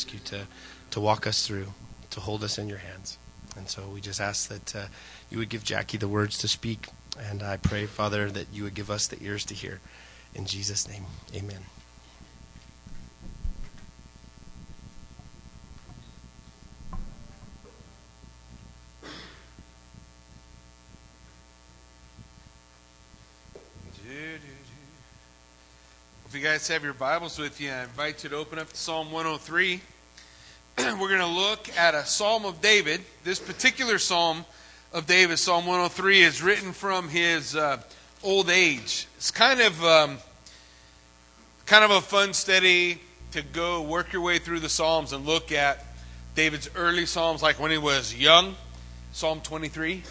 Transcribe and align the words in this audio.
ask 0.00 0.14
you 0.14 0.20
to, 0.20 0.46
to 0.90 0.98
walk 0.98 1.26
us 1.26 1.46
through, 1.46 1.66
to 2.08 2.20
hold 2.20 2.42
us 2.42 2.56
in 2.56 2.70
your 2.70 2.78
hands. 2.78 3.18
And 3.54 3.68
so 3.68 3.82
we 3.92 4.00
just 4.00 4.18
ask 4.18 4.48
that 4.48 4.74
uh, 4.74 4.86
you 5.28 5.36
would 5.36 5.50
give 5.50 5.62
Jackie 5.62 5.98
the 5.98 6.08
words 6.08 6.38
to 6.38 6.48
speak. 6.48 6.88
And 7.18 7.42
I 7.42 7.58
pray, 7.58 7.84
Father, 7.84 8.30
that 8.30 8.46
you 8.50 8.62
would 8.62 8.74
give 8.74 8.90
us 8.90 9.06
the 9.08 9.22
ears 9.22 9.44
to 9.46 9.54
hear. 9.54 9.80
In 10.34 10.46
Jesus' 10.46 10.88
name, 10.88 11.04
amen. 11.34 11.64
If 26.26 26.36
you 26.36 26.42
guys 26.60 26.68
have 26.68 26.84
your 26.84 26.92
Bibles 26.92 27.38
with 27.38 27.58
you, 27.58 27.70
I 27.70 27.84
invite 27.84 28.22
you 28.22 28.28
to 28.28 28.36
open 28.36 28.58
up 28.58 28.68
to 28.68 28.76
Psalm 28.76 29.10
103. 29.12 29.80
We're 30.78 31.08
going 31.08 31.20
to 31.20 31.26
look 31.26 31.74
at 31.74 31.94
a 31.94 32.04
Psalm 32.04 32.44
of 32.44 32.60
David. 32.60 33.00
This 33.24 33.38
particular 33.38 33.98
Psalm 33.98 34.44
of 34.92 35.06
David, 35.06 35.38
Psalm 35.38 35.64
103, 35.64 36.20
is 36.20 36.42
written 36.42 36.72
from 36.72 37.08
his 37.08 37.56
uh, 37.56 37.78
old 38.22 38.50
age. 38.50 39.08
It's 39.16 39.30
kind 39.30 39.62
of 39.62 39.82
um, 39.82 40.18
kind 41.64 41.82
of 41.82 41.92
a 41.92 42.02
fun 42.02 42.34
study 42.34 43.00
to 43.30 43.40
go 43.40 43.80
work 43.80 44.12
your 44.12 44.20
way 44.20 44.38
through 44.38 44.60
the 44.60 44.68
Psalms 44.68 45.14
and 45.14 45.24
look 45.24 45.52
at 45.52 45.82
David's 46.34 46.68
early 46.76 47.06
Psalms, 47.06 47.42
like 47.42 47.58
when 47.58 47.70
he 47.70 47.78
was 47.78 48.14
young, 48.14 48.54
Psalm 49.12 49.40
23, 49.40 50.02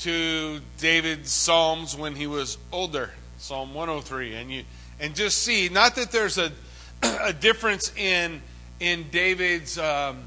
to 0.00 0.60
David's 0.76 1.30
Psalms 1.30 1.96
when 1.96 2.16
he 2.16 2.26
was 2.26 2.58
older, 2.70 3.12
Psalm 3.38 3.72
103, 3.72 4.34
and 4.34 4.52
you 4.52 4.64
and 5.00 5.14
just 5.14 5.38
see 5.38 5.68
not 5.68 5.94
that 5.96 6.10
there's 6.10 6.38
a, 6.38 6.52
a 7.02 7.32
difference 7.32 7.92
in 7.96 8.42
in 8.80 9.06
David's 9.10 9.78
um, 9.78 10.22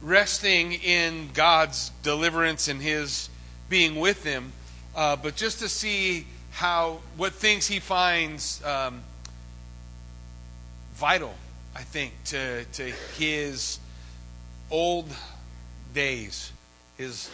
resting 0.00 0.72
in 0.72 1.30
God's 1.32 1.90
deliverance 2.02 2.68
and 2.68 2.80
his 2.80 3.28
being 3.68 3.96
with 3.96 4.24
him, 4.24 4.52
uh, 4.94 5.16
but 5.16 5.36
just 5.36 5.60
to 5.60 5.68
see 5.68 6.26
how 6.52 7.00
what 7.16 7.32
things 7.32 7.66
he 7.66 7.78
finds 7.78 8.62
um, 8.64 9.02
vital, 10.94 11.34
I 11.74 11.82
think, 11.82 12.12
to 12.26 12.64
to 12.64 12.84
his 13.16 13.78
old 14.70 15.08
days, 15.94 16.52
his 16.96 17.30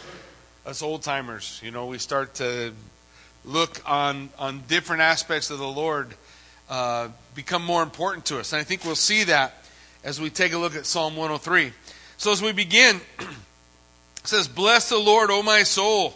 us 0.65 0.81
old 0.81 1.03
timers. 1.03 1.59
You 1.63 1.71
know, 1.71 1.85
we 1.85 1.97
start 1.97 2.35
to 2.35 2.73
look 3.43 3.81
on 3.85 4.29
on 4.37 4.63
different 4.67 5.01
aspects 5.01 5.49
of 5.49 5.59
the 5.59 5.67
Lord 5.67 6.13
uh, 6.69 7.09
become 7.33 7.63
more 7.63 7.83
important 7.83 8.25
to 8.27 8.39
us. 8.39 8.53
And 8.53 8.59
I 8.59 8.63
think 8.63 8.83
we'll 8.83 8.95
see 8.95 9.25
that 9.25 9.53
as 10.03 10.19
we 10.19 10.29
take 10.29 10.53
a 10.53 10.57
look 10.57 10.75
at 10.75 10.85
Psalm 10.85 11.15
103. 11.15 11.71
So 12.17 12.31
as 12.31 12.41
we 12.41 12.51
begin, 12.51 13.01
it 13.19 13.27
says, 14.23 14.47
Bless 14.47 14.89
the 14.89 14.97
Lord, 14.97 15.29
O 15.31 15.43
my 15.43 15.63
soul, 15.63 16.13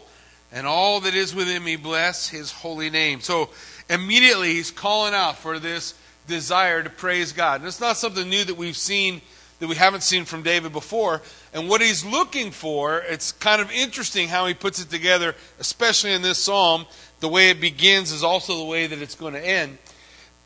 and 0.51 0.65
all 0.65 1.01
that 1.01 1.15
is 1.15 1.35
within 1.35 1.63
me, 1.63 1.75
bless 1.75 2.29
his 2.29 2.51
holy 2.51 2.89
name. 2.89 3.19
So 3.21 3.49
immediately 3.89 4.53
he's 4.53 4.71
calling 4.71 5.13
out 5.13 5.37
for 5.37 5.59
this 5.59 5.93
desire 6.27 6.83
to 6.83 6.89
praise 6.89 7.33
God. 7.33 7.61
And 7.61 7.67
it's 7.67 7.81
not 7.81 7.97
something 7.97 8.29
new 8.29 8.43
that 8.45 8.55
we've 8.55 8.77
seen 8.77 9.21
that 9.59 9.67
we 9.67 9.75
haven't 9.75 10.03
seen 10.03 10.25
from 10.25 10.41
David 10.41 10.71
before. 10.71 11.21
And 11.53 11.69
what 11.69 11.81
he's 11.81 12.05
looking 12.05 12.51
for, 12.51 12.99
it's 12.99 13.31
kind 13.33 13.61
of 13.61 13.69
interesting 13.71 14.29
how 14.29 14.47
he 14.47 14.53
puts 14.53 14.81
it 14.81 14.89
together, 14.89 15.35
especially 15.59 16.13
in 16.13 16.21
this 16.21 16.39
psalm. 16.39 16.85
The 17.19 17.27
way 17.27 17.49
it 17.49 17.59
begins 17.59 18.11
is 18.11 18.23
also 18.23 18.57
the 18.57 18.63
way 18.63 18.87
that 18.87 19.01
it's 19.01 19.15
going 19.15 19.33
to 19.33 19.45
end. 19.45 19.77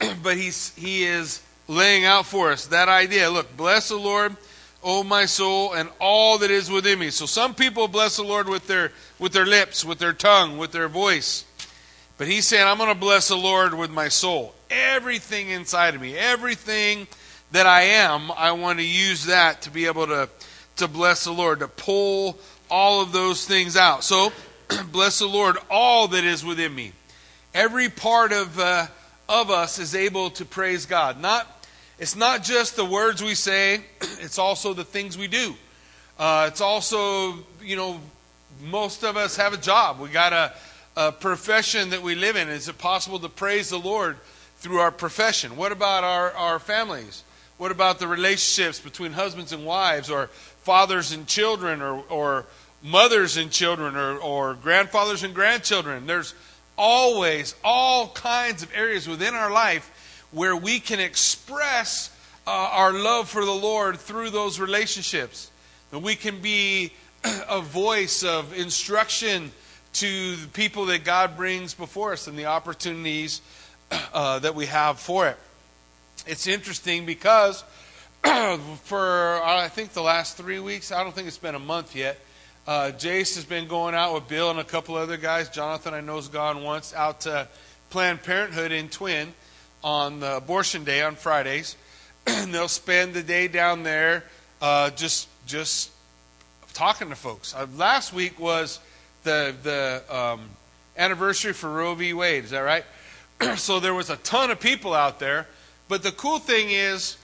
but 0.23 0.37
he's, 0.37 0.73
he 0.75 1.03
is 1.03 1.41
laying 1.67 2.05
out 2.05 2.25
for 2.25 2.51
us 2.51 2.67
that 2.67 2.89
idea. 2.89 3.29
Look, 3.29 3.55
bless 3.55 3.89
the 3.89 3.97
Lord, 3.97 4.35
O 4.83 5.03
my 5.03 5.25
soul, 5.25 5.73
and 5.73 5.89
all 5.99 6.37
that 6.39 6.51
is 6.51 6.69
within 6.69 6.99
me. 6.99 7.09
So 7.09 7.25
some 7.25 7.55
people 7.55 7.87
bless 7.87 8.17
the 8.17 8.23
Lord 8.23 8.49
with 8.49 8.67
their, 8.67 8.91
with 9.19 9.33
their 9.33 9.45
lips, 9.45 9.85
with 9.85 9.99
their 9.99 10.13
tongue, 10.13 10.57
with 10.57 10.71
their 10.71 10.87
voice. 10.87 11.45
But 12.17 12.27
he's 12.27 12.47
saying, 12.47 12.67
I'm 12.67 12.77
going 12.77 12.89
to 12.89 12.95
bless 12.95 13.29
the 13.29 13.37
Lord 13.37 13.73
with 13.73 13.89
my 13.89 14.07
soul. 14.09 14.53
Everything 14.69 15.49
inside 15.49 15.95
of 15.95 16.01
me, 16.01 16.15
everything 16.15 17.07
that 17.51 17.65
I 17.67 17.81
am, 17.81 18.31
I 18.31 18.51
want 18.51 18.79
to 18.79 18.85
use 18.85 19.25
that 19.25 19.63
to 19.63 19.71
be 19.71 19.85
able 19.85 20.07
to, 20.07 20.29
to 20.77 20.87
bless 20.87 21.23
the 21.23 21.31
Lord, 21.31 21.59
to 21.59 21.67
pull 21.67 22.37
all 22.69 23.01
of 23.01 23.11
those 23.11 23.45
things 23.45 23.77
out. 23.77 24.03
So, 24.03 24.31
bless 24.91 25.19
the 25.19 25.27
Lord, 25.27 25.57
all 25.69 26.07
that 26.09 26.23
is 26.23 26.43
within 26.43 26.73
me. 26.73 26.93
Every 27.53 27.89
part 27.89 28.31
of, 28.31 28.59
uh, 28.59 28.87
of 29.27 29.49
us 29.49 29.79
is 29.79 29.95
able 29.95 30.29
to 30.31 30.45
praise 30.45 30.85
God. 30.85 31.19
Not, 31.21 31.47
it's 31.99 32.15
not 32.15 32.43
just 32.43 32.75
the 32.75 32.85
words 32.85 33.23
we 33.23 33.35
say, 33.35 33.81
it's 34.01 34.37
also 34.37 34.73
the 34.73 34.83
things 34.83 35.17
we 35.17 35.27
do. 35.27 35.55
Uh, 36.17 36.45
it's 36.51 36.61
also, 36.61 37.33
you 37.61 37.75
know, 37.75 37.99
most 38.61 39.03
of 39.03 39.17
us 39.17 39.37
have 39.37 39.53
a 39.53 39.57
job. 39.57 39.99
We 39.99 40.09
got 40.09 40.33
a, 40.33 40.53
a 40.95 41.11
profession 41.11 41.89
that 41.89 42.01
we 42.01 42.15
live 42.15 42.35
in. 42.35 42.49
Is 42.49 42.67
it 42.67 42.77
possible 42.77 43.19
to 43.19 43.29
praise 43.29 43.69
the 43.69 43.79
Lord 43.79 44.17
through 44.57 44.79
our 44.79 44.91
profession? 44.91 45.55
What 45.57 45.71
about 45.71 46.03
our, 46.03 46.31
our 46.33 46.59
families? 46.59 47.23
What 47.57 47.71
about 47.71 47.99
the 47.99 48.07
relationships 48.07 48.79
between 48.79 49.13
husbands 49.13 49.53
and 49.53 49.65
wives, 49.65 50.09
or 50.09 50.27
fathers 50.61 51.11
and 51.11 51.27
children, 51.27 51.81
or, 51.81 52.03
or 52.09 52.45
mothers 52.83 53.37
and 53.37 53.51
children, 53.51 53.95
or, 53.95 54.17
or 54.17 54.53
grandfathers 54.55 55.23
and 55.23 55.33
grandchildren? 55.33 56.05
There's 56.05 56.33
always 56.77 57.55
all 57.63 58.09
kinds 58.09 58.63
of 58.63 58.71
areas 58.73 59.07
within 59.07 59.33
our 59.33 59.51
life 59.51 60.27
where 60.31 60.55
we 60.55 60.79
can 60.79 60.99
express 60.99 62.09
uh, 62.45 62.51
our 62.51 62.91
love 62.91 63.29
for 63.29 63.45
the 63.45 63.51
Lord 63.51 63.97
through 63.97 64.31
those 64.31 64.59
relationships. 64.59 65.51
That 65.91 65.99
we 65.99 66.15
can 66.15 66.41
be 66.41 66.91
a 67.49 67.61
voice 67.61 68.23
of 68.23 68.57
instruction 68.57 69.51
to 69.93 70.35
the 70.35 70.47
people 70.47 70.87
that 70.87 71.03
God 71.03 71.37
brings 71.37 71.73
before 71.73 72.13
us 72.13 72.27
and 72.27 72.37
the 72.37 72.45
opportunities 72.45 73.41
uh, 74.13 74.39
that 74.39 74.55
we 74.55 74.65
have 74.65 74.99
for 74.99 75.27
it. 75.27 75.37
It's 76.25 76.47
interesting 76.47 77.05
because 77.05 77.63
for 78.23 79.41
I 79.43 79.69
think 79.69 79.93
the 79.93 80.01
last 80.01 80.37
three 80.37 80.59
weeks, 80.59 80.91
I 80.91 81.03
don't 81.03 81.13
think 81.13 81.27
it's 81.27 81.37
been 81.37 81.55
a 81.55 81.59
month 81.59 81.95
yet 81.95 82.19
uh, 82.65 82.91
Jace 82.97 83.35
has 83.35 83.43
been 83.43 83.67
going 83.67 83.93
out 83.93 84.13
with 84.13 84.27
Bill 84.27 84.49
and 84.49 84.59
a 84.59 84.63
couple 84.63 84.95
other 84.95 85.17
guys. 85.17 85.49
Jonathan, 85.49 85.93
I 85.93 85.99
know, 85.99 86.15
has 86.15 86.29
gone 86.29 86.63
once 86.63 86.93
out 86.93 87.21
to 87.21 87.47
Planned 87.89 88.23
Parenthood 88.23 88.71
in 88.71 88.87
Twin 88.87 89.33
on 89.83 90.21
the 90.21 90.37
abortion 90.37 90.85
day 90.85 91.01
on 91.01 91.15
Fridays. 91.15 91.75
and 92.27 92.53
they'll 92.53 92.69
spend 92.69 93.13
the 93.13 93.23
day 93.23 93.49
down 93.49 93.83
there 93.83 94.23
uh, 94.61 94.89
just 94.91 95.27
just 95.45 95.91
talking 96.73 97.09
to 97.09 97.15
folks. 97.15 97.53
Uh, 97.53 97.67
last 97.75 98.13
week 98.13 98.39
was 98.39 98.79
the 99.23 99.53
the 99.61 100.15
um, 100.15 100.41
anniversary 100.97 101.51
for 101.51 101.69
Roe 101.69 101.95
v. 101.95 102.13
Wade. 102.13 102.45
Is 102.45 102.51
that 102.51 102.59
right? 102.59 102.85
so 103.57 103.81
there 103.81 103.93
was 103.93 104.09
a 104.09 104.17
ton 104.17 104.51
of 104.51 104.59
people 104.61 104.93
out 104.93 105.19
there. 105.19 105.47
But 105.89 106.01
the 106.01 106.13
cool 106.13 106.39
thing 106.39 106.69
is, 106.69 107.17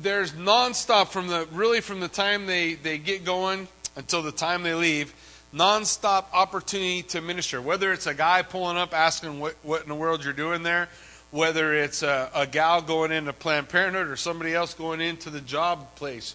there's 0.00 0.30
nonstop 0.32 1.08
from 1.08 1.26
the 1.26 1.48
really 1.50 1.80
from 1.80 1.98
the 1.98 2.08
time 2.08 2.46
they 2.46 2.74
they 2.74 2.98
get 2.98 3.24
going 3.24 3.66
until 3.96 4.22
the 4.22 4.32
time 4.32 4.62
they 4.62 4.74
leave, 4.74 5.14
nonstop 5.54 6.24
opportunity 6.32 7.02
to 7.02 7.20
minister. 7.20 7.60
Whether 7.60 7.92
it's 7.92 8.06
a 8.06 8.14
guy 8.14 8.42
pulling 8.42 8.76
up 8.76 8.92
asking 8.92 9.40
what, 9.40 9.54
what 9.62 9.82
in 9.82 9.88
the 9.88 9.94
world 9.94 10.24
you're 10.24 10.32
doing 10.32 10.62
there, 10.62 10.88
whether 11.30 11.74
it's 11.74 12.02
a, 12.02 12.30
a 12.34 12.46
gal 12.46 12.82
going 12.82 13.12
into 13.12 13.32
Planned 13.32 13.68
Parenthood 13.68 14.08
or 14.08 14.16
somebody 14.16 14.54
else 14.54 14.74
going 14.74 15.00
into 15.00 15.30
the 15.30 15.40
job 15.40 15.94
place 15.96 16.34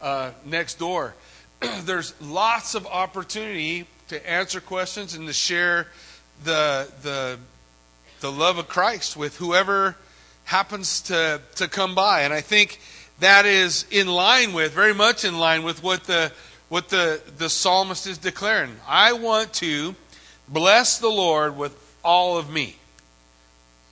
uh, 0.00 0.30
next 0.44 0.78
door. 0.78 1.14
There's 1.82 2.18
lots 2.20 2.74
of 2.74 2.86
opportunity 2.86 3.86
to 4.08 4.30
answer 4.30 4.60
questions 4.60 5.14
and 5.14 5.26
to 5.26 5.32
share 5.32 5.88
the, 6.44 6.90
the, 7.02 7.38
the 8.20 8.32
love 8.32 8.58
of 8.58 8.68
Christ 8.68 9.16
with 9.16 9.36
whoever 9.36 9.96
happens 10.44 11.02
to, 11.02 11.40
to 11.56 11.68
come 11.68 11.94
by. 11.94 12.22
And 12.22 12.32
I 12.32 12.40
think 12.40 12.80
that 13.20 13.44
is 13.44 13.84
in 13.90 14.08
line 14.08 14.52
with, 14.52 14.72
very 14.72 14.94
much 14.94 15.24
in 15.24 15.38
line 15.38 15.62
with 15.62 15.82
what 15.82 16.04
the 16.04 16.32
what 16.68 16.88
the, 16.88 17.20
the 17.38 17.48
psalmist 17.48 18.06
is 18.06 18.18
declaring. 18.18 18.76
I 18.86 19.12
want 19.14 19.52
to 19.54 19.94
bless 20.48 20.98
the 20.98 21.08
Lord 21.08 21.56
with 21.56 21.76
all 22.04 22.36
of 22.36 22.50
me. 22.50 22.76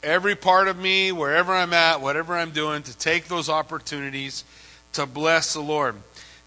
Every 0.03 0.37
part 0.37 0.69
of 0.69 0.79
me, 0.79 1.11
wherever 1.11 1.53
I'm 1.53 1.73
at, 1.73 2.01
whatever 2.01 2.37
I'm 2.37 2.51
doing, 2.51 2.83
to 2.83 2.97
take 2.97 3.27
those 3.27 3.49
opportunities 3.49 4.45
to 4.93 5.07
bless 5.07 5.55
the 5.55 5.61
Lord. 5.61 5.95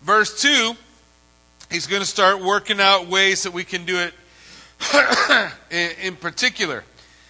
Verse 0.02 0.42
2, 0.42 0.74
he's 1.72 1.88
going 1.88 2.02
to 2.02 2.08
start 2.08 2.42
working 2.42 2.80
out 2.80 3.08
ways 3.08 3.44
that 3.44 3.52
we 3.52 3.64
can 3.64 3.86
do 3.86 3.98
it 3.98 4.14
in, 5.72 5.92
in 6.02 6.16
particular. 6.16 6.84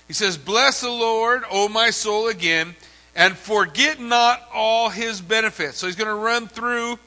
He 0.07 0.13
says, 0.13 0.37
Bless 0.37 0.81
the 0.81 0.89
Lord, 0.89 1.43
O 1.49 1.69
my 1.69 1.89
soul, 1.89 2.27
again, 2.27 2.75
and 3.15 3.35
forget 3.35 3.99
not 3.99 4.41
all 4.53 4.89
his 4.89 5.21
benefits. 5.21 5.77
So 5.77 5.87
he's 5.87 5.95
going 5.95 6.07
to 6.07 6.13
run 6.13 6.47
through 6.47 6.99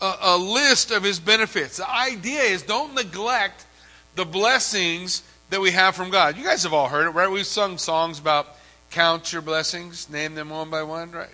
a, 0.00 0.14
a 0.20 0.38
list 0.38 0.90
of 0.90 1.02
his 1.02 1.20
benefits. 1.20 1.78
The 1.78 1.90
idea 1.90 2.42
is 2.42 2.62
don't 2.62 2.94
neglect 2.94 3.66
the 4.14 4.24
blessings 4.24 5.22
that 5.50 5.60
we 5.60 5.70
have 5.70 5.94
from 5.94 6.10
God. 6.10 6.36
You 6.36 6.44
guys 6.44 6.62
have 6.64 6.72
all 6.72 6.88
heard 6.88 7.06
it, 7.06 7.10
right? 7.10 7.30
We've 7.30 7.46
sung 7.46 7.78
songs 7.78 8.18
about 8.18 8.48
count 8.90 9.32
your 9.32 9.42
blessings, 9.42 10.08
name 10.10 10.34
them 10.34 10.50
one 10.50 10.70
by 10.70 10.82
one, 10.82 11.10
right? 11.10 11.28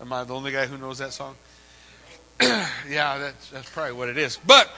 Am 0.00 0.12
I 0.12 0.24
the 0.24 0.34
only 0.34 0.52
guy 0.52 0.66
who 0.66 0.78
knows 0.78 0.98
that 0.98 1.12
song? 1.12 1.34
yeah, 2.40 3.18
that's, 3.18 3.50
that's 3.50 3.70
probably 3.70 3.92
what 3.92 4.08
it 4.08 4.16
is. 4.16 4.38
But 4.46 4.70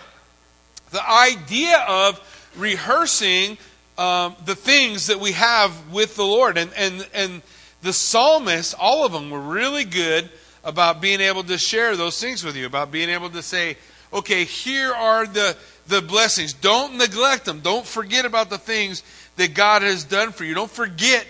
the 0.90 1.08
idea 1.08 1.84
of 1.88 2.20
rehearsing 2.56 3.56
um, 3.98 4.36
the 4.44 4.54
things 4.54 5.08
that 5.08 5.20
we 5.20 5.32
have 5.32 5.92
with 5.92 6.16
the 6.16 6.24
Lord. 6.24 6.56
And, 6.56 6.70
and, 6.76 7.06
and 7.14 7.42
the 7.82 7.92
psalmists, 7.92 8.74
all 8.74 9.04
of 9.04 9.12
them, 9.12 9.30
were 9.30 9.40
really 9.40 9.84
good 9.84 10.30
about 10.64 11.00
being 11.00 11.20
able 11.20 11.42
to 11.44 11.58
share 11.58 11.96
those 11.96 12.20
things 12.20 12.44
with 12.44 12.56
you, 12.56 12.66
about 12.66 12.90
being 12.90 13.10
able 13.10 13.30
to 13.30 13.42
say, 13.42 13.76
okay, 14.12 14.44
here 14.44 14.92
are 14.92 15.26
the, 15.26 15.56
the 15.88 16.02
blessings. 16.02 16.52
Don't 16.52 16.96
neglect 16.96 17.44
them. 17.44 17.60
Don't 17.60 17.86
forget 17.86 18.24
about 18.24 18.50
the 18.50 18.58
things 18.58 19.02
that 19.36 19.54
God 19.54 19.82
has 19.82 20.04
done 20.04 20.32
for 20.32 20.44
you. 20.44 20.54
Don't 20.54 20.70
forget 20.70 21.26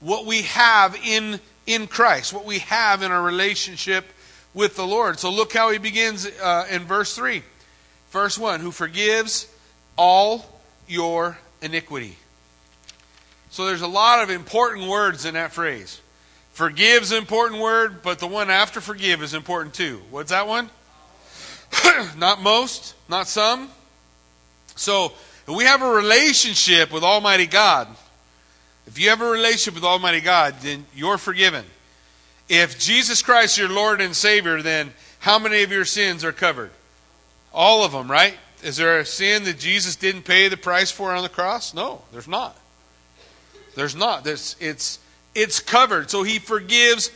what 0.00 0.26
we 0.26 0.42
have 0.42 0.96
in, 1.04 1.40
in 1.66 1.86
Christ, 1.86 2.32
what 2.32 2.44
we 2.44 2.58
have 2.60 3.02
in 3.02 3.12
our 3.12 3.22
relationship 3.22 4.04
with 4.52 4.76
the 4.76 4.86
Lord. 4.86 5.18
So 5.18 5.30
look 5.30 5.52
how 5.52 5.70
he 5.70 5.78
begins 5.78 6.26
uh, 6.26 6.66
in 6.70 6.82
verse 6.82 7.14
3. 7.14 7.42
Verse 8.10 8.38
1 8.38 8.60
Who 8.60 8.70
forgives 8.70 9.48
all 9.96 10.60
your 10.86 11.38
iniquity. 11.60 12.16
So 13.50 13.66
there's 13.66 13.82
a 13.82 13.88
lot 13.88 14.22
of 14.22 14.30
important 14.30 14.88
words 14.88 15.24
in 15.24 15.34
that 15.34 15.52
phrase. 15.52 16.00
Forgive's 16.54 17.10
an 17.10 17.18
important 17.18 17.60
word, 17.60 18.00
but 18.02 18.20
the 18.20 18.28
one 18.28 18.48
after 18.48 18.80
forgive 18.80 19.22
is 19.24 19.34
important 19.34 19.74
too. 19.74 20.00
What's 20.10 20.30
that 20.30 20.46
one? 20.46 20.70
not 22.16 22.40
most, 22.40 22.94
not 23.08 23.26
some. 23.26 23.68
So 24.76 25.06
if 25.48 25.54
we 25.54 25.64
have 25.64 25.82
a 25.82 25.90
relationship 25.90 26.92
with 26.92 27.02
Almighty 27.02 27.46
God, 27.46 27.88
if 28.86 29.00
you 29.00 29.08
have 29.08 29.20
a 29.20 29.28
relationship 29.28 29.74
with 29.74 29.82
Almighty 29.82 30.20
God, 30.20 30.54
then 30.60 30.86
you're 30.94 31.18
forgiven. 31.18 31.64
If 32.48 32.78
Jesus 32.78 33.20
Christ 33.20 33.54
is 33.54 33.58
your 33.58 33.72
Lord 33.72 34.00
and 34.00 34.14
Savior, 34.14 34.62
then 34.62 34.92
how 35.18 35.40
many 35.40 35.64
of 35.64 35.72
your 35.72 35.84
sins 35.84 36.22
are 36.22 36.30
covered? 36.30 36.70
All 37.52 37.84
of 37.84 37.90
them, 37.90 38.08
right? 38.08 38.36
Is 38.62 38.76
there 38.76 39.00
a 39.00 39.04
sin 39.04 39.42
that 39.44 39.58
Jesus 39.58 39.96
didn't 39.96 40.22
pay 40.22 40.46
the 40.48 40.56
price 40.56 40.92
for 40.92 41.12
on 41.12 41.24
the 41.24 41.28
cross? 41.28 41.74
No, 41.74 42.02
there's 42.12 42.28
not. 42.28 42.56
There's 43.74 43.96
not. 43.96 44.22
There's, 44.22 44.54
it's, 44.60 45.00
it's 45.34 45.60
covered. 45.60 46.10
So 46.10 46.22
he 46.22 46.38
forgives 46.38 47.10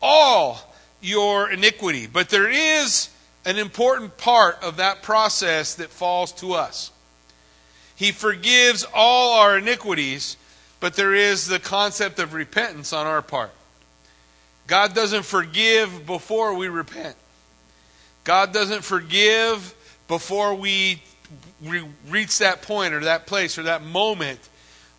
all 0.00 0.74
your 1.00 1.50
iniquity. 1.50 2.06
But 2.06 2.30
there 2.30 2.48
is 2.48 3.10
an 3.44 3.56
important 3.56 4.16
part 4.16 4.62
of 4.62 4.76
that 4.76 5.02
process 5.02 5.74
that 5.76 5.90
falls 5.90 6.32
to 6.32 6.54
us. 6.54 6.90
He 7.96 8.12
forgives 8.12 8.86
all 8.94 9.40
our 9.40 9.58
iniquities, 9.58 10.36
but 10.80 10.94
there 10.94 11.14
is 11.14 11.46
the 11.46 11.58
concept 11.58 12.18
of 12.18 12.32
repentance 12.32 12.92
on 12.92 13.06
our 13.06 13.22
part. 13.22 13.50
God 14.66 14.94
doesn't 14.94 15.24
forgive 15.24 16.06
before 16.06 16.54
we 16.54 16.68
repent. 16.68 17.16
God 18.24 18.52
doesn't 18.52 18.84
forgive 18.84 19.74
before 20.06 20.54
we 20.54 21.02
reach 22.08 22.38
that 22.38 22.62
point 22.62 22.94
or 22.94 23.00
that 23.00 23.26
place 23.26 23.58
or 23.58 23.64
that 23.64 23.82
moment 23.82 24.40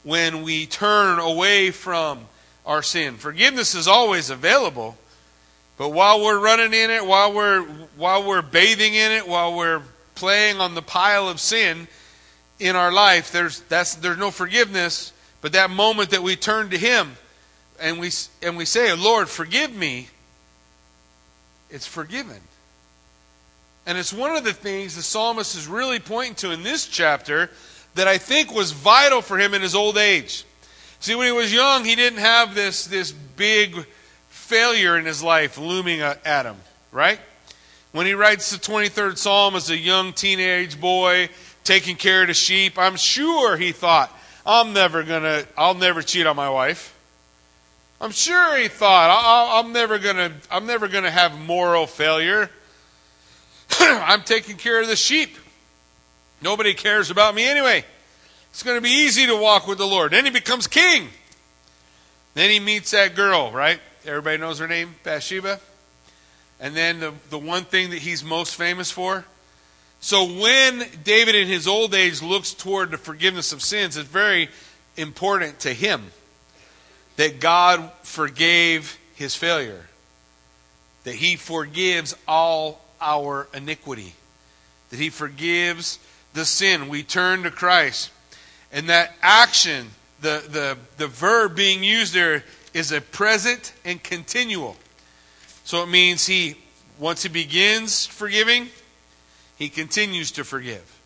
when 0.04 0.44
we 0.44 0.66
turn 0.66 1.20
away 1.20 1.72
from 1.72 2.28
our 2.70 2.84
sin. 2.84 3.16
Forgiveness 3.16 3.74
is 3.74 3.88
always 3.88 4.30
available, 4.30 4.96
but 5.76 5.90
while 5.90 6.24
we're 6.24 6.40
running 6.40 6.72
in 6.72 6.92
it, 6.92 7.04
while 7.04 7.34
we're 7.34 7.64
while 7.98 8.24
we're 8.24 8.44
bathing 8.44 8.94
in 8.94 9.12
it, 9.12 9.28
while 9.28 9.58
we're 9.58 9.82
playing 10.14 10.62
on 10.62 10.76
the 10.76 10.82
pile 10.84 11.28
of 11.28 11.40
sin 11.40 11.88
in 12.60 12.76
our 12.76 12.92
life, 12.92 13.32
there's 13.32 13.62
that's 13.62 13.96
there's 13.96 14.20
no 14.20 14.30
forgiveness. 14.30 15.12
But 15.42 15.54
that 15.54 15.72
moment 15.72 16.12
that 16.12 16.22
we 16.22 16.36
turn 16.36 16.70
to 16.70 16.78
Him 16.78 17.18
and 17.80 18.00
we 18.00 18.12
and 18.44 18.56
we 18.56 18.66
say, 18.66 18.94
"Lord, 18.94 19.30
forgive 19.30 19.76
me," 19.76 20.10
it's 21.72 21.88
forgiven. 21.88 22.42
And 23.88 23.98
it's 23.98 24.14
one 24.14 24.36
of 24.36 24.44
the 24.44 24.54
things 24.54 24.96
the 24.96 25.02
psalmist 25.02 25.56
is 25.56 25.66
really 25.66 25.98
pointing 25.98 26.36
to 26.36 26.52
in 26.52 26.62
this 26.62 26.86
chapter 26.86 27.50
that 27.96 28.08
I 28.08 28.20
think 28.20 28.54
was 28.54 28.72
vital 28.72 29.24
for 29.24 29.40
him 29.40 29.56
in 29.56 29.64
his 29.64 29.74
old 29.74 29.98
age. 29.98 30.46
See, 31.00 31.16
when 31.16 31.28
he 31.28 31.32
was 31.32 31.54
young, 31.54 31.86
he 31.86 31.96
didn't 31.96 32.20
have 32.20 32.56
this, 32.56 32.86
this 32.86 33.12
big 33.12 33.86
failure 34.28 34.98
in 34.98 35.06
his 35.06 35.24
life 35.24 35.58
looming 35.58 36.02
at 36.02 36.46
him, 36.46 36.58
right? 36.92 37.20
When 37.92 38.06
he 38.06 38.14
writes 38.14 38.52
the 38.52 38.58
23rd 38.58 39.18
Psalm 39.18 39.56
as 39.56 39.70
a 39.70 39.78
young 39.78 40.14
teenage 40.14 40.80
boy 40.80 41.30
taking 41.64 41.96
care 41.96 42.22
of 42.22 42.28
the 42.28 42.34
sheep, 42.34 42.78
I'm 42.78 42.98
sure 42.98 43.56
he 43.56 43.72
thought, 43.72 44.16
I'm 44.46 44.74
never 44.74 45.04
gonna, 45.04 45.46
I'll 45.58 45.74
never 45.74 46.02
cheat 46.02 46.28
on 46.28 46.36
my 46.36 46.50
wife. 46.50 46.96
I'm 48.02 48.12
sure 48.12 48.58
he 48.58 48.68
thought, 48.68 49.62
I'm 49.64 49.74
never 49.74 50.00
gonna, 50.00 50.34
I'm 50.52 50.66
never 50.66 50.88
gonna 50.88 51.12
have 51.12 51.38
moral 51.40 51.88
failure. 51.88 52.50
I'm 53.80 54.24
taking 54.24 54.58
care 54.58 54.82
of 54.82 54.88
the 54.88 54.96
sheep. 54.96 55.36
Nobody 56.42 56.74
cares 56.74 57.10
about 57.10 57.36
me 57.36 57.48
anyway. 57.48 57.86
It's 58.52 58.64
going 58.64 58.78
to 58.78 58.82
be 58.82 58.90
easy 58.90 59.26
to 59.28 59.36
walk 59.36 59.68
with 59.68 59.78
the 59.78 59.86
Lord. 59.86 60.12
Then 60.12 60.26
he 60.26 60.32
becomes 60.32 60.68
king. 60.68 61.10
Then 62.34 62.50
he 62.50 62.60
meets 62.60 62.92
that 62.92 63.16
girl, 63.16 63.52
right? 63.52 63.80
Everybody 64.06 64.38
knows 64.38 64.60
her 64.60 64.68
name, 64.68 64.96
Bathsheba. 65.04 65.60
And 66.60 66.76
then 66.76 67.00
the, 67.00 67.14
the 67.30 67.38
one 67.38 67.64
thing 67.64 67.90
that 67.92 68.00
he's 68.00 68.24
most 68.24 68.56
famous 68.56 68.92
for. 68.92 69.26
So 70.02 70.26
when 70.26 70.86
David 71.04 71.36
in 71.36 71.48
his 71.48 71.68
old 71.68 71.94
age 71.94 72.22
looks 72.22 72.54
toward 72.54 72.92
the 72.92 72.98
forgiveness 72.98 73.52
of 73.52 73.62
sins, 73.62 73.98
it's 73.98 74.08
very 74.08 74.50
important 74.98 75.60
to 75.62 75.74
him 75.74 76.12
that 77.18 77.40
God 77.40 77.92
forgave 78.04 78.98
his 79.16 79.36
failure, 79.36 79.86
that 81.04 81.16
he 81.16 81.36
forgives 81.36 82.16
all 82.28 82.82
our 83.02 83.48
iniquity, 83.54 84.14
that 84.90 85.00
He 85.00 85.10
forgives 85.10 86.00
the 86.34 86.46
sin. 86.46 86.90
We 86.90 87.04
turn 87.04 87.44
to 87.44 87.52
Christ. 87.52 88.12
And 88.72 88.90
that 88.90 89.14
action, 89.22 89.88
the, 90.22 90.44
the, 90.48 90.78
the 90.98 91.08
verb 91.08 91.56
being 91.56 91.84
used 91.84 92.14
there, 92.14 92.44
is 92.74 92.92
a 92.92 93.02
present 93.02 93.74
and 93.84 94.02
continual. 94.02 94.76
So 95.64 95.84
it 95.84 95.90
means 95.90 96.28
He, 96.28 96.56
once 97.00 97.24
He 97.24 97.30
begins 97.30 98.06
forgiving, 98.06 98.70
He 99.58 99.70
continues 99.70 100.32
to 100.34 100.44
forgive. 100.44 101.00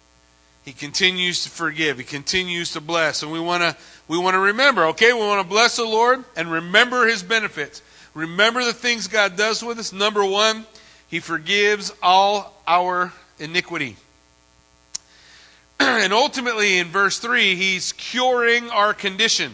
He 0.63 0.71
continues 0.71 1.44
to 1.44 1.50
forgive. 1.50 1.98
He 1.98 2.06
continues 2.06 2.71
to 2.71 2.81
bless. 2.81 3.21
And 3.21 3.31
we 3.31 3.39
want 3.39 3.63
to 3.63 3.75
we 4.07 4.18
want 4.18 4.36
to 4.36 4.39
remember, 4.39 4.86
okay? 4.88 5.13
We 5.13 5.19
want 5.19 5.42
to 5.42 5.48
bless 5.48 5.77
the 5.77 5.86
Lord 5.86 6.24
and 6.36 6.51
remember 6.51 7.07
his 7.07 7.24
benefits. 7.24 7.81
Remember 8.13 8.63
the 8.63 8.74
things 8.74 9.07
God 9.07 9.38
does 9.38 9.63
with 9.63 9.80
us. 9.80 9.94
Number 9.94 10.25
1, 10.25 10.65
he 11.07 11.19
forgives 11.19 11.94
all 12.01 12.62
our 12.68 13.13
iniquity. 13.39 13.96
and 16.04 16.13
ultimately, 16.13 16.78
in 16.78 16.88
verse 16.88 17.20
3, 17.20 17.56
he's 17.56 17.92
curing 17.94 18.70
our 18.70 18.94
condition. 18.94 19.54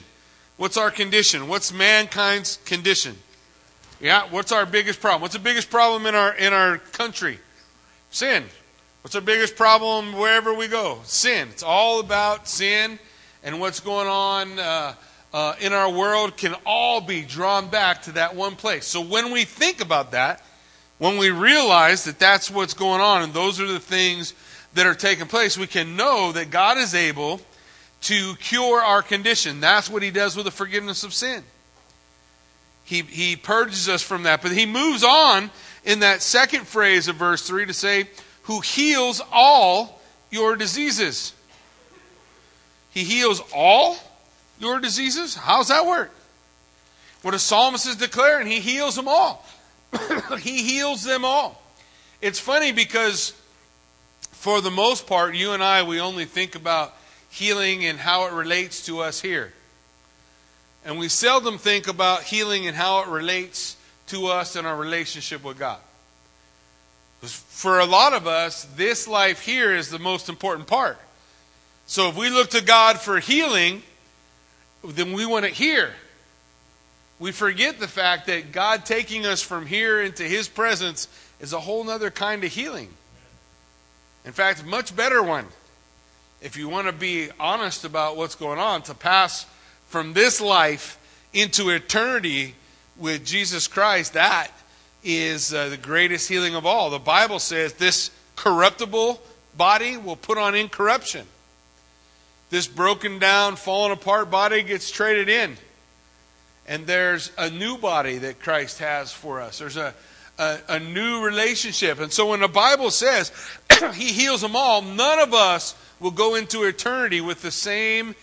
What's 0.57 0.77
our 0.77 0.91
condition? 0.91 1.48
What's 1.48 1.71
mankind's 1.71 2.57
condition? 2.65 3.17
Yeah, 4.01 4.24
what's 4.29 4.51
our 4.51 4.65
biggest 4.65 5.01
problem? 5.01 5.21
What's 5.21 5.33
the 5.33 5.39
biggest 5.39 5.69
problem 5.69 6.05
in 6.05 6.15
our 6.15 6.33
in 6.33 6.53
our 6.53 6.77
country? 6.77 7.39
Sin. 8.12 8.43
What's 9.01 9.15
our 9.15 9.21
biggest 9.21 9.55
problem 9.55 10.13
wherever 10.13 10.53
we 10.53 10.67
go? 10.67 11.00
Sin. 11.03 11.48
It's 11.50 11.63
all 11.63 12.00
about 12.00 12.48
sin 12.48 13.00
and 13.43 13.59
what's 13.59 13.79
going 13.79 14.07
on 14.07 14.59
uh, 14.59 14.93
uh, 15.33 15.55
in 15.62 15.74
our 15.74 15.89
world 15.91 16.36
can 16.38 16.55
all 16.65 17.01
be 17.01 17.21
drawn 17.21 17.69
back 17.69 18.01
to 18.03 18.12
that 18.13 18.36
one 18.36 18.55
place. 18.55 18.86
So 18.86 19.01
when 19.01 19.31
we 19.31 19.45
think 19.45 19.81
about 19.81 20.12
that, 20.12 20.43
when 20.98 21.17
we 21.17 21.29
realize 21.29 22.03
that 22.05 22.19
that's 22.19 22.51
what's 22.51 22.74
going 22.74 23.00
on 23.00 23.21
and 23.21 23.33
those 23.33 23.59
are 23.59 23.67
the 23.67 23.79
things 23.79 24.33
that 24.73 24.85
are 24.85 24.95
taking 24.95 25.27
place, 25.27 25.57
we 25.57 25.67
can 25.67 25.95
know 25.95 26.31
that 26.31 26.49
God 26.49 26.77
is 26.77 26.93
able 26.93 27.41
to 28.01 28.35
cure 28.35 28.81
our 28.81 29.01
condition. 29.01 29.59
That's 29.59 29.89
what 29.89 30.03
He 30.03 30.11
does 30.11 30.35
with 30.35 30.45
the 30.45 30.51
forgiveness 30.51 31.03
of 31.03 31.13
sin. 31.13 31.43
He, 32.85 33.01
he 33.01 33.35
purges 33.35 33.89
us 33.89 34.01
from 34.01 34.23
that. 34.23 34.41
But 34.41 34.51
He 34.51 34.65
moves 34.65 35.03
on 35.03 35.51
in 35.83 35.99
that 35.99 36.21
second 36.21 36.67
phrase 36.67 37.07
of 37.07 37.15
verse 37.15 37.45
3 37.47 37.65
to 37.65 37.73
say, 37.73 38.09
Who 38.43 38.61
heals 38.61 39.21
all 39.31 39.99
your 40.31 40.55
diseases. 40.55 41.33
He 42.91 43.03
heals 43.03 43.41
all 43.53 43.97
your 44.59 44.79
diseases? 44.79 45.35
How's 45.35 45.67
that 45.67 45.85
work? 45.85 46.11
What 47.21 47.33
a 47.33 47.39
psalmist 47.39 47.88
is 47.88 47.97
declaring, 47.97 48.47
He 48.47 48.59
heals 48.59 48.95
them 48.95 49.07
all. 49.07 49.45
he 50.39 50.63
heals 50.63 51.03
them 51.03 51.25
all. 51.25 51.61
It's 52.21 52.39
funny 52.39 52.71
because, 52.71 53.33
for 54.39 54.62
the 54.62 54.72
most 54.72 55.05
part, 55.05 55.36
you 55.36 55.51
and 55.51 55.62
I, 55.62 55.84
we 55.84 56.00
only 56.00 56.24
think 56.24 56.55
about 56.55 56.96
healing 57.29 57.84
and 57.84 58.00
how 58.00 58.25
it 58.27 58.31
relates 58.31 58.86
to 58.86 59.01
us 59.01 59.19
here. 59.19 59.51
And 60.86 60.98
we 60.98 61.10
seldom 61.10 61.58
think 61.58 61.89
about 61.89 62.24
healing 62.24 62.65
and 62.65 62.74
how 62.74 63.01
it 63.01 63.10
relates 63.10 63.75
to 64.08 64.27
us 64.27 64.55
in 64.55 64.65
our 64.65 64.77
relationship 64.77 65.43
with 65.43 65.60
God. 65.60 65.79
For 67.22 67.79
a 67.79 67.86
lot 67.86 68.13
of 68.13 68.27
us, 68.27 68.63
this 68.77 69.10
life 69.10 69.41
here 69.41 69.75
is 69.75 69.89
the 69.89 70.00
most 70.00 70.29
important 70.29 70.69
part. 70.69 70.98
So 71.86 72.08
if 72.08 72.15
we 72.15 72.29
look 72.29 72.51
to 72.51 72.63
God 72.63 72.98
for 72.98 73.19
healing, 73.19 73.84
then 74.86 75.12
we 75.12 75.25
want 75.25 75.43
it 75.43 75.51
here. 75.51 75.91
we 77.19 77.34
forget 77.34 77.77
the 77.77 77.89
fact 77.89 78.27
that 78.27 78.53
God 78.53 78.86
taking 78.86 79.25
us 79.25 79.41
from 79.41 79.65
here 79.65 80.01
into 80.01 80.24
His 80.24 80.48
presence 80.48 81.10
is 81.41 81.51
a 81.51 81.60
whole 81.60 81.89
other 81.89 82.10
kind 82.10 82.46
of 82.46 82.53
healing. 82.53 82.88
In 84.25 84.31
fact, 84.31 84.65
much 84.65 84.95
better 84.95 85.23
one. 85.23 85.45
If 86.41 86.57
you 86.57 86.69
want 86.69 86.88
to 86.88 86.93
be 86.93 87.29
honest 87.39 87.83
about 87.83 88.17
what's 88.17 88.35
going 88.35 88.59
on, 88.59 88.81
to 88.83 88.93
pass 88.93 89.45
from 89.88 90.13
this 90.13 90.39
life 90.39 90.97
into 91.33 91.69
eternity 91.69 92.55
with 92.97 93.25
Jesus 93.25 93.67
Christ, 93.67 94.13
that 94.13 94.51
is 95.03 95.53
uh, 95.53 95.69
the 95.69 95.77
greatest 95.77 96.29
healing 96.29 96.55
of 96.55 96.65
all. 96.65 96.89
The 96.89 96.99
Bible 96.99 97.39
says 97.39 97.73
this 97.73 98.11
corruptible 98.35 99.21
body 99.57 99.97
will 99.97 100.15
put 100.15 100.38
on 100.38 100.55
incorruption. 100.55 101.25
This 102.49 102.67
broken 102.67 103.19
down, 103.19 103.55
fallen 103.55 103.91
apart 103.91 104.31
body 104.31 104.63
gets 104.63 104.89
traded 104.91 105.29
in 105.29 105.57
and 106.69 106.85
there's 106.85 107.31
a 107.35 107.49
new 107.49 107.77
body 107.77 108.19
that 108.19 108.39
Christ 108.39 108.77
has 108.77 109.11
for 109.11 109.41
us. 109.41 109.57
There's 109.57 109.75
a, 109.75 109.95
a, 110.39 110.58
a 110.69 110.79
new 110.79 111.24
relationship. 111.24 112.00
And 112.00 112.12
so 112.12 112.29
when 112.29 112.39
the 112.39 112.48
Bible 112.48 112.89
says 112.89 113.31
He 113.93 114.12
heals 114.12 114.41
them 114.41 114.55
all, 114.55 114.81
none 114.81 115.19
of 115.19 115.34
us 115.34 115.75
will 116.00 116.12
go 116.12 116.36
into 116.36 116.63
eternity 116.63 117.22
with 117.22 117.41
the 117.41 117.51
same 117.51 118.15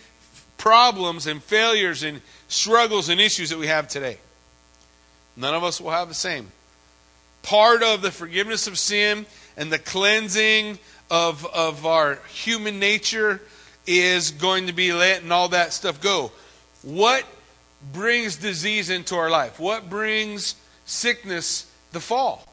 problems 0.57 1.27
and 1.27 1.41
failures 1.41 2.03
and 2.03 2.21
struggles 2.47 3.09
and 3.09 3.21
issues 3.21 3.49
that 3.51 3.59
we 3.59 3.67
have 3.67 3.87
today. 3.87 4.17
None 5.35 5.53
of 5.53 5.63
us 5.63 5.79
will 5.79 5.91
have 5.91 6.07
the 6.07 6.15
same. 6.15 6.51
Part 7.43 7.83
of 7.83 8.01
the 8.01 8.11
forgiveness 8.11 8.67
of 8.67 8.77
sin 8.77 9.25
and 9.55 9.71
the 9.71 9.79
cleansing 9.79 10.79
of, 11.09 11.45
of 11.45 11.85
our 11.85 12.19
human 12.29 12.79
nature 12.79 13.41
is 13.85 14.31
going 14.31 14.67
to 14.67 14.73
be 14.73 14.91
letting 14.91 15.31
all 15.31 15.49
that 15.49 15.71
stuff 15.71 16.01
go. 16.01 16.31
What 16.81 17.23
brings 17.93 18.35
disease 18.35 18.89
into 18.89 19.15
our 19.15 19.29
life? 19.29 19.59
What 19.59 19.89
brings 19.89 20.55
sickness? 20.85 21.66
The 21.91 21.99
fall. 21.99 22.45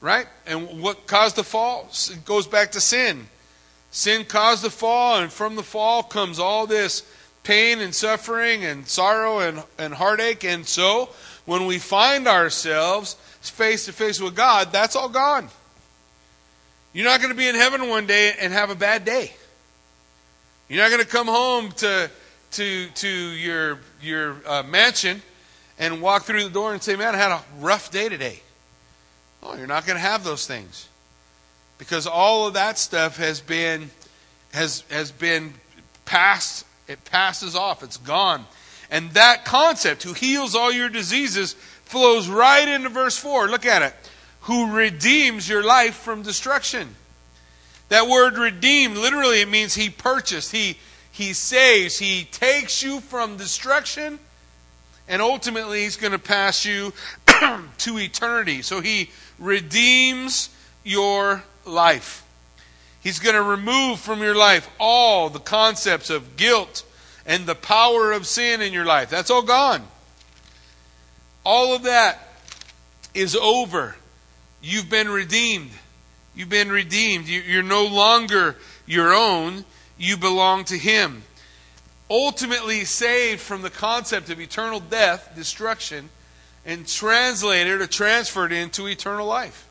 Right? 0.00 0.26
And 0.46 0.82
what 0.82 1.06
caused 1.06 1.36
the 1.36 1.44
fall? 1.44 1.88
It 2.10 2.24
goes 2.24 2.46
back 2.46 2.72
to 2.72 2.80
sin. 2.80 3.28
Sin 3.90 4.24
caused 4.24 4.62
the 4.62 4.70
fall, 4.70 5.18
and 5.18 5.32
from 5.32 5.56
the 5.56 5.62
fall 5.62 6.02
comes 6.02 6.38
all 6.38 6.66
this 6.66 7.02
pain 7.44 7.80
and 7.80 7.94
suffering 7.94 8.64
and 8.64 8.86
sorrow 8.86 9.38
and, 9.38 9.62
and 9.78 9.94
heartache. 9.94 10.44
And 10.44 10.66
so, 10.66 11.10
when 11.44 11.66
we 11.66 11.78
find 11.78 12.26
ourselves 12.26 13.14
face 13.40 13.86
to 13.86 13.92
face 13.92 14.20
with 14.20 14.34
God, 14.34 14.72
that's 14.72 14.96
all 14.96 15.08
gone. 15.08 15.48
You're 16.92 17.04
not 17.04 17.20
going 17.20 17.32
to 17.32 17.36
be 17.36 17.48
in 17.48 17.54
heaven 17.54 17.88
one 17.88 18.06
day 18.06 18.34
and 18.40 18.52
have 18.52 18.70
a 18.70 18.74
bad 18.74 19.04
day. 19.04 19.32
You're 20.68 20.82
not 20.82 20.90
going 20.90 21.02
to 21.02 21.08
come 21.08 21.28
home 21.28 21.70
to 21.72 22.10
to, 22.52 22.88
to 22.88 23.08
your, 23.08 23.78
your 24.00 24.36
uh, 24.46 24.62
mansion 24.62 25.22
and 25.78 26.00
walk 26.00 26.24
through 26.24 26.44
the 26.44 26.50
door 26.50 26.72
and 26.72 26.82
say, 26.82 26.96
Man, 26.96 27.14
I 27.14 27.18
had 27.18 27.32
a 27.32 27.42
rough 27.60 27.90
day 27.90 28.08
today. 28.08 28.40
Oh, 29.42 29.56
you're 29.56 29.66
not 29.66 29.86
going 29.86 29.96
to 29.96 30.00
have 30.00 30.24
those 30.24 30.46
things. 30.46 30.88
Because 31.78 32.06
all 32.06 32.46
of 32.46 32.54
that 32.54 32.78
stuff 32.78 33.18
has 33.18 33.40
been 33.40 33.90
has 34.52 34.84
has 34.90 35.10
been 35.10 35.54
passed 36.04 36.64
it 36.88 37.04
passes 37.04 37.56
off 37.56 37.82
it's 37.82 37.96
gone 37.96 38.46
and 38.90 39.10
that 39.10 39.44
concept 39.44 40.04
who 40.04 40.12
heals 40.12 40.54
all 40.54 40.70
your 40.70 40.88
diseases 40.88 41.54
flows 41.84 42.28
right 42.28 42.66
into 42.68 42.88
verse 42.88 43.18
4 43.18 43.48
look 43.48 43.66
at 43.66 43.82
it 43.82 43.92
who 44.42 44.72
redeems 44.72 45.48
your 45.48 45.64
life 45.64 45.96
from 45.96 46.22
destruction 46.22 46.94
that 47.88 48.06
word 48.06 48.38
redeemed 48.38 48.96
literally 48.96 49.40
it 49.40 49.48
means 49.48 49.74
he 49.74 49.90
purchased 49.90 50.52
he 50.52 50.78
he 51.16 51.32
saves. 51.32 51.98
He 51.98 52.24
takes 52.24 52.82
you 52.82 53.00
from 53.00 53.38
destruction, 53.38 54.18
and 55.08 55.22
ultimately, 55.22 55.82
He's 55.82 55.96
going 55.96 56.12
to 56.12 56.18
pass 56.18 56.64
you 56.64 56.92
to 57.78 57.98
eternity. 57.98 58.62
So 58.62 58.80
He 58.80 59.10
redeems 59.38 60.50
your 60.84 61.42
life. 61.64 62.24
He's 63.00 63.18
going 63.18 63.36
to 63.36 63.42
remove 63.42 64.00
from 64.00 64.20
your 64.20 64.34
life 64.34 64.68
all 64.80 65.30
the 65.30 65.38
concepts 65.38 66.10
of 66.10 66.36
guilt 66.36 66.84
and 67.24 67.46
the 67.46 67.54
power 67.54 68.12
of 68.12 68.26
sin 68.26 68.60
in 68.60 68.72
your 68.72 68.84
life. 68.84 69.10
That's 69.10 69.30
all 69.30 69.42
gone. 69.42 69.82
All 71.44 71.74
of 71.74 71.84
that 71.84 72.18
is 73.14 73.36
over. 73.36 73.94
You've 74.60 74.90
been 74.90 75.08
redeemed. 75.08 75.70
You've 76.34 76.48
been 76.48 76.70
redeemed. 76.70 77.28
You're 77.28 77.62
no 77.62 77.86
longer 77.86 78.56
your 78.86 79.12
own 79.14 79.64
you 79.98 80.16
belong 80.16 80.64
to 80.64 80.76
Him. 80.76 81.22
Ultimately 82.08 82.84
saved 82.84 83.40
from 83.40 83.62
the 83.62 83.70
concept 83.70 84.30
of 84.30 84.40
eternal 84.40 84.80
death, 84.80 85.32
destruction, 85.34 86.10
and 86.64 86.86
translated 86.86 87.80
or 87.80 87.86
transferred 87.86 88.52
into 88.52 88.86
eternal 88.86 89.26
life. 89.26 89.66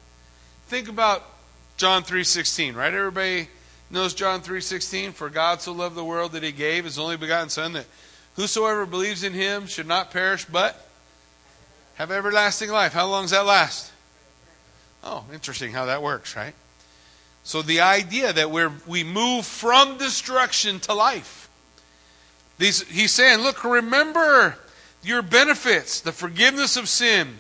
Think 0.67 0.89
about 0.89 1.23
John 1.77 2.03
3:16, 2.03 2.75
right? 2.75 2.93
Everybody 2.93 3.49
knows 3.89 4.13
John 4.13 4.41
3:16, 4.41 5.13
for 5.13 5.29
God 5.29 5.61
so 5.61 5.71
loved 5.71 5.95
the 5.95 6.03
world 6.03 6.31
that 6.33 6.43
he 6.43 6.51
gave 6.51 6.85
his 6.85 6.97
only 6.97 7.17
begotten 7.17 7.49
son 7.49 7.73
that 7.73 7.85
whosoever 8.35 8.85
believes 8.85 9.23
in 9.23 9.33
him 9.33 9.67
should 9.67 9.87
not 9.87 10.11
perish 10.11 10.45
but 10.45 10.89
have 11.95 12.11
everlasting 12.11 12.69
life. 12.69 12.93
How 12.93 13.05
long 13.05 13.25
does 13.25 13.31
that 13.31 13.45
last? 13.45 13.91
Oh, 15.03 15.25
interesting 15.31 15.71
how 15.71 15.85
that 15.85 16.01
works, 16.01 16.35
right? 16.35 16.55
So 17.43 17.61
the 17.61 17.81
idea 17.81 18.33
that 18.33 18.49
we 18.51 18.65
we 18.87 19.03
move 19.03 19.45
from 19.45 19.97
destruction 19.97 20.79
to 20.81 20.93
life. 20.93 21.44
These, 22.57 22.83
he's 22.89 23.13
saying, 23.13 23.39
look, 23.39 23.63
remember 23.63 24.57
your 25.03 25.21
benefits, 25.21 26.01
the 26.01 26.11
forgiveness 26.11 26.77
of 26.77 26.87
sin, 26.89 27.37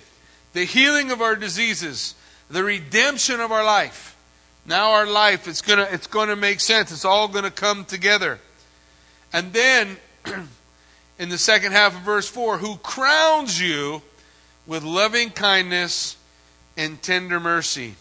the 0.53 0.65
healing 0.65 1.11
of 1.11 1.21
our 1.21 1.35
diseases, 1.35 2.15
the 2.49 2.63
redemption 2.63 3.39
of 3.39 3.51
our 3.51 3.63
life. 3.63 4.15
Now 4.65 4.91
our 4.91 5.05
life, 5.05 5.47
it's 5.47 5.61
gonna, 5.61 5.87
it's 5.91 6.07
gonna 6.07 6.35
make 6.35 6.59
sense. 6.59 6.91
It's 6.91 7.05
all 7.05 7.27
gonna 7.27 7.51
come 7.51 7.85
together. 7.85 8.39
And 9.31 9.53
then, 9.53 9.97
in 11.19 11.29
the 11.29 11.37
second 11.37 11.71
half 11.71 11.95
of 11.95 12.01
verse 12.01 12.27
4, 12.27 12.57
who 12.57 12.77
crowns 12.77 13.61
you 13.61 14.01
with 14.67 14.83
loving 14.83 15.29
kindness 15.29 16.17
and 16.77 17.01
tender 17.01 17.39
mercy. 17.39 17.95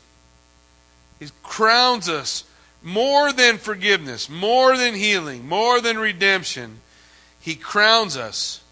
He 1.21 1.29
crowns 1.43 2.09
us 2.09 2.45
more 2.83 3.33
than 3.33 3.59
forgiveness, 3.59 4.29
more 4.29 4.77
than 4.77 4.95
healing, 4.95 5.49
more 5.49 5.81
than 5.81 5.99
redemption. 5.99 6.81
He 7.45 7.57
crowns 7.57 8.17
us, 8.17 8.63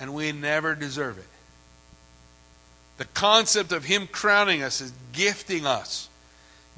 and 0.00 0.14
we 0.14 0.32
never 0.32 0.74
deserve 0.74 1.18
it. 1.18 1.26
The 2.96 3.04
concept 3.04 3.72
of 3.72 3.84
Him 3.84 4.06
crowning 4.06 4.62
us 4.62 4.80
is 4.80 4.90
gifting 5.12 5.66
us, 5.66 6.08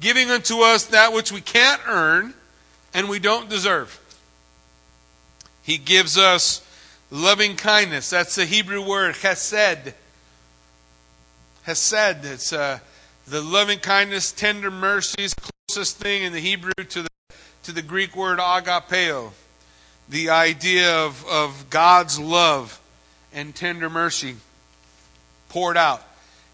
giving 0.01 0.29
unto 0.29 0.59
us 0.59 0.87
that 0.87 1.13
which 1.13 1.31
we 1.31 1.39
can't 1.39 1.81
earn 1.87 2.33
and 2.93 3.07
we 3.07 3.19
don't 3.19 3.49
deserve. 3.49 3.97
He 5.63 5.77
gives 5.77 6.17
us 6.17 6.61
loving 7.09 7.55
kindness. 7.55 8.09
That's 8.09 8.35
the 8.35 8.45
Hebrew 8.45 8.85
word, 8.85 9.15
chesed. 9.15 9.93
Hesed. 11.63 12.25
It's 12.25 12.51
uh, 12.51 12.79
the 13.25 13.39
loving 13.39 13.79
kindness, 13.79 14.33
tender 14.33 14.71
mercies, 14.71 15.33
closest 15.69 15.99
thing 15.99 16.23
in 16.23 16.33
the 16.33 16.41
Hebrew 16.41 16.73
to 16.73 17.03
the, 17.03 17.09
to 17.63 17.71
the 17.71 17.81
Greek 17.81 18.13
word 18.13 18.39
agapeo. 18.39 19.31
The 20.09 20.29
idea 20.29 21.05
of, 21.05 21.25
of 21.27 21.69
God's 21.69 22.19
love 22.19 22.79
and 23.33 23.53
tender 23.53 23.89
mercy 23.89 24.35
poured 25.49 25.77
out. 25.77 26.03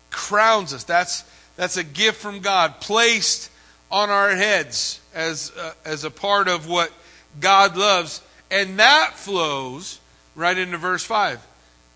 Crowns 0.09 0.73
us. 0.73 0.83
That's, 0.83 1.23
that's 1.55 1.77
a 1.77 1.83
gift 1.83 2.21
from 2.21 2.39
God 2.39 2.81
placed 2.81 3.49
on 3.91 4.09
our 4.09 4.35
heads 4.35 4.99
as, 5.13 5.51
uh, 5.57 5.73
as 5.85 6.03
a 6.03 6.11
part 6.11 6.47
of 6.47 6.67
what 6.67 6.91
God 7.39 7.77
loves. 7.77 8.21
And 8.51 8.79
that 8.79 9.11
flows 9.13 9.99
right 10.35 10.57
into 10.57 10.77
verse 10.77 11.03
5 11.03 11.45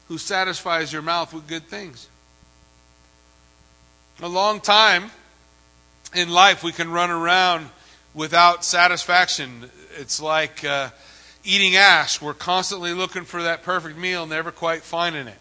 who 0.08 0.18
satisfies 0.18 0.92
your 0.92 1.04
mouth 1.04 1.34
with 1.34 1.48
good 1.48 1.68
things. 1.68 2.08
A 4.22 4.28
long 4.28 4.60
time 4.60 5.12
in 6.16 6.30
life, 6.30 6.64
we 6.64 6.72
can 6.72 6.92
run 6.92 7.12
around 7.12 7.70
without 8.14 8.66
satisfaction. 8.66 9.70
It's 9.98 10.20
like 10.20 10.66
uh, 10.66 10.90
eating 11.44 11.76
ash. 11.76 12.22
We're 12.22 12.34
constantly 12.34 12.94
looking 12.94 13.24
for 13.24 13.44
that 13.44 13.64
perfect 13.64 13.98
meal, 13.98 14.26
never 14.26 14.52
quite 14.52 14.82
finding 14.82 15.28
it. 15.28 15.38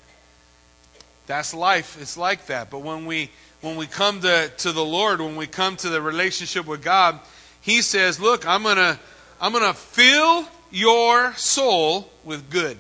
That's 1.27 1.53
life. 1.53 2.01
It's 2.01 2.17
like 2.17 2.47
that. 2.47 2.71
But 2.71 2.81
when 2.81 3.07
we 3.07 3.31
when 3.61 3.77
we 3.77 3.87
come 3.87 4.21
to, 4.21 4.51
to 4.59 4.73
the 4.73 4.85
Lord, 4.85 5.21
when 5.21 5.35
we 5.35 5.47
come 5.47 5.77
to 5.77 5.89
the 5.89 6.01
relationship 6.01 6.67
with 6.67 6.83
God, 6.83 7.19
He 7.61 7.83
says, 7.83 8.21
Look, 8.21 8.47
I'm 8.47 8.63
gonna 8.63 8.99
I'm 9.41 9.53
gonna 9.53 9.75
fill 9.75 10.47
your 10.71 11.35
soul 11.35 12.11
with 12.25 12.51
good. 12.51 12.77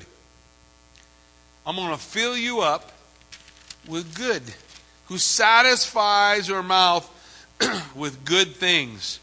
I'm 1.66 1.76
gonna 1.76 1.98
fill 1.98 2.36
you 2.36 2.60
up 2.60 2.92
with 3.86 4.16
good 4.16 4.42
who 5.08 5.16
satisfies 5.18 6.48
your 6.48 6.62
mouth 6.62 7.08
with 7.94 8.24
good 8.24 8.54
things, 8.54 9.20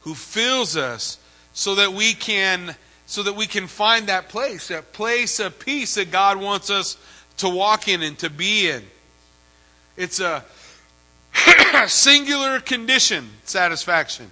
who 0.00 0.14
fills 0.14 0.76
us 0.76 1.18
so 1.52 1.76
that 1.76 1.92
we 1.92 2.12
can 2.12 2.74
so 3.08 3.22
that 3.22 3.34
we 3.34 3.46
can 3.46 3.66
find 3.66 4.06
that 4.08 4.28
place, 4.28 4.68
that 4.68 4.92
place 4.92 5.40
of 5.40 5.58
peace 5.58 5.94
that 5.94 6.10
God 6.10 6.36
wants 6.36 6.68
us 6.68 6.98
to 7.38 7.48
walk 7.48 7.88
in 7.88 8.02
and 8.02 8.18
to 8.18 8.28
be 8.28 8.68
in. 8.68 8.84
It's 9.96 10.20
a 10.20 10.44
singular 11.86 12.60
condition, 12.60 13.30
satisfaction. 13.44 14.30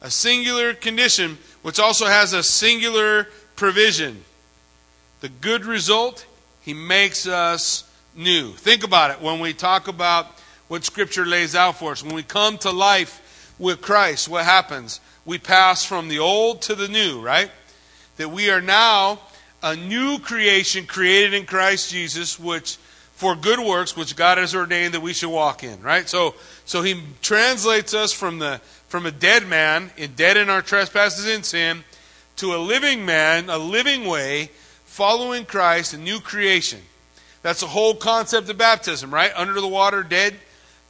A 0.00 0.10
singular 0.10 0.72
condition, 0.72 1.36
which 1.60 1.78
also 1.78 2.06
has 2.06 2.32
a 2.32 2.42
singular 2.42 3.28
provision. 3.54 4.24
The 5.20 5.28
good 5.28 5.66
result, 5.66 6.24
He 6.62 6.72
makes 6.72 7.26
us 7.26 7.84
new. 8.16 8.52
Think 8.52 8.82
about 8.84 9.10
it 9.10 9.20
when 9.20 9.40
we 9.40 9.52
talk 9.52 9.88
about 9.88 10.26
what 10.68 10.84
Scripture 10.84 11.26
lays 11.26 11.54
out 11.54 11.76
for 11.76 11.92
us. 11.92 12.02
When 12.02 12.14
we 12.14 12.22
come 12.22 12.56
to 12.58 12.70
life 12.70 13.54
with 13.58 13.82
Christ, 13.82 14.26
what 14.26 14.46
happens? 14.46 15.00
We 15.26 15.36
pass 15.36 15.84
from 15.84 16.08
the 16.08 16.20
old 16.20 16.62
to 16.62 16.74
the 16.74 16.88
new, 16.88 17.20
right? 17.20 17.50
That 18.16 18.30
we 18.30 18.50
are 18.50 18.60
now 18.60 19.20
a 19.62 19.74
new 19.74 20.18
creation 20.18 20.86
created 20.86 21.34
in 21.34 21.46
Christ 21.46 21.90
Jesus, 21.90 22.38
which 22.38 22.76
for 23.14 23.36
good 23.36 23.60
works 23.60 23.96
which 23.96 24.16
God 24.16 24.38
has 24.38 24.54
ordained 24.54 24.94
that 24.94 25.00
we 25.00 25.12
should 25.12 25.30
walk 25.30 25.62
in, 25.64 25.80
right? 25.82 26.08
So 26.08 26.34
so 26.64 26.82
he 26.82 27.02
translates 27.22 27.94
us 27.94 28.12
from 28.12 28.38
the 28.38 28.60
from 28.88 29.06
a 29.06 29.10
dead 29.10 29.46
man, 29.46 29.90
in 29.96 30.12
dead 30.12 30.36
in 30.36 30.48
our 30.48 30.62
trespasses 30.62 31.26
and 31.26 31.44
sin, 31.44 31.84
to 32.36 32.54
a 32.54 32.58
living 32.58 33.06
man, 33.06 33.48
a 33.48 33.58
living 33.58 34.04
way, 34.04 34.50
following 34.84 35.44
Christ, 35.44 35.94
a 35.94 35.98
new 35.98 36.20
creation. 36.20 36.80
That's 37.42 37.60
the 37.60 37.66
whole 37.66 37.94
concept 37.94 38.48
of 38.48 38.56
baptism, 38.56 39.12
right? 39.12 39.32
Under 39.34 39.60
the 39.60 39.68
water, 39.68 40.02
dead, 40.02 40.34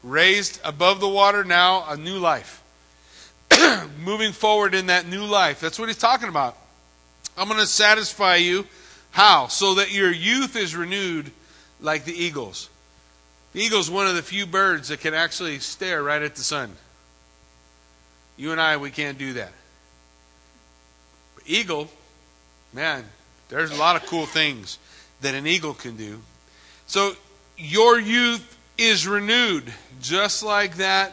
raised 0.02 0.60
above 0.64 1.00
the 1.00 1.08
water, 1.08 1.44
now 1.44 1.84
a 1.88 1.96
new 1.96 2.18
life. 2.18 2.62
Moving 4.04 4.32
forward 4.32 4.74
in 4.74 4.86
that 4.86 5.06
new 5.06 5.24
life. 5.24 5.60
That's 5.60 5.78
what 5.78 5.88
he's 5.88 5.98
talking 5.98 6.28
about. 6.28 6.56
I'm 7.36 7.48
going 7.48 7.60
to 7.60 7.66
satisfy 7.66 8.36
you. 8.36 8.66
How? 9.10 9.48
So 9.48 9.74
that 9.74 9.92
your 9.92 10.10
youth 10.10 10.56
is 10.56 10.74
renewed 10.74 11.30
like 11.80 12.04
the 12.04 12.14
eagles. 12.14 12.68
The 13.52 13.60
eagle 13.60 13.80
is 13.80 13.90
one 13.90 14.06
of 14.06 14.14
the 14.14 14.22
few 14.22 14.46
birds 14.46 14.88
that 14.88 15.00
can 15.00 15.14
actually 15.14 15.58
stare 15.60 16.02
right 16.02 16.22
at 16.22 16.34
the 16.34 16.42
sun. 16.42 16.72
You 18.36 18.52
and 18.52 18.60
I, 18.60 18.76
we 18.76 18.90
can't 18.90 19.18
do 19.18 19.34
that. 19.34 19.52
But 21.36 21.44
eagle, 21.46 21.88
man, 22.72 23.04
there's 23.48 23.70
a 23.70 23.76
lot 23.76 23.94
of 23.96 24.06
cool 24.06 24.26
things 24.26 24.78
that 25.20 25.34
an 25.34 25.46
eagle 25.46 25.74
can 25.74 25.96
do. 25.96 26.20
So 26.86 27.14
your 27.56 27.98
youth 28.00 28.58
is 28.76 29.06
renewed 29.06 29.72
just 30.02 30.42
like 30.42 30.76
that 30.76 31.12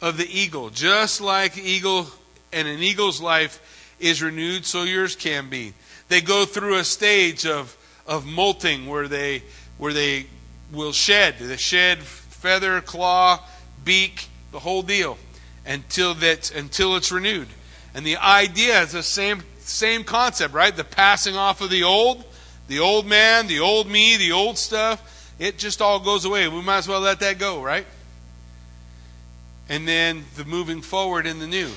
of 0.00 0.16
the 0.16 0.26
eagle. 0.26 0.70
Just 0.70 1.20
like 1.20 1.58
eagle 1.58 2.06
and 2.52 2.66
an 2.66 2.80
eagle's 2.80 3.20
life 3.20 3.81
is 4.02 4.22
renewed, 4.22 4.66
so 4.66 4.82
yours 4.82 5.16
can 5.16 5.48
be. 5.48 5.74
They 6.08 6.20
go 6.20 6.44
through 6.44 6.78
a 6.78 6.84
stage 6.84 7.46
of, 7.46 7.76
of 8.06 8.26
molting 8.26 8.86
where 8.86 9.08
they 9.08 9.42
where 9.78 9.92
they 9.92 10.26
will 10.72 10.92
shed. 10.92 11.36
They 11.38 11.56
shed 11.56 11.98
feather, 11.98 12.80
claw, 12.80 13.40
beak, 13.84 14.28
the 14.50 14.58
whole 14.58 14.82
deal 14.82 15.18
until 15.64 16.14
that 16.14 16.54
until 16.54 16.96
it's 16.96 17.10
renewed. 17.10 17.48
And 17.94 18.04
the 18.06 18.16
idea 18.16 18.82
is 18.82 18.92
the 18.92 19.02
same 19.02 19.42
same 19.60 20.04
concept, 20.04 20.54
right? 20.54 20.74
The 20.74 20.84
passing 20.84 21.36
off 21.36 21.60
of 21.60 21.70
the 21.70 21.84
old, 21.84 22.24
the 22.68 22.80
old 22.80 23.06
man, 23.06 23.46
the 23.46 23.60
old 23.60 23.88
me, 23.88 24.16
the 24.16 24.32
old 24.32 24.58
stuff. 24.58 25.34
It 25.38 25.58
just 25.58 25.80
all 25.80 25.98
goes 25.98 26.24
away. 26.24 26.46
We 26.48 26.62
might 26.62 26.78
as 26.78 26.88
well 26.88 27.00
let 27.00 27.20
that 27.20 27.38
go, 27.38 27.62
right? 27.62 27.86
And 29.68 29.88
then 29.88 30.24
the 30.36 30.44
moving 30.44 30.82
forward 30.82 31.26
in 31.26 31.38
the 31.38 31.46
new. 31.46 31.70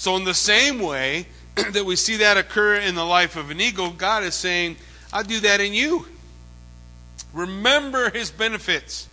So, 0.00 0.16
in 0.16 0.24
the 0.24 0.32
same 0.32 0.80
way 0.80 1.26
that 1.72 1.84
we 1.84 1.94
see 1.94 2.16
that 2.16 2.38
occur 2.38 2.76
in 2.76 2.94
the 2.94 3.04
life 3.04 3.36
of 3.36 3.50
an 3.50 3.60
eagle, 3.60 3.90
God 3.90 4.24
is 4.24 4.34
saying, 4.34 4.76
I'll 5.12 5.22
do 5.22 5.40
that 5.40 5.60
in 5.60 5.74
you. 5.74 6.06
Remember 7.34 8.08
his 8.08 8.30
benefits 8.30 9.10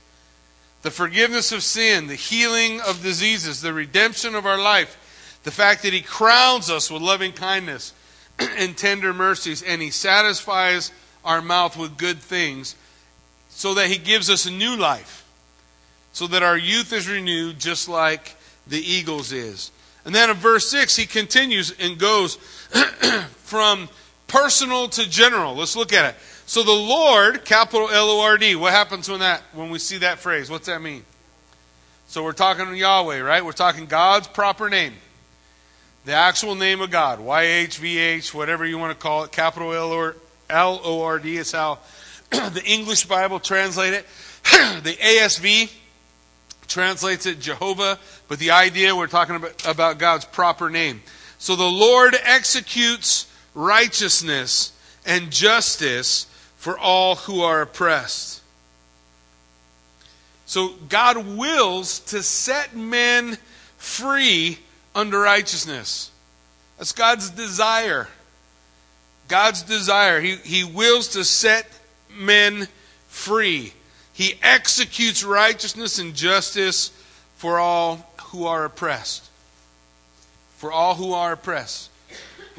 the 0.83 0.89
forgiveness 0.89 1.51
of 1.51 1.61
sin, 1.61 2.07
the 2.07 2.15
healing 2.15 2.79
of 2.79 3.03
diseases, 3.03 3.59
the 3.59 3.73
redemption 3.73 4.33
of 4.33 4.45
our 4.45 4.57
life, 4.57 5.41
the 5.43 5.51
fact 5.51 5.83
that 5.83 5.91
he 5.91 5.99
crowns 5.99 6.69
us 6.69 6.89
with 6.89 7.01
loving 7.01 7.33
kindness 7.33 7.91
and 8.39 8.77
tender 8.77 9.13
mercies, 9.13 9.61
and 9.61 9.81
he 9.81 9.91
satisfies 9.91 10.93
our 11.25 11.41
mouth 11.41 11.75
with 11.75 11.97
good 11.97 12.19
things 12.19 12.75
so 13.49 13.73
that 13.73 13.87
he 13.87 13.97
gives 13.97 14.29
us 14.29 14.45
a 14.45 14.51
new 14.51 14.77
life, 14.77 15.27
so 16.13 16.27
that 16.27 16.43
our 16.43 16.57
youth 16.57 16.93
is 16.93 17.09
renewed 17.09 17.59
just 17.59 17.89
like 17.89 18.37
the 18.65 18.79
eagle's 18.79 19.33
is. 19.33 19.69
And 20.07 20.15
then 20.15 20.29
in 20.29 20.37
verse 20.37 20.69
6, 20.69 20.95
he 20.95 21.05
continues 21.05 21.75
and 21.81 21.97
goes 21.99 22.35
from 23.43 23.89
personal 24.27 24.87
to 24.87 25.07
general. 25.09 25.53
Let's 25.53 25.75
look 25.75 25.91
at 25.91 26.05
it. 26.05 26.15
So 26.45 26.63
the 26.63 26.71
Lord, 26.71 27.43
capital 27.43 27.89
L 27.89 28.09
O 28.11 28.21
R 28.21 28.37
D, 28.37 28.55
what 28.55 28.71
happens 28.71 29.09
when 29.09 29.19
that 29.19 29.41
when 29.51 29.69
we 29.69 29.79
see 29.79 29.97
that 29.97 30.19
phrase? 30.19 30.49
What's 30.49 30.67
that 30.67 30.81
mean? 30.81 31.03
So 32.07 32.23
we're 32.23 32.31
talking 32.31 32.73
Yahweh, 32.73 33.19
right? 33.19 33.43
We're 33.43 33.51
talking 33.51 33.85
God's 33.85 34.29
proper 34.29 34.69
name. 34.69 34.93
The 36.05 36.13
actual 36.13 36.55
name 36.55 36.79
of 36.79 36.89
God. 36.89 37.19
Y 37.19 37.41
H 37.43 37.77
V 37.77 37.97
H, 37.97 38.33
whatever 38.33 38.65
you 38.65 38.77
want 38.77 38.97
to 38.97 38.97
call 38.97 39.25
it, 39.25 39.33
capital 39.33 39.73
L 39.73 40.15
O 40.85 41.01
R 41.01 41.19
D 41.19 41.35
is 41.35 41.51
how 41.51 41.79
the 42.29 42.63
English 42.65 43.07
Bible 43.07 43.41
translate 43.41 43.91
it. 43.91 44.05
the 44.83 44.95
ASV 45.01 45.69
translates 46.67 47.25
it 47.25 47.39
Jehovah, 47.39 47.99
but 48.27 48.39
the 48.39 48.51
idea 48.51 48.95
we're 48.95 49.07
talking 49.07 49.35
about, 49.35 49.67
about 49.67 49.97
God's 49.97 50.25
proper 50.25 50.69
name. 50.69 51.01
So 51.37 51.55
the 51.55 51.63
Lord 51.63 52.15
executes 52.23 53.31
righteousness 53.53 54.73
and 55.05 55.31
justice 55.31 56.25
for 56.57 56.77
all 56.77 57.15
who 57.15 57.41
are 57.41 57.61
oppressed. 57.61 58.41
So 60.45 60.69
God 60.89 61.37
wills 61.37 61.99
to 61.99 62.23
set 62.23 62.75
men 62.75 63.37
free 63.77 64.59
under 64.95 65.19
righteousness. 65.19 66.11
That's 66.77 66.93
God's 66.93 67.29
desire. 67.29 68.07
God's 69.27 69.61
desire. 69.63 70.21
He, 70.21 70.35
he 70.37 70.63
wills 70.63 71.09
to 71.09 71.23
set 71.23 71.67
men 72.09 72.67
free. 73.07 73.73
He 74.17 74.33
executes 74.41 75.23
righteousness 75.23 75.99
and 75.99 76.15
justice 76.15 76.89
for 77.35 77.59
all 77.59 77.97
who 78.29 78.47
are 78.47 78.65
oppressed. 78.65 79.29
For 80.57 80.71
all 80.71 80.95
who 80.95 81.13
are 81.13 81.33
oppressed. 81.33 81.91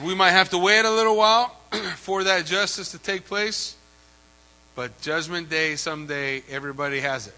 We 0.01 0.14
might 0.14 0.31
have 0.31 0.51
to 0.51 0.59
wait 0.59 0.85
a 0.85 0.90
little 0.92 1.16
while 1.16 1.49
for 1.97 2.23
that 2.23 2.47
justice 2.47 2.92
to 2.92 2.99
take 2.99 3.25
place. 3.25 3.75
But 4.77 5.01
Judgment 5.01 5.51
Day, 5.51 5.75
someday, 5.75 6.44
everybody 6.49 7.01
has 7.01 7.27
it. 7.27 7.35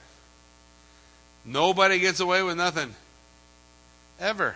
Nobody 1.46 1.98
gets 1.98 2.20
away 2.20 2.42
with 2.42 2.58
nothing. 2.58 2.94
Ever. 4.20 4.54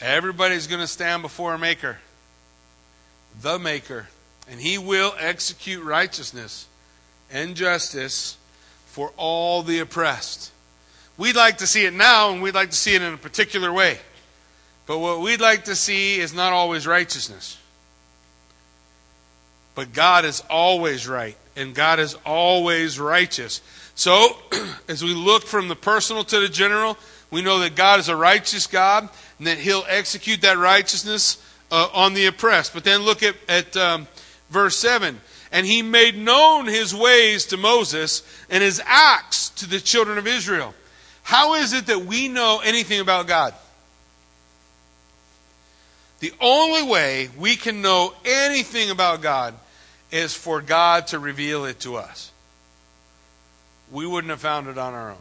Everybody's 0.00 0.68
going 0.68 0.80
to 0.80 0.86
stand 0.86 1.22
before 1.22 1.54
a 1.54 1.58
Maker, 1.58 1.98
the 3.42 3.58
Maker, 3.58 4.06
and 4.48 4.60
He 4.60 4.78
will 4.78 5.12
execute 5.18 5.82
righteousness 5.82 6.67
and 7.30 7.54
justice 7.54 8.36
for 8.86 9.12
all 9.16 9.62
the 9.62 9.80
oppressed. 9.80 10.50
We'd 11.16 11.36
like 11.36 11.58
to 11.58 11.66
see 11.66 11.84
it 11.84 11.92
now, 11.92 12.30
and 12.30 12.42
we'd 12.42 12.54
like 12.54 12.70
to 12.70 12.76
see 12.76 12.94
it 12.94 13.02
in 13.02 13.12
a 13.12 13.18
particular 13.18 13.72
way. 13.72 13.98
But 14.86 15.00
what 15.00 15.20
we'd 15.20 15.40
like 15.40 15.64
to 15.64 15.76
see 15.76 16.18
is 16.18 16.32
not 16.32 16.52
always 16.52 16.86
righteousness. 16.86 17.58
But 19.74 19.92
God 19.92 20.24
is 20.24 20.42
always 20.48 21.06
right, 21.06 21.36
and 21.56 21.74
God 21.74 21.98
is 22.00 22.14
always 22.24 22.98
righteous. 22.98 23.60
So, 23.94 24.36
as 24.88 25.04
we 25.04 25.12
look 25.12 25.44
from 25.44 25.68
the 25.68 25.76
personal 25.76 26.24
to 26.24 26.40
the 26.40 26.48
general, 26.48 26.96
we 27.30 27.42
know 27.42 27.58
that 27.60 27.76
God 27.76 28.00
is 28.00 28.08
a 28.08 28.16
righteous 28.16 28.66
God, 28.66 29.08
and 29.38 29.46
that 29.46 29.58
He'll 29.58 29.84
execute 29.88 30.40
that 30.42 30.56
righteousness 30.56 31.42
uh, 31.70 31.88
on 31.92 32.14
the 32.14 32.26
oppressed. 32.26 32.74
But 32.74 32.84
then 32.84 33.02
look 33.02 33.22
at, 33.22 33.34
at 33.48 33.76
um, 33.76 34.08
verse 34.50 34.76
7. 34.76 35.20
And 35.50 35.66
He 35.66 35.82
made 35.82 36.16
known 36.16 36.66
His 36.66 36.94
ways 36.94 37.46
to 37.46 37.56
Moses, 37.56 38.22
and 38.50 38.62
His 38.62 38.82
acts 38.84 39.50
to 39.50 39.68
the 39.68 39.80
children 39.80 40.18
of 40.18 40.26
Israel. 40.26 40.74
How 41.22 41.54
is 41.54 41.72
it 41.72 41.86
that 41.86 42.06
we 42.06 42.28
know 42.28 42.60
anything 42.64 43.00
about 43.00 43.26
God? 43.26 43.54
The 46.20 46.32
only 46.40 46.82
way 46.82 47.28
we 47.36 47.56
can 47.56 47.80
know 47.80 48.14
anything 48.24 48.90
about 48.90 49.22
God 49.22 49.54
is 50.10 50.34
for 50.34 50.60
God 50.60 51.08
to 51.08 51.18
reveal 51.18 51.64
it 51.64 51.80
to 51.80 51.96
us. 51.96 52.32
We 53.90 54.06
wouldn't 54.06 54.30
have 54.30 54.40
found 54.40 54.68
it 54.68 54.78
on 54.78 54.94
our 54.94 55.10
own. 55.12 55.16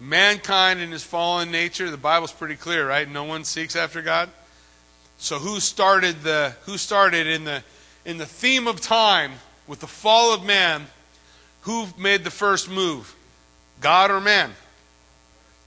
Mankind 0.00 0.80
in 0.80 0.92
his 0.92 1.02
fallen 1.02 1.50
nature, 1.50 1.90
the 1.90 1.96
Bible's 1.96 2.32
pretty 2.32 2.54
clear, 2.54 2.86
right? 2.86 3.08
No 3.10 3.24
one 3.24 3.42
seeks 3.42 3.74
after 3.74 4.00
God. 4.00 4.28
So 5.18 5.38
who 5.38 5.58
started 5.58 6.22
the 6.22 6.54
who 6.62 6.78
started 6.78 7.26
in 7.26 7.42
the 7.42 7.64
in 8.08 8.16
the 8.16 8.26
theme 8.26 8.66
of 8.66 8.80
time 8.80 9.32
with 9.66 9.80
the 9.80 9.86
fall 9.86 10.32
of 10.32 10.42
man? 10.42 10.86
Who 11.62 11.88
made 11.98 12.24
the 12.24 12.30
first 12.30 12.68
move? 12.70 13.14
God 13.82 14.10
or 14.10 14.18
man? 14.18 14.52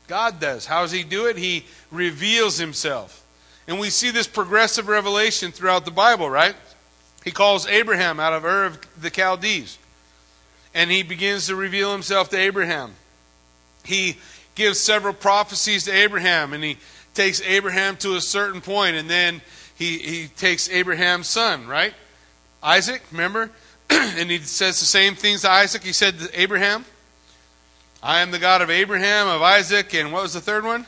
God 0.08 0.40
does. 0.40 0.66
How 0.66 0.82
does 0.82 0.92
he 0.92 1.04
do 1.04 1.28
it? 1.28 1.38
He 1.38 1.66
reveals 1.92 2.58
himself. 2.58 3.24
And 3.68 3.80
we 3.80 3.92
see 3.92 4.10
this 4.10 4.26
progressive 4.26 4.88
revelation 4.88 5.52
throughout 5.52 5.86
the 5.86 5.92
Bible, 5.92 6.32
right? 6.32 6.56
He 7.24 7.30
calls 7.30 7.68
Abraham 7.68 8.20
out 8.20 8.34
of 8.34 8.44
Ur 8.44 8.66
of 8.66 8.80
the 9.00 9.12
Chaldees. 9.12 9.78
And 10.74 10.90
he 10.90 11.04
begins 11.04 11.46
to 11.46 11.56
reveal 11.56 11.92
himself 11.92 12.30
to 12.30 12.38
Abraham. 12.38 12.96
He 13.86 14.18
gives 14.56 14.80
several 14.80 15.14
prophecies 15.14 15.86
to 15.86 15.92
Abraham, 15.92 16.54
and 16.54 16.64
he 16.64 16.78
takes 17.14 17.40
Abraham 17.42 17.98
to 17.98 18.16
a 18.16 18.22
certain 18.22 18.62
point, 18.62 18.96
and 18.96 19.08
then 19.08 19.42
he, 19.78 20.00
he 20.00 20.28
takes 20.28 20.70
Abraham's 20.70 21.28
son, 21.28 21.68
right? 21.68 21.94
Isaac, 22.64 23.02
remember? 23.12 23.50
and 23.90 24.30
he 24.30 24.38
says 24.40 24.80
the 24.80 24.86
same 24.86 25.16
things 25.16 25.42
to 25.42 25.52
Isaac 25.52 25.84
he 25.84 25.94
said 25.94 26.20
to 26.20 26.42
Abraham. 26.42 26.86
I 28.04 28.22
am 28.22 28.32
the 28.32 28.40
God 28.40 28.62
of 28.62 28.70
Abraham, 28.70 29.28
of 29.28 29.42
Isaac, 29.42 29.94
and 29.94 30.12
what 30.12 30.24
was 30.24 30.34
the 30.34 30.42
third 30.42 30.64
one? 30.64 30.88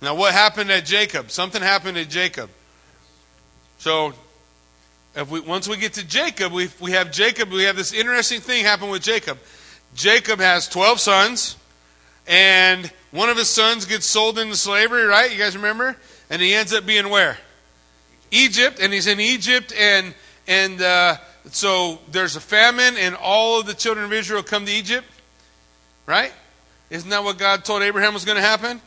Now, 0.00 0.14
what 0.14 0.32
happened 0.32 0.70
at 0.70 0.84
Jacob? 0.84 1.30
Something 1.30 1.62
happened 1.62 1.98
at 1.98 2.08
Jacob. 2.08 2.50
So, 3.78 4.12
if 5.16 5.30
we, 5.30 5.40
once 5.40 5.68
we 5.68 5.76
get 5.76 5.94
to 5.94 6.06
Jacob, 6.06 6.52
we, 6.52 6.68
we 6.80 6.92
have 6.92 7.10
Jacob, 7.10 7.50
we 7.50 7.64
have 7.64 7.76
this 7.76 7.92
interesting 7.92 8.40
thing 8.40 8.64
happen 8.64 8.88
with 8.88 9.02
Jacob. 9.02 9.38
Jacob 9.94 10.40
has 10.40 10.68
12 10.68 11.00
sons, 11.00 11.56
and 12.26 12.90
one 13.12 13.28
of 13.28 13.36
his 13.36 13.48
sons 13.48 13.84
gets 13.84 14.06
sold 14.06 14.38
into 14.38 14.56
slavery, 14.56 15.04
right? 15.04 15.30
You 15.30 15.38
guys 15.38 15.56
remember? 15.56 15.96
And 16.30 16.42
he 16.42 16.54
ends 16.54 16.72
up 16.72 16.84
being 16.84 17.08
where? 17.08 17.38
Egypt, 18.30 18.78
and 18.80 18.92
he's 18.92 19.06
in 19.06 19.20
Egypt, 19.20 19.72
and 19.78 20.14
and 20.46 20.80
uh, 20.80 21.16
so 21.50 21.98
there's 22.10 22.36
a 22.36 22.40
famine, 22.40 22.96
and 22.96 23.14
all 23.14 23.60
of 23.60 23.66
the 23.66 23.74
children 23.74 24.04
of 24.04 24.12
Israel 24.12 24.42
come 24.42 24.66
to 24.66 24.72
Egypt, 24.72 25.06
right? 26.06 26.32
Isn't 26.90 27.10
that 27.10 27.24
what 27.24 27.38
God 27.38 27.64
told 27.64 27.82
Abraham 27.82 28.14
was 28.14 28.24
going 28.24 28.36
to 28.36 28.42
happen? 28.42 28.76
He 28.78 28.82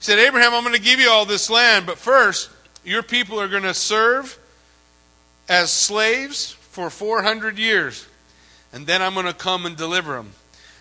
said, 0.00 0.18
Abraham, 0.18 0.54
I'm 0.54 0.62
going 0.62 0.74
to 0.74 0.80
give 0.80 1.00
you 1.00 1.10
all 1.10 1.24
this 1.24 1.48
land, 1.50 1.86
but 1.86 1.98
first, 1.98 2.50
your 2.84 3.02
people 3.02 3.40
are 3.40 3.48
going 3.48 3.62
to 3.62 3.74
serve 3.74 4.38
as 5.48 5.70
slaves 5.70 6.52
for 6.52 6.90
400 6.90 7.58
years, 7.58 8.06
and 8.72 8.86
then 8.86 9.02
I'm 9.02 9.14
going 9.14 9.26
to 9.26 9.34
come 9.34 9.66
and 9.66 9.76
deliver 9.76 10.14
them. 10.14 10.32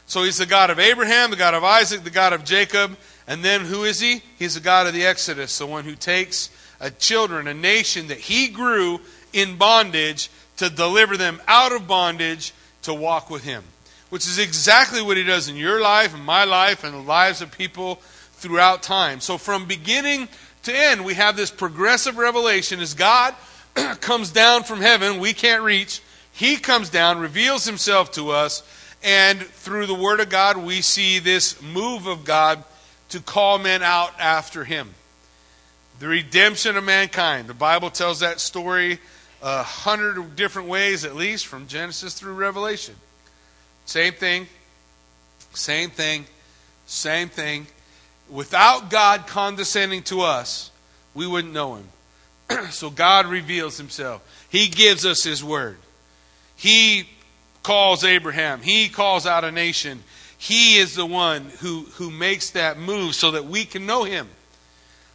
So 0.08 0.24
he's 0.24 0.38
the 0.38 0.46
God 0.46 0.70
of 0.70 0.80
Abraham, 0.80 1.30
the 1.30 1.38
God 1.38 1.54
of 1.54 1.64
Isaac, 1.64 2.04
the 2.04 2.10
God 2.10 2.34
of 2.34 2.44
Jacob, 2.44 2.98
and 3.28 3.44
then 3.44 3.62
who 3.62 3.84
is 3.84 4.00
he? 4.00 4.22
He's 4.38 4.56
the 4.56 4.60
God 4.60 4.88
of 4.88 4.94
the 4.94 5.06
Exodus, 5.06 5.58
the 5.58 5.66
one 5.66 5.86
who 5.86 5.96
takes 5.96 6.50
a 6.82 6.90
children, 6.90 7.48
a 7.48 7.54
nation 7.54 8.08
that 8.08 8.18
he 8.18 8.48
grew 8.48 9.00
in 9.34 9.58
bondage 9.58 10.30
to 10.58 10.70
deliver 10.70 11.18
them 11.18 11.42
out 11.48 11.72
of 11.72 11.88
bondage 11.88 12.54
to 12.84 12.94
walk 12.94 13.30
with 13.30 13.44
him. 13.44 13.64
Which 14.10 14.28
is 14.28 14.40
exactly 14.40 15.02
what 15.02 15.18
he 15.18 15.24
does 15.24 15.48
in 15.48 15.56
your 15.56 15.82
life 15.82 16.14
and 16.14 16.26
my 16.26 16.44
life 16.44 16.84
and 16.84 16.94
the 16.94 17.00
lives 17.00 17.42
of 17.42 17.52
people 17.52 17.96
throughout 18.34 18.84
time. 18.84 19.22
So 19.22 19.38
from 19.38 19.66
beginning 19.66 20.28
to 20.64 20.76
end, 20.76 21.06
we 21.06 21.14
have 21.14 21.38
this 21.38 21.52
progressive 21.52 22.18
revelation 22.18 22.80
as 22.80 22.94
God 22.94 23.34
comes 24.02 24.32
down 24.32 24.64
from 24.64 24.82
heaven, 24.82 25.20
we 25.20 25.34
can't 25.34 25.64
reach. 25.64 26.02
He 26.34 26.58
comes 26.58 26.90
down, 26.90 27.20
reveals 27.20 27.66
himself 27.66 28.12
to 28.14 28.32
us, 28.32 28.64
and 29.04 29.40
through 29.40 29.86
the 29.86 29.94
Word 29.94 30.20
of 30.20 30.30
God, 30.30 30.58
we 30.58 30.82
see 30.82 31.20
this 31.20 31.62
move 31.62 32.08
of 32.08 32.24
God 32.24 32.64
to 33.10 33.20
call 33.20 33.58
men 33.58 33.84
out 33.84 34.14
after 34.20 34.64
him. 34.64 34.94
The 36.00 36.08
redemption 36.08 36.78
of 36.78 36.84
mankind. 36.84 37.48
The 37.48 37.54
Bible 37.54 37.90
tells 37.90 38.22
that 38.22 38.40
story 38.40 39.00
a 39.42 39.64
hundred 39.64 40.36
different 40.36 40.68
ways, 40.68 41.06
at 41.06 41.16
least, 41.16 41.48
from 41.48 41.68
Genesis 41.68 42.14
through 42.14 42.34
Revelation. 42.34 42.96
Same 43.86 44.14
thing, 44.14 44.48
same 45.54 45.90
thing, 45.90 46.26
same 46.86 47.30
thing. 47.30 47.68
Without 48.30 48.90
God 48.90 49.28
condescending 49.28 50.04
to 50.04 50.22
us, 50.22 50.72
we 51.14 51.28
wouldn't 51.28 51.54
know 51.54 51.76
Him. 51.76 51.88
so 52.70 52.90
God 52.90 53.28
reveals 53.28 53.78
himself. 53.78 54.48
He 54.50 54.68
gives 54.68 55.06
us 55.06 55.24
his 55.24 55.44
word. 55.44 55.78
He 56.56 57.10
calls 57.64 58.04
Abraham. 58.04 58.62
He 58.62 58.90
calls 58.90 59.26
out 59.26 59.44
a 59.44 59.52
nation. 59.52 60.04
He 60.38 60.78
is 60.78 60.96
the 60.96 61.06
one 61.06 61.46
who, 61.60 61.86
who 61.94 62.10
makes 62.12 62.52
that 62.52 62.78
move 62.78 63.16
so 63.16 63.32
that 63.32 63.46
we 63.46 63.66
can 63.66 63.86
know 63.86 64.04
him. 64.04 64.30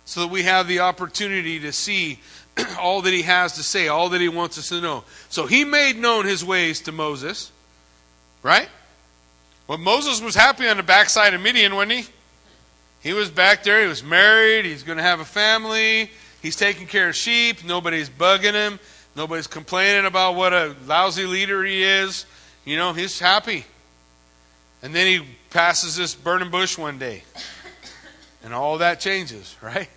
So 0.05 0.21
that 0.21 0.29
we 0.29 0.45
have 0.45 0.69
the 0.69 0.81
opportunity 0.81 1.59
to 1.61 1.73
see 1.73 2.21
all 2.81 3.03
that 3.03 3.13
he 3.13 3.23
has 3.23 3.55
to 3.55 3.63
say, 3.63 3.89
all 3.89 4.09
that 4.11 4.21
he 4.21 4.29
wants 4.29 4.59
us 4.59 4.69
to 4.71 4.81
know. 4.81 5.05
So 5.29 5.47
he 5.47 5.65
made 5.65 5.97
known 5.97 6.27
his 6.27 6.45
ways 6.45 6.81
to 6.83 6.93
Moses. 6.93 7.53
Right? 8.43 8.69
Well, 9.67 9.79
Moses 9.79 10.21
was 10.21 10.35
happy 10.35 10.69
on 10.69 10.77
the 10.77 10.83
backside 10.83 11.35
of 11.35 11.41
Midian, 11.41 11.75
wasn't 11.75 11.93
he? 11.93 12.07
He 13.01 13.13
was 13.13 13.31
back 13.31 13.65
there. 13.65 13.83
He 13.83 13.89
was 13.89 14.03
married. 14.03 14.65
He's 14.65 14.83
going 14.83 14.99
to 14.99 15.03
have 15.03 15.21
a 15.21 15.25
family. 15.25 16.11
He's 16.43 16.57
taking 16.57 16.87
care 16.87 17.09
of 17.09 17.17
sheep. 17.17 17.65
Nobody's 17.65 18.09
bugging 18.09 18.53
him. 18.53 18.79
Nobody's 19.17 19.47
complaining 19.47 20.07
about 20.07 20.35
what 20.35 20.53
a 20.53 20.77
lousy 20.87 21.25
leader 21.25 21.65
he 21.65 21.83
is. 21.83 22.27
You 22.65 22.77
know, 22.77 22.93
he's 22.93 23.19
happy. 23.19 23.65
And 24.83 24.95
then 24.95 25.07
he 25.07 25.27
passes 25.51 25.97
this 25.97 26.15
burning 26.15 26.51
bush 26.51 26.77
one 26.77 26.99
day. 26.99 27.23
And 28.45 28.55
all 28.55 28.79
that 28.79 29.01
changes, 29.01 29.57
right? 29.63 29.89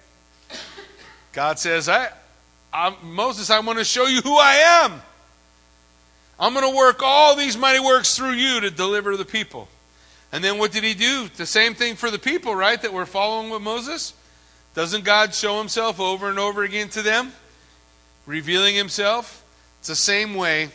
God 1.34 1.60
says, 1.60 1.88
I, 1.88 2.10
I'm, 2.74 2.96
Moses, 3.02 3.50
I 3.50 3.60
want 3.60 3.80
to 3.80 3.86
show 3.86 4.06
you 4.06 4.22
who 4.22 4.38
I 4.38 4.84
am. 4.86 5.02
I'm 6.40 6.54
going 6.54 6.70
to 6.70 6.78
work 6.78 7.02
all 7.04 7.36
these 7.36 7.58
mighty 7.58 7.80
works 7.80 8.16
through 8.16 8.32
you 8.32 8.62
to 8.62 8.70
deliver 8.70 9.18
the 9.18 9.26
people. 9.26 9.68
And 10.32 10.44
then 10.44 10.58
what 10.58 10.72
did 10.72 10.84
he 10.84 10.94
do? 10.94 11.28
The 11.36 11.46
same 11.46 11.74
thing 11.74 11.96
for 11.96 12.12
the 12.12 12.20
people, 12.20 12.56
right? 12.56 12.82
That 12.82 12.94
were 12.94 13.06
following 13.06 13.50
with 13.50 13.62
Moses. 13.62 14.14
Doesn't 14.76 15.04
God 15.04 15.34
show 15.34 15.58
himself 15.58 16.00
over 16.00 16.30
and 16.30 16.40
over 16.40 16.64
again 16.64 16.90
to 16.90 17.02
them? 17.02 17.34
Revealing 18.26 18.76
himself? 18.76 19.44
It's 19.80 19.88
the 19.88 19.96
same 19.96 20.36
way 20.36 20.70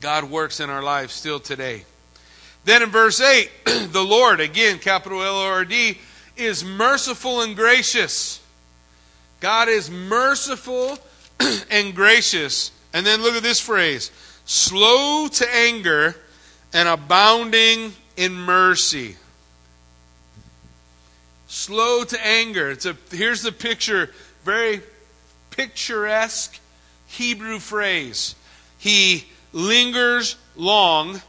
God 0.00 0.24
works 0.24 0.60
in 0.60 0.70
our 0.70 0.82
lives 0.82 1.12
still 1.14 1.40
today. 1.40 1.84
Then 2.64 2.82
in 2.82 2.90
verse 2.90 3.20
8, 3.20 3.50
the 3.92 4.04
Lord, 4.04 4.40
again, 4.40 4.78
capital 4.78 5.22
L 5.22 5.36
O 5.36 5.46
R 5.46 5.64
D, 5.64 5.98
is 6.36 6.64
merciful 6.64 7.42
and 7.42 7.56
gracious. 7.56 8.40
God 9.40 9.68
is 9.68 9.90
merciful 9.90 10.98
and 11.70 11.94
gracious. 11.94 12.72
And 12.92 13.06
then 13.06 13.22
look 13.22 13.34
at 13.34 13.42
this 13.42 13.60
phrase 13.60 14.10
slow 14.44 15.28
to 15.28 15.54
anger 15.54 16.16
and 16.72 16.88
abounding 16.88 17.92
in 18.16 18.34
mercy 18.34 19.16
slow 21.48 22.04
to 22.04 22.26
anger. 22.26 22.70
It's 22.70 22.86
a, 22.86 22.96
here's 23.10 23.42
the 23.42 23.50
picture, 23.50 24.10
very 24.44 24.80
picturesque 25.50 26.60
Hebrew 27.06 27.58
phrase. 27.58 28.36
He 28.78 29.26
lingers 29.52 30.36
long 30.54 31.20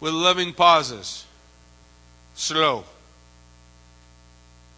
with 0.00 0.12
loving 0.12 0.52
pauses. 0.52 1.24
Slow. 2.34 2.84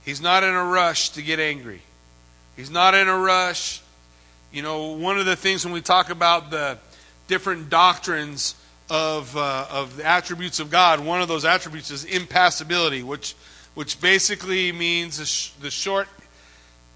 He's 0.05 0.21
not 0.21 0.45
in 0.45 0.55
a 0.55 0.65
rush 0.65 1.11
to 1.11 1.23
get 1.23 1.41
angry. 1.41 1.83
He's 2.61 2.71
not 2.71 2.95
in 2.95 3.09
a 3.09 3.17
rush. 3.17 3.81
You 4.53 4.61
know, 4.61 4.89
one 4.93 5.19
of 5.19 5.25
the 5.25 5.35
things 5.35 5.65
when 5.65 5.73
we 5.73 5.81
talk 5.81 6.11
about 6.11 6.51
the 6.51 6.77
different 7.27 7.71
doctrines 7.71 8.55
of, 8.91 9.35
uh, 9.35 9.67
of 9.71 9.97
the 9.97 10.05
attributes 10.05 10.61
of 10.61 10.71
God, 10.71 11.01
one 11.01 11.23
of 11.23 11.29
those 11.29 11.47
attributes 11.47 11.91
is 11.91 12.05
impassibility, 12.05 13.03
which 13.03 13.35
which 13.75 13.99
basically 13.99 14.73
means 14.73 15.17
the, 15.17 15.25
sh- 15.25 15.53
the 15.63 15.71
short 15.71 16.07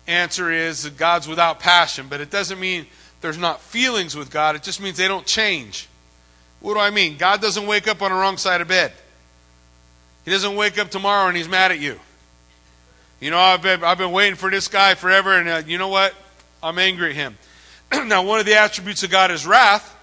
answer 0.06 0.50
is 0.50 0.82
that 0.82 0.98
God's 0.98 1.26
without 1.26 1.60
passion, 1.60 2.08
but 2.10 2.20
it 2.20 2.30
doesn't 2.30 2.60
mean 2.60 2.84
there's 3.22 3.38
not 3.38 3.62
feelings 3.62 4.14
with 4.14 4.30
God. 4.30 4.56
It 4.56 4.62
just 4.62 4.82
means 4.82 4.98
they 4.98 5.08
don't 5.08 5.24
change. 5.24 5.88
What 6.60 6.74
do 6.74 6.80
I 6.80 6.90
mean? 6.90 7.16
God 7.16 7.40
doesn't 7.40 7.66
wake 7.66 7.88
up 7.88 8.02
on 8.02 8.10
the 8.10 8.18
wrong 8.18 8.36
side 8.36 8.60
of 8.60 8.68
bed. 8.68 8.92
He 10.26 10.30
doesn't 10.30 10.56
wake 10.56 10.78
up 10.78 10.90
tomorrow 10.90 11.28
and 11.28 11.36
he's 11.38 11.48
mad 11.48 11.72
at 11.72 11.78
you. 11.78 11.98
You 13.24 13.30
know, 13.30 13.38
I've 13.38 13.62
been, 13.62 13.82
I've 13.82 13.96
been 13.96 14.12
waiting 14.12 14.34
for 14.34 14.50
this 14.50 14.68
guy 14.68 14.94
forever, 14.96 15.38
and 15.38 15.48
uh, 15.48 15.62
you 15.66 15.78
know 15.78 15.88
what? 15.88 16.14
I'm 16.62 16.78
angry 16.78 17.08
at 17.08 17.16
him. 17.16 17.38
now, 18.06 18.22
one 18.22 18.38
of 18.38 18.44
the 18.44 18.54
attributes 18.54 19.02
of 19.02 19.08
God 19.08 19.30
is 19.30 19.46
wrath, 19.46 19.96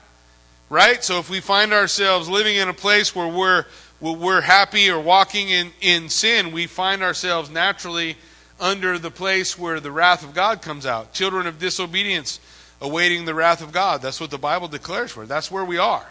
right? 0.72 1.04
So 1.04 1.20
if 1.20 1.30
we 1.30 1.40
find 1.40 1.72
ourselves 1.72 2.28
living 2.28 2.56
in 2.56 2.68
a 2.68 2.74
place 2.74 3.16
where 3.16 3.28
we're 3.28 3.66
we're 4.00 4.42
happy 4.42 4.90
or 4.90 5.00
walking 5.00 5.50
in, 5.50 5.70
in 5.82 6.10
sin, 6.10 6.52
we 6.52 6.66
find 6.66 7.04
ourselves 7.04 7.52
naturally 7.52 8.18
under 8.60 8.98
the 8.98 9.12
place 9.12 9.56
where 9.56 9.80
the 9.80 9.92
wrath 9.92 10.24
of 10.24 10.34
God 10.34 10.64
comes 10.64 10.88
out. 10.88 11.14
Children 11.14 11.46
of 11.46 11.60
disobedience 11.60 12.40
awaiting 12.82 13.26
the 13.26 13.36
wrath 13.36 13.62
of 13.62 13.72
God. 13.72 14.02
That's 14.02 14.20
what 14.20 14.32
the 14.32 14.40
Bible 14.40 14.68
declares 14.68 15.12
for. 15.12 15.28
That's 15.28 15.52
where 15.52 15.64
we 15.64 15.78
are. 15.78 16.10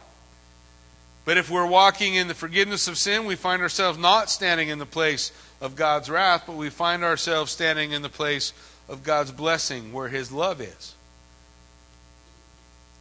But 1.24 1.38
if 1.38 1.50
we're 1.50 1.66
walking 1.66 2.14
in 2.14 2.28
the 2.28 2.34
forgiveness 2.34 2.86
of 2.86 2.96
sin, 2.96 3.24
we 3.24 3.34
find 3.34 3.62
ourselves 3.62 3.98
not 3.98 4.30
standing 4.30 4.68
in 4.68 4.78
the 4.78 4.86
place 4.86 5.32
of 5.60 5.76
God's 5.76 6.08
wrath, 6.08 6.44
but 6.46 6.56
we 6.56 6.70
find 6.70 7.04
ourselves 7.04 7.52
standing 7.52 7.92
in 7.92 8.02
the 8.02 8.08
place 8.08 8.52
of 8.88 9.02
God's 9.02 9.32
blessing 9.32 9.92
where 9.92 10.08
His 10.08 10.32
love 10.32 10.60
is. 10.60 10.94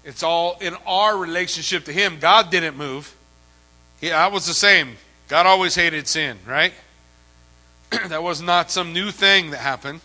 It's 0.04 0.24
all 0.24 0.58
in 0.62 0.76
our 0.86 1.17
relationship 1.17 1.86
to 1.86 1.93
Him. 1.93 2.19
God 2.19 2.50
didn't 2.50 2.78
move. 2.78 3.15
Yeah, 4.02 4.24
I 4.24 4.28
was 4.28 4.45
the 4.45 4.54
same. 4.54 4.98
God 5.28 5.45
always 5.45 5.76
hated 5.76 6.08
sin, 6.08 6.38
right? 6.48 6.74
that 8.08 8.24
was 8.24 8.41
not 8.41 8.72
some 8.72 8.93
new 8.93 9.12
thing 9.12 9.52
that 9.52 9.60
happened. 9.60 10.02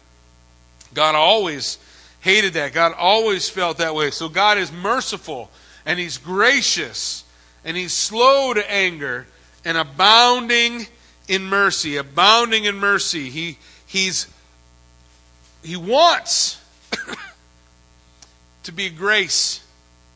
God 0.93 1.15
always 1.15 1.79
hated 2.21 2.55
that. 2.55 2.73
God 2.73 2.95
always 2.97 3.49
felt 3.49 3.79
that 3.79 3.95
way. 3.95 4.11
So 4.11 4.29
God 4.29 4.59
is 4.59 4.73
merciful 4.73 5.51
and 5.85 5.99
he's 5.99 6.19
gracious 6.19 7.25
and 7.65 7.77
he's 7.77 7.93
slow 7.93 8.55
to 8.55 8.71
anger 8.71 9.27
and 9.65 9.77
abounding 9.77 10.87
in 11.29 11.45
mercy 11.45 11.97
abounding 11.97 12.65
in 12.65 12.77
mercy 12.77 13.31
he 13.31 13.59
he's 13.87 14.29
he 15.63 15.77
wants 15.77 16.61
to 18.63 18.73
be 18.73 18.91
grace 18.91 19.65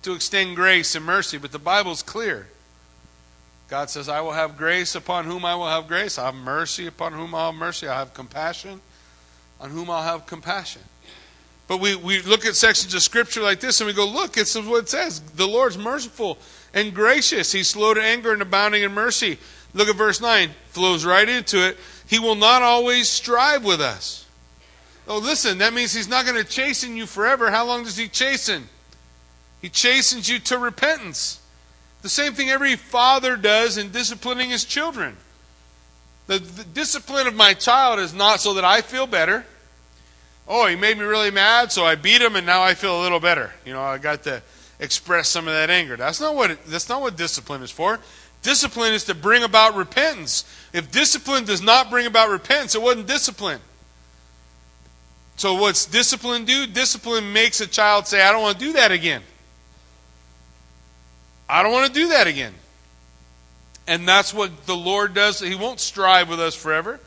to 0.03 0.13
extend 0.13 0.55
grace 0.55 0.95
and 0.95 1.05
mercy 1.05 1.39
but 1.39 1.53
the 1.53 1.59
bible's 1.59 2.03
clear 2.03 2.47
god 3.69 3.89
says 3.89 4.09
i 4.09 4.21
will 4.21 4.33
have 4.33 4.57
grace 4.57 4.95
upon 4.95 5.25
whom 5.25 5.45
i 5.45 5.55
will 5.55 5.69
have 5.69 5.89
grace 5.89 6.19
i 6.19 6.27
have 6.27 6.35
mercy 6.35 6.87
upon 6.87 7.13
whom 7.13 7.35
i'll 7.35 7.53
have 7.53 7.59
mercy 7.59 7.89
i 7.89 7.99
have 7.99 8.13
compassion 8.13 8.81
on 9.61 9.71
whom 9.71 9.89
i'll 9.91 10.03
have 10.03 10.27
compassion 10.27 10.83
but 11.69 11.81
we, 11.81 11.95
we 11.95 12.23
look 12.23 12.47
at 12.47 12.57
sections 12.57 12.95
of 12.95 13.03
scripture 13.03 13.43
like 13.43 13.61
this 13.61 13.81
and 13.81 13.87
we 13.87 13.93
go, 13.93 14.07
look, 14.07 14.39
it's 14.39 14.57
what 14.57 14.85
it 14.85 14.89
says. 14.89 15.21
The 15.21 15.47
Lord's 15.47 15.77
merciful 15.77 16.39
and 16.73 16.95
gracious. 16.95 17.53
He's 17.53 17.69
slow 17.69 17.93
to 17.93 18.03
anger 18.03 18.33
and 18.33 18.41
abounding 18.41 18.83
in 18.83 18.93
mercy. 18.93 19.37
Look 19.75 19.89
at 19.89 19.97
verse 19.97 20.21
9. 20.21 20.51
Flows 20.69 21.05
right 21.05 21.29
into 21.29 21.67
it. 21.67 21.77
He 22.07 22.19
will 22.19 22.35
not 22.35 22.63
always 22.63 23.09
strive 23.09 23.65
with 23.65 23.81
us. 23.81 24.27
Oh, 25.07 25.19
listen, 25.19 25.59
that 25.59 25.73
means 25.73 25.95
he's 25.95 26.09
not 26.09 26.27
going 26.27 26.43
to 26.43 26.49
chasten 26.49 26.97
you 26.97 27.07
forever. 27.07 27.51
How 27.51 27.67
long 27.67 27.85
does 27.85 27.97
he 27.97 28.09
chasten? 28.09 28.69
He 29.63 29.69
chastens 29.69 30.29
you 30.29 30.39
to 30.41 30.59
repentance. 30.59 31.41
The 32.03 32.09
same 32.09 32.35
thing 32.35 32.51
every 32.51 32.77
father 32.77 33.37
does 33.37 33.77
in 33.77 33.91
disciplining 33.91 34.51
his 34.51 34.65
children. 34.65 35.17
The, 36.27 36.39
the 36.39 36.65
discipline 36.65 37.27
of 37.27 37.35
my 37.35 37.55
child 37.55 37.99
is 37.99 38.13
not 38.13 38.41
so 38.41 38.55
that 38.55 38.65
I 38.65 38.83
feel 38.83 39.07
better. 39.07 39.47
Oh, 40.47 40.67
he 40.67 40.77
made 40.77 40.97
me 40.97 41.05
really 41.05 41.31
mad, 41.31 41.73
so 41.73 41.85
I 41.85 41.95
beat 41.95 42.23
him, 42.23 42.37
and 42.37 42.47
now 42.47 42.63
I 42.63 42.75
feel 42.75 43.01
a 43.01 43.03
little 43.03 43.21
better. 43.21 43.53
You 43.65 43.73
know, 43.73 43.83
I 43.83 43.99
got 43.99 44.23
to 44.25 44.43
express 44.79 45.29
some 45.29 45.49
of 45.49 45.55
that 45.55 45.71
anger. 45.71 45.97
That's 45.97 46.21
not 46.21 46.35
what 46.35 46.65
that's 46.67 46.89
not 46.89 47.01
what 47.01 47.17
discipline 47.17 47.63
is 47.63 47.71
for. 47.71 47.99
Discipline 48.43 48.93
is 48.95 49.05
to 49.05 49.15
bring 49.15 49.43
about 49.43 49.75
repentance. 49.75 50.45
If 50.73 50.91
discipline 50.91 51.45
does 51.45 51.61
not 51.61 51.91
bring 51.91 52.07
about 52.07 52.31
repentance, 52.31 52.75
it 52.75 52.83
wasn't 52.83 53.07
discipline. 53.07 53.61
So 55.37 55.55
what's 55.55 55.87
discipline 55.87 56.45
do? 56.45 56.67
Discipline 56.67 57.33
makes 57.33 57.61
a 57.61 57.67
child 57.67 58.07
say, 58.07 58.23
I 58.23 58.33
don't 58.33 58.43
want 58.43 58.59
to 58.59 58.65
do 58.65 58.73
that 58.75 58.93
again. 58.93 59.23
I 61.49 61.63
don't 61.63 61.73
want 61.73 61.87
to 61.87 61.93
do 61.93 62.09
that 62.09 62.27
again. 62.27 62.55
And 63.87 64.07
that's 64.07 64.35
what 64.35 64.67
the 64.67 64.77
Lord 64.77 65.15
does. 65.15 65.41
He 65.41 65.55
won't 65.55 65.81
strive 65.81 66.29
with 66.29 66.41
us 66.41 66.55
forever 66.55 67.01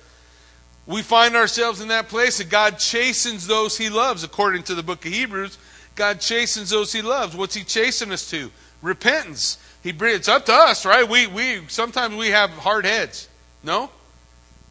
we 0.88 1.02
find 1.02 1.36
ourselves 1.36 1.80
in 1.82 1.90
that 1.90 2.10
place 2.10 2.40
that 2.40 2.50
God 2.50 2.80
chastens 2.80 3.48
those 3.48 3.78
he 3.78 3.90
loves, 3.90 4.24
according 4.24 4.64
to 4.64 4.76
the 4.76 4.84
book 4.84 5.06
of 5.06 5.14
Hebrews. 5.14 5.58
God 5.96 6.20
chastens 6.20 6.72
those 6.72 6.92
he 6.92 7.02
loves. 7.02 7.36
What's 7.36 7.56
he 7.56 7.64
chastening 7.64 8.14
us 8.14 8.30
to? 8.32 8.52
Repentance. 8.82 9.58
He 9.84 9.90
it's 9.90 10.28
up 10.28 10.46
to 10.46 10.54
us, 10.54 10.86
right? 10.86 11.08
We 11.08 11.28
we 11.28 11.62
sometimes 11.68 12.16
we 12.16 12.30
have 12.30 12.52
hard 12.52 12.86
heads. 12.86 13.28
No? 13.64 13.90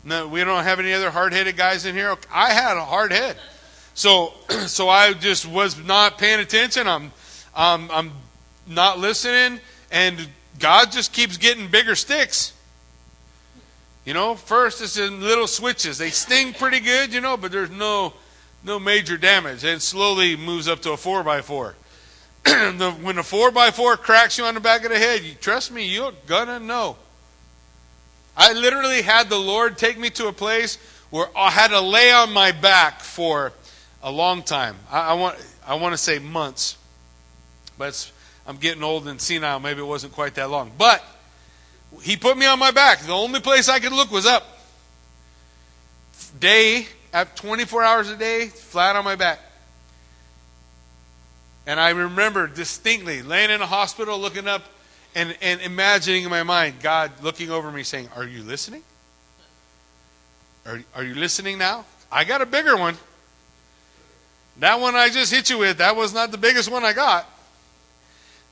No, 0.05 0.29
we 0.29 0.43
don't 0.45 0.65
have 0.65 0.81
any 0.81 0.93
other 0.95 1.11
hard-headed 1.11 1.57
guys 1.57 1.85
in 1.85 1.95
here. 1.95 2.17
I 2.33 2.53
had 2.53 2.77
a 2.79 2.85
hard 2.85 3.13
head. 3.13 3.37
So 3.95 4.33
so 4.67 4.89
I 4.89 5.13
just 5.13 5.47
was 5.47 5.83
not 5.85 6.19
paying 6.19 6.41
attention. 6.41 6.87
I'm 6.87 7.13
I'm 7.55 7.91
I'm 7.91 8.13
not 8.67 8.99
listening 8.99 9.61
and 9.91 10.29
God 10.59 10.93
just 10.93 11.13
keeps 11.13 11.37
getting 11.37 11.69
bigger 11.69 11.97
sticks. 11.97 12.53
You 14.05 14.15
know, 14.15 14.35
first 14.35 14.81
it's 14.81 14.97
in 14.97 15.21
little 15.21 15.47
switches. 15.47 15.99
They 15.99 16.11
sting 16.11 16.53
pretty 16.53 16.81
good, 16.81 17.13
you 17.13 17.21
know, 17.21 17.37
but 17.37 17.53
there's 17.53 17.71
no 17.71 18.13
no 18.63 18.79
major 18.79 19.17
damage. 19.17 19.65
And 19.65 19.83
slowly 19.83 20.37
moves 20.37 20.69
up 20.69 20.81
to 20.83 20.93
a 20.93 20.97
four 20.97 21.23
by 21.25 21.43
four. 21.43 21.75
when 23.03 23.19
a 23.19 23.23
four 23.23 23.51
by 23.51 23.71
four 23.71 23.97
cracks 23.97 24.39
you 24.39 24.45
on 24.45 24.55
the 24.55 24.61
back 24.61 24.85
of 24.85 24.91
the 24.91 24.99
head, 24.99 25.23
you 25.23 25.35
trust 25.35 25.73
me, 25.73 25.87
you're 25.87 26.13
gonna 26.27 26.61
know. 26.61 26.97
I 28.37 28.53
literally 28.53 29.03
had 29.03 29.29
the 29.29 29.39
Lord 29.39 29.77
take 29.77 29.99
me 29.99 30.11
to 30.11 30.29
a 30.29 30.33
place 30.33 30.77
where 31.11 31.27
I 31.37 31.51
had 31.51 31.69
to 31.69 31.81
lay 31.81 32.13
on 32.13 32.33
my 32.33 32.53
back 32.53 33.01
for 33.01 33.53
a 34.03 34.11
long 34.11 34.43
time. 34.43 34.77
I, 34.91 35.11
I 35.11 35.13
want 35.15 35.37
I 35.67 35.75
want 35.75 35.93
to 35.93 35.99
say 35.99 36.19
months, 36.19 36.77
but 37.77 38.11
I'm 38.47 38.57
getting 38.57 38.83
old 38.83 39.07
and 39.09 39.21
senile. 39.21 39.61
Maybe 39.61 39.81
it 39.81 39.87
wasn't 39.87 40.13
quite 40.13 40.35
that 40.35 40.51
long, 40.51 40.73
but 40.79 41.05
he 42.03 42.17
put 42.17 42.37
me 42.37 42.47
on 42.47 42.59
my 42.59 42.71
back. 42.71 43.01
The 43.01 43.13
only 43.13 43.41
place 43.41 43.69
I 43.69 43.79
could 43.81 43.93
look 43.93 44.11
was 44.11 44.27
up. 44.27 44.47
Day, 46.39 46.87
at 47.13 47.37
24 47.37 47.83
hours 47.83 48.09
a 48.09 48.17
day, 48.17 48.47
flat 48.47 48.97
on 48.97 49.05
my 49.05 49.17
back. 49.17 49.41
And 51.67 51.79
I 51.79 51.91
remember 51.91 52.47
distinctly 52.47 53.23
laying 53.23 53.51
in 53.51 53.61
a 53.61 53.67
hospital 53.67 54.19
looking 54.19 54.49
up 54.49 54.63
and, 55.15 55.37
and 55.43 55.61
imagining 55.61 56.25
in 56.25 56.31
my 56.31 56.43
mind 56.43 56.77
God 56.81 57.11
looking 57.23 57.51
over 57.51 57.71
me 57.71 57.83
saying, 57.83 58.09
Are 58.17 58.25
you 58.25 58.43
listening? 58.43 58.83
Are, 60.67 60.83
are 60.95 61.05
you 61.05 61.15
listening 61.15 61.59
now? 61.59 61.85
I 62.13 62.25
got 62.25 62.43
a 62.43 62.47
bigger 62.47 62.77
one. 62.77 62.97
That 64.59 64.81
one 64.81 64.95
I 64.95 65.09
just 65.09 65.33
hit 65.33 65.49
you 65.49 65.59
with, 65.59 65.79
that 65.79 65.97
was 65.97 66.13
not 66.13 66.33
the 66.33 66.39
biggest 66.39 66.71
one 66.71 66.85
I 66.85 66.93
got. 66.93 67.25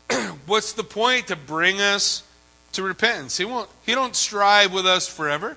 What's 0.46 0.72
the 0.72 0.84
point? 0.84 1.26
To 1.28 1.36
bring 1.36 1.80
us 1.80 2.22
to 2.72 2.82
repentance. 2.82 3.36
He 3.36 3.44
won't 3.44 3.68
he 3.84 3.94
don't 3.94 4.16
strive 4.16 4.72
with 4.72 4.86
us 4.86 5.08
forever. 5.08 5.56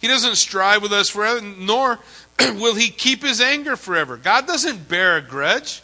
He 0.00 0.08
doesn't 0.08 0.36
strive 0.36 0.82
with 0.82 0.92
us 0.92 1.08
forever, 1.08 1.40
nor 1.40 1.98
will 2.40 2.74
he 2.74 2.88
keep 2.88 3.22
his 3.22 3.40
anger 3.40 3.76
forever. 3.76 4.16
God 4.16 4.46
doesn't 4.46 4.88
bear 4.88 5.16
a 5.16 5.20
grudge. 5.20 5.82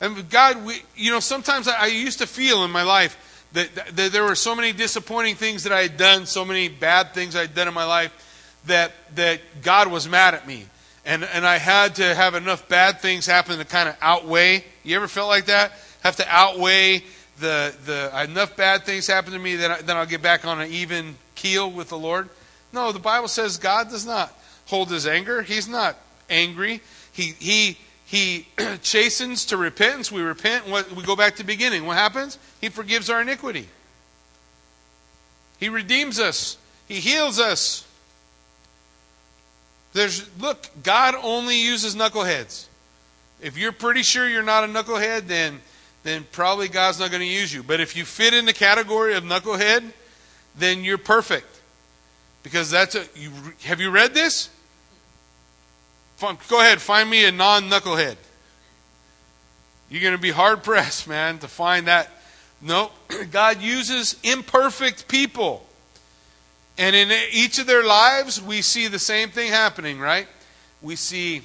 And 0.00 0.28
God, 0.30 0.64
we, 0.64 0.82
you 0.96 1.10
know, 1.10 1.20
sometimes 1.20 1.66
I, 1.68 1.84
I 1.84 1.86
used 1.86 2.18
to 2.18 2.26
feel 2.26 2.64
in 2.64 2.70
my 2.70 2.82
life 2.82 3.44
that, 3.52 3.74
that, 3.74 3.96
that, 3.96 4.12
there 4.12 4.24
were 4.24 4.34
so 4.34 4.54
many 4.54 4.72
disappointing 4.72 5.34
things 5.34 5.64
that 5.64 5.72
I 5.72 5.82
had 5.82 5.96
done, 5.96 6.26
so 6.26 6.44
many 6.44 6.68
bad 6.68 7.14
things 7.14 7.34
I 7.34 7.42
had 7.42 7.54
done 7.54 7.68
in 7.68 7.74
my 7.74 7.84
life, 7.84 8.12
that 8.66 8.92
that 9.14 9.40
God 9.62 9.88
was 9.88 10.08
mad 10.08 10.34
at 10.34 10.46
me, 10.46 10.66
and 11.04 11.24
and 11.24 11.46
I 11.46 11.58
had 11.58 11.96
to 11.96 12.14
have 12.14 12.34
enough 12.34 12.68
bad 12.68 13.00
things 13.00 13.26
happen 13.26 13.58
to 13.58 13.64
kind 13.64 13.88
of 13.88 13.96
outweigh. 14.00 14.64
You 14.84 14.96
ever 14.96 15.08
felt 15.08 15.28
like 15.28 15.46
that? 15.46 15.72
Have 16.02 16.16
to 16.16 16.26
outweigh 16.28 17.02
the, 17.40 17.74
the 17.86 18.24
enough 18.24 18.56
bad 18.56 18.84
things 18.84 19.06
happen 19.06 19.32
to 19.32 19.38
me 19.38 19.56
that 19.56 19.86
then 19.86 19.96
I'll 19.96 20.06
get 20.06 20.22
back 20.22 20.44
on 20.44 20.60
an 20.60 20.70
even 20.70 21.16
keel 21.34 21.70
with 21.70 21.88
the 21.88 21.98
Lord. 21.98 22.28
No, 22.72 22.92
the 22.92 22.98
Bible 22.98 23.28
says 23.28 23.56
God 23.56 23.90
does 23.90 24.04
not 24.04 24.32
hold 24.66 24.90
his 24.90 25.06
anger. 25.06 25.42
He's 25.42 25.68
not 25.68 25.96
angry. 26.28 26.80
He 27.12 27.34
he 27.38 27.78
he 28.08 28.48
chastens 28.82 29.44
to 29.46 29.58
repentance. 29.58 30.10
We 30.10 30.22
repent. 30.22 30.66
What, 30.66 30.90
we 30.92 31.02
go 31.02 31.14
back 31.14 31.36
to 31.36 31.42
the 31.42 31.46
beginning. 31.46 31.84
What 31.84 31.98
happens? 31.98 32.38
He 32.58 32.70
forgives 32.70 33.10
our 33.10 33.20
iniquity. 33.20 33.68
He 35.60 35.68
redeems 35.68 36.18
us. 36.18 36.56
He 36.88 37.00
heals 37.00 37.38
us. 37.38 37.86
There's 39.92 40.26
look, 40.38 40.68
God 40.82 41.16
only 41.22 41.60
uses 41.60 41.94
knuckleheads. 41.96 42.66
If 43.42 43.58
you're 43.58 43.72
pretty 43.72 44.02
sure 44.02 44.26
you're 44.26 44.42
not 44.42 44.64
a 44.64 44.68
knucklehead, 44.68 45.26
then 45.26 45.60
then 46.02 46.26
probably 46.32 46.68
God's 46.68 46.98
not 46.98 47.10
going 47.10 47.20
to 47.20 47.26
use 47.26 47.52
you. 47.52 47.62
But 47.62 47.80
if 47.80 47.94
you 47.94 48.06
fit 48.06 48.32
in 48.32 48.46
the 48.46 48.54
category 48.54 49.16
of 49.16 49.24
knucklehead, 49.24 49.84
then 50.56 50.82
you're 50.82 50.96
perfect. 50.96 51.60
Because 52.42 52.70
that's 52.70 52.94
a. 52.94 53.04
You, 53.14 53.30
have 53.64 53.80
you 53.80 53.90
read 53.90 54.14
this? 54.14 54.48
Go 56.20 56.60
ahead, 56.60 56.80
find 56.80 57.08
me 57.08 57.24
a 57.24 57.32
non 57.32 57.64
knucklehead. 57.64 58.16
You're 59.90 60.02
going 60.02 60.14
to 60.14 60.20
be 60.20 60.30
hard 60.30 60.62
pressed, 60.62 61.08
man, 61.08 61.38
to 61.38 61.48
find 61.48 61.86
that. 61.86 62.10
No, 62.60 62.90
God 63.30 63.62
uses 63.62 64.16
imperfect 64.22 65.08
people. 65.08 65.64
And 66.76 66.94
in 66.94 67.10
each 67.32 67.58
of 67.58 67.66
their 67.66 67.84
lives, 67.84 68.40
we 68.40 68.62
see 68.62 68.88
the 68.88 68.98
same 68.98 69.30
thing 69.30 69.50
happening, 69.50 69.98
right? 69.98 70.28
We 70.82 70.96
see 70.96 71.42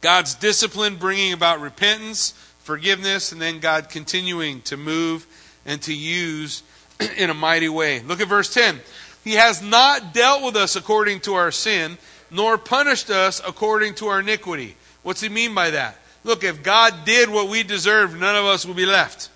God's 0.00 0.34
discipline 0.34 0.96
bringing 0.96 1.32
about 1.32 1.60
repentance 1.60 2.34
forgiveness, 2.62 3.32
and 3.32 3.42
then 3.42 3.58
God 3.58 3.88
continuing 3.88 4.62
to 4.62 4.76
move 4.76 5.26
and 5.66 5.82
to 5.82 5.94
use 5.94 6.62
in 7.18 7.30
a 7.30 7.34
mighty 7.34 7.68
way. 7.68 8.00
Look 8.00 8.20
at 8.20 8.28
verse 8.28 8.52
10. 8.52 8.80
He 9.24 9.32
has 9.32 9.62
not 9.62 10.14
dealt 10.14 10.42
with 10.42 10.56
us 10.56 10.74
according 10.76 11.20
to 11.20 11.34
our 11.34 11.50
sin, 11.50 11.98
nor 12.32 12.56
punished 12.58 13.10
us 13.10 13.40
according 13.46 13.94
to 13.96 14.08
our 14.08 14.20
iniquity. 14.20 14.74
What's 15.02 15.20
he 15.20 15.28
mean 15.28 15.54
by 15.54 15.70
that? 15.70 15.98
Look, 16.24 16.44
if 16.44 16.62
God 16.62 17.04
did 17.04 17.28
what 17.28 17.48
we 17.48 17.62
deserve, 17.62 18.18
none 18.18 18.36
of 18.36 18.44
us 18.44 18.64
would 18.64 18.76
be 18.76 18.86
left. 18.86 19.28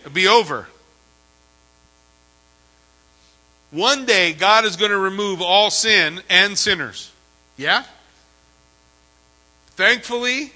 It'd 0.00 0.14
be 0.14 0.28
over. 0.28 0.66
One 3.70 4.06
day, 4.06 4.32
God 4.32 4.64
is 4.64 4.76
going 4.76 4.90
to 4.90 4.98
remove 4.98 5.42
all 5.42 5.70
sin 5.70 6.22
and 6.28 6.56
sinners. 6.56 7.12
Yeah? 7.56 7.84
Thankfully, 9.76 10.52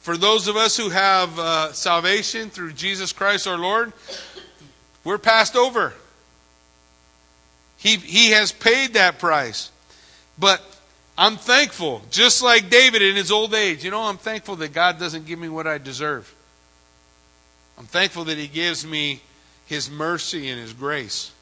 for 0.00 0.16
those 0.16 0.48
of 0.48 0.56
us 0.56 0.76
who 0.76 0.90
have 0.90 1.38
uh, 1.38 1.72
salvation 1.72 2.50
through 2.50 2.72
Jesus 2.72 3.12
Christ 3.12 3.46
our 3.46 3.56
Lord, 3.56 3.92
we're 5.04 5.18
passed 5.18 5.56
over. 5.56 5.94
He, 7.76 7.96
he 7.96 8.30
has 8.32 8.52
paid 8.52 8.94
that 8.94 9.18
price. 9.18 9.70
But 10.38 10.62
I'm 11.18 11.36
thankful, 11.36 12.02
just 12.10 12.42
like 12.42 12.68
David 12.68 13.02
in 13.02 13.16
his 13.16 13.32
old 13.32 13.54
age. 13.54 13.84
You 13.84 13.90
know, 13.90 14.02
I'm 14.02 14.18
thankful 14.18 14.56
that 14.56 14.72
God 14.72 14.98
doesn't 14.98 15.26
give 15.26 15.38
me 15.38 15.48
what 15.48 15.66
I 15.66 15.78
deserve. 15.78 16.32
I'm 17.78 17.86
thankful 17.86 18.24
that 18.24 18.38
He 18.38 18.48
gives 18.48 18.86
me 18.86 19.20
His 19.66 19.90
mercy 19.90 20.48
and 20.48 20.60
His 20.60 20.72
grace. 20.72 21.32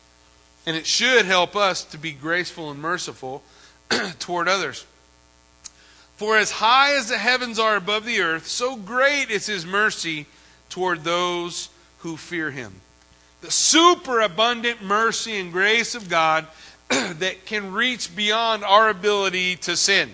And 0.66 0.76
it 0.76 0.87
should 0.87 1.26
help 1.26 1.57
us 1.57 1.85
to 1.85 1.98
be 1.98 2.12
graceful 2.12 2.70
and 2.70 2.80
merciful 2.80 3.42
toward 4.18 4.48
others. 4.48 4.85
For 6.16 6.38
as 6.38 6.50
high 6.50 6.94
as 6.94 7.09
the 7.09 7.18
heavens 7.18 7.59
are 7.59 7.76
above 7.76 8.04
the 8.04 8.20
earth, 8.20 8.46
so 8.46 8.76
great 8.76 9.30
is 9.30 9.46
His 9.46 9.66
mercy 9.66 10.26
toward 10.70 11.04
those 11.04 11.68
who 11.98 12.16
fear 12.16 12.50
Him. 12.50 12.80
The 13.40 13.50
superabundant 13.50 14.83
mercy 14.83 15.38
and 15.38 15.52
grace 15.52 15.94
of 15.94 16.09
God 16.09 16.46
that 16.90 17.47
can 17.47 17.73
reach 17.73 18.14
beyond 18.14 18.64
our 18.64 18.88
ability 18.88 19.57
to 19.57 19.77
sin. 19.77 20.11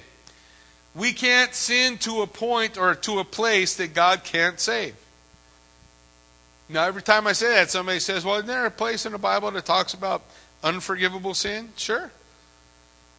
We 0.95 1.13
can't 1.13 1.55
sin 1.55 1.99
to 1.99 2.23
a 2.23 2.27
point 2.27 2.77
or 2.77 2.95
to 2.97 3.21
a 3.21 3.25
place 3.25 3.77
that 3.77 3.95
God 3.95 4.25
can't 4.25 4.59
save. 4.59 4.95
Now, 6.69 6.85
every 6.85 7.03
time 7.03 7.27
I 7.27 7.33
say 7.33 7.49
that, 7.55 7.71
somebody 7.71 7.99
says, 7.99 8.25
Well, 8.25 8.37
isn't 8.37 8.47
there 8.47 8.67
a 8.67 8.71
place 8.71 9.05
in 9.05 9.13
the 9.13 9.19
Bible 9.19 9.51
that 9.51 9.65
talks 9.65 9.95
about 9.95 10.23
unforgivable 10.63 11.35
sin? 11.35 11.71
Sure. 11.77 12.11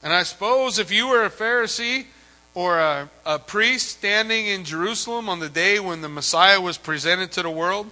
And 0.03 0.13
I 0.13 0.23
suppose 0.23 0.79
if 0.79 0.91
you 0.91 1.07
were 1.07 1.25
a 1.25 1.29
Pharisee 1.29 2.05
or 2.53 2.79
a, 2.79 3.09
a, 3.25 3.39
priest 3.39 3.89
standing 3.89 4.47
in 4.47 4.63
Jerusalem 4.63 5.29
on 5.29 5.39
the 5.39 5.49
day 5.49 5.79
when 5.79 6.01
the 6.01 6.09
Messiah 6.09 6.59
was 6.59 6.77
presented 6.77 7.31
to 7.33 7.43
the 7.43 7.49
world, 7.49 7.91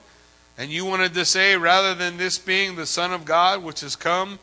and 0.57 0.71
you 0.71 0.85
wanted 0.85 1.13
to 1.13 1.23
say, 1.23 1.55
rather 1.55 1.93
than 1.93 2.17
this 2.17 2.37
being 2.37 2.75
the 2.75 2.85
Son 2.85 3.13
of 3.13 3.25
God, 3.25 3.63
which 3.63 3.81
has 3.81 3.95
come 3.95 4.39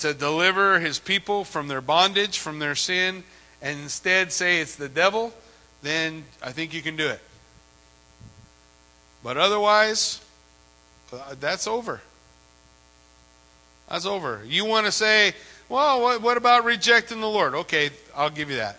to 0.00 0.14
deliver 0.14 0.80
his 0.80 0.98
people 0.98 1.44
from 1.44 1.68
their 1.68 1.80
bondage, 1.80 2.38
from 2.38 2.58
their 2.58 2.74
sin, 2.74 3.24
and 3.62 3.80
instead 3.80 4.32
say 4.32 4.60
it's 4.60 4.76
the 4.76 4.88
devil, 4.88 5.32
then 5.82 6.24
I 6.42 6.52
think 6.52 6.74
you 6.74 6.82
can 6.82 6.96
do 6.96 7.08
it. 7.08 7.20
But 9.22 9.36
otherwise, 9.36 10.20
uh, 11.12 11.34
that's 11.38 11.66
over. 11.66 12.00
That's 13.88 14.06
over. 14.06 14.42
You 14.46 14.64
want 14.64 14.86
to 14.86 14.92
say, 14.92 15.32
well, 15.68 16.00
what, 16.00 16.22
what 16.22 16.36
about 16.36 16.64
rejecting 16.64 17.20
the 17.20 17.28
Lord? 17.28 17.54
Okay, 17.54 17.90
I'll 18.16 18.30
give 18.30 18.50
you 18.50 18.56
that. 18.56 18.78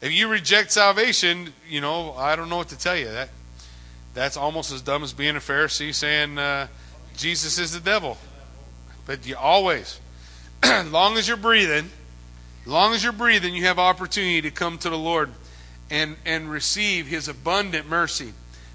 If 0.00 0.12
you 0.12 0.28
reject 0.28 0.72
salvation, 0.72 1.52
you 1.68 1.80
know, 1.80 2.12
I 2.14 2.36
don't 2.36 2.48
know 2.48 2.56
what 2.56 2.68
to 2.68 2.78
tell 2.78 2.96
you. 2.96 3.06
That 3.06 3.30
that's 4.14 4.36
almost 4.36 4.72
as 4.72 4.82
dumb 4.82 5.02
as 5.02 5.12
being 5.12 5.36
a 5.36 5.40
Pharisee 5.40 5.94
saying 5.94 6.38
uh, 6.38 6.68
Jesus 7.16 7.58
is 7.58 7.72
the 7.72 7.80
devil. 7.80 8.16
But 9.06 9.26
you 9.26 9.36
always, 9.36 10.00
long 10.90 11.16
as 11.16 11.28
you're 11.28 11.36
breathing, 11.36 11.90
long 12.64 12.94
as 12.94 13.02
you're 13.02 13.12
breathing, 13.12 13.54
you 13.54 13.64
have 13.64 13.78
opportunity 13.78 14.42
to 14.42 14.50
come 14.50 14.78
to 14.78 14.90
the 14.90 14.98
Lord 14.98 15.30
and, 15.90 16.16
and 16.24 16.50
receive 16.50 17.06
His 17.06 17.28
abundant 17.28 17.88
mercy. 17.88 18.32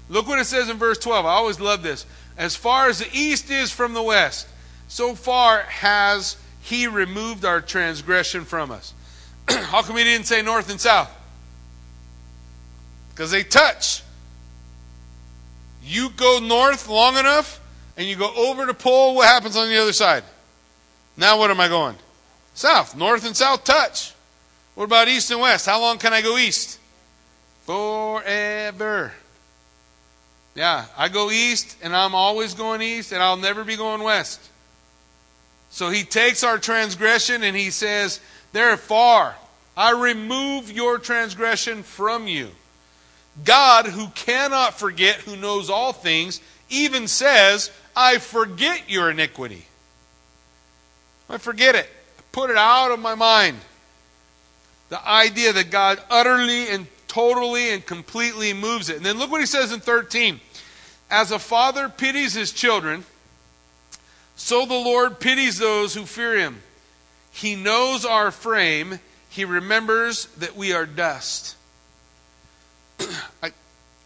Look 0.08 0.26
what 0.26 0.38
it 0.38 0.46
says 0.46 0.68
in 0.68 0.76
verse 0.76 0.98
12. 0.98 1.26
I 1.26 1.30
always 1.30 1.60
love 1.60 1.82
this. 1.82 2.06
As 2.36 2.56
far 2.56 2.88
as 2.88 2.98
the 2.98 3.08
east 3.12 3.50
is 3.50 3.70
from 3.70 3.94
the 3.94 4.02
west, 4.02 4.48
so 4.88 5.14
far 5.14 5.60
has 5.62 6.36
He 6.60 6.86
removed 6.86 7.44
our 7.44 7.60
transgression 7.60 8.44
from 8.44 8.70
us. 8.70 8.94
How 9.48 9.82
come 9.82 9.96
He 9.96 10.04
didn't 10.04 10.26
say 10.26 10.42
north 10.42 10.70
and 10.70 10.80
south? 10.80 11.10
Because 13.10 13.30
they 13.30 13.42
touch. 13.42 14.02
You 15.84 16.10
go 16.10 16.38
north 16.40 16.88
long 16.88 17.16
enough, 17.16 17.60
and 17.96 18.06
you 18.06 18.16
go 18.16 18.32
over 18.34 18.66
the 18.66 18.74
pole, 18.74 19.16
what 19.16 19.26
happens 19.26 19.56
on 19.56 19.68
the 19.68 19.80
other 19.80 19.92
side? 19.92 20.24
Now, 21.16 21.38
what 21.38 21.50
am 21.50 21.60
I 21.60 21.68
going? 21.68 21.96
South. 22.54 22.96
North 22.96 23.26
and 23.26 23.36
south 23.36 23.64
touch. 23.64 24.14
What 24.74 24.84
about 24.84 25.08
east 25.08 25.30
and 25.30 25.40
west? 25.40 25.66
How 25.66 25.80
long 25.80 25.98
can 25.98 26.12
I 26.12 26.22
go 26.22 26.38
east? 26.38 26.78
Forever. 27.64 29.12
Yeah, 30.54 30.86
I 30.96 31.08
go 31.08 31.30
east 31.30 31.76
and 31.82 31.94
I'm 31.94 32.14
always 32.14 32.54
going 32.54 32.82
east 32.82 33.12
and 33.12 33.22
I'll 33.22 33.36
never 33.36 33.64
be 33.64 33.76
going 33.76 34.02
west. 34.02 34.40
So 35.70 35.88
he 35.88 36.04
takes 36.04 36.44
our 36.44 36.58
transgression 36.58 37.42
and 37.42 37.56
he 37.56 37.70
says, 37.70 38.20
Therefore, 38.52 39.34
I 39.76 39.92
remove 39.92 40.70
your 40.70 40.98
transgression 40.98 41.82
from 41.82 42.26
you. 42.26 42.50
God, 43.44 43.86
who 43.86 44.08
cannot 44.08 44.78
forget, 44.78 45.16
who 45.16 45.36
knows 45.36 45.70
all 45.70 45.94
things, 45.94 46.40
even 46.68 47.08
says, 47.08 47.70
I 47.96 48.18
forget 48.18 48.90
your 48.90 49.10
iniquity. 49.10 49.66
I 51.32 51.38
forget 51.38 51.74
it 51.74 51.88
I 52.18 52.22
put 52.30 52.50
it 52.50 52.56
out 52.56 52.92
of 52.92 53.00
my 53.00 53.14
mind. 53.14 53.58
The 54.90 55.08
idea 55.08 55.52
that 55.54 55.70
God 55.70 56.00
utterly 56.10 56.68
and 56.68 56.86
totally 57.08 57.70
and 57.70 57.84
completely 57.84 58.52
moves 58.52 58.90
it. 58.90 58.96
And 58.98 59.06
then 59.06 59.18
look 59.18 59.30
what 59.30 59.40
he 59.40 59.46
says 59.46 59.72
in 59.72 59.80
13. 59.80 60.40
As 61.10 61.30
a 61.30 61.38
father 61.38 61.88
pities 61.88 62.34
his 62.34 62.52
children, 62.52 63.04
so 64.36 64.66
the 64.66 64.74
Lord 64.74 65.18
pities 65.18 65.58
those 65.58 65.94
who 65.94 66.04
fear 66.04 66.38
him. 66.38 66.62
He 67.32 67.54
knows 67.54 68.04
our 68.04 68.30
frame, 68.30 69.00
he 69.30 69.44
remembers 69.46 70.26
that 70.38 70.56
we 70.56 70.74
are 70.74 70.84
dust. 70.84 71.56
I, 73.42 73.52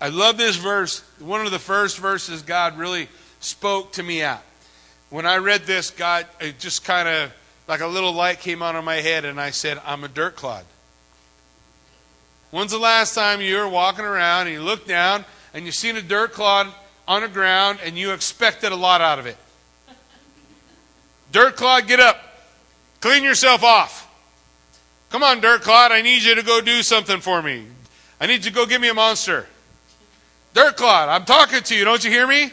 I 0.00 0.08
love 0.08 0.36
this 0.36 0.56
verse. 0.56 1.02
One 1.18 1.44
of 1.44 1.50
the 1.50 1.58
first 1.58 1.98
verses 1.98 2.42
God 2.42 2.78
really 2.78 3.08
spoke 3.40 3.92
to 3.92 4.02
me 4.02 4.22
at. 4.22 4.42
When 5.11 5.27
I 5.27 5.37
read 5.37 5.62
this, 5.62 5.90
God, 5.90 6.27
it 6.40 6.59
just 6.59 6.85
kind 6.85 7.09
of 7.09 7.33
like 7.69 7.81
a 7.81 7.87
little 7.87 8.12
light 8.12 8.40
came 8.40 8.62
on 8.62 8.77
in 8.77 8.85
my 8.85 8.97
head, 8.97 9.25
and 9.25 9.40
I 9.40 9.51
said, 9.51 9.81
I'm 9.85 10.05
a 10.05 10.09
dirt 10.09 10.37
clod. 10.37 10.64
When's 12.51 12.71
the 12.71 12.79
last 12.79 13.14
time 13.14 13.40
you 13.40 13.57
were 13.57 13.69
walking 13.69 14.05
around 14.05 14.47
and 14.47 14.55
you 14.55 14.62
looked 14.62 14.88
down 14.88 15.25
and 15.53 15.66
you 15.66 15.73
seen 15.73 15.97
a 15.97 16.03
dirt 16.03 16.33
clod 16.33 16.69
on 17.07 17.23
the 17.23 17.29
ground 17.29 17.81
and 17.85 17.99
you 17.99 18.12
expected 18.12 18.73
a 18.73 18.77
lot 18.77 19.01
out 19.01 19.19
of 19.19 19.27
it? 19.27 19.37
Dirt 21.33 21.57
clod, 21.57 21.87
get 21.87 22.01
up. 22.01 22.19
Clean 23.01 23.23
yourself 23.23 23.62
off. 23.62 24.05
Come 25.11 25.23
on, 25.23 25.40
dirt 25.40 25.62
clod, 25.62 25.92
I 25.92 26.03
need 26.03 26.23
you 26.23 26.35
to 26.35 26.42
go 26.42 26.61
do 26.61 26.83
something 26.83 27.21
for 27.21 27.42
me. 27.42 27.66
I 28.21 28.27
need 28.27 28.45
you 28.45 28.51
to 28.51 28.53
go 28.53 28.64
get 28.64 28.81
me 28.81 28.88
a 28.88 28.95
monster. 28.95 29.47
Dirt 30.55 30.77
clod, 30.77 31.09
I'm 31.09 31.25
talking 31.25 31.62
to 31.62 31.75
you. 31.75 31.85
Don't 31.85 32.03
you 32.03 32.11
hear 32.11 32.27
me? 32.27 32.51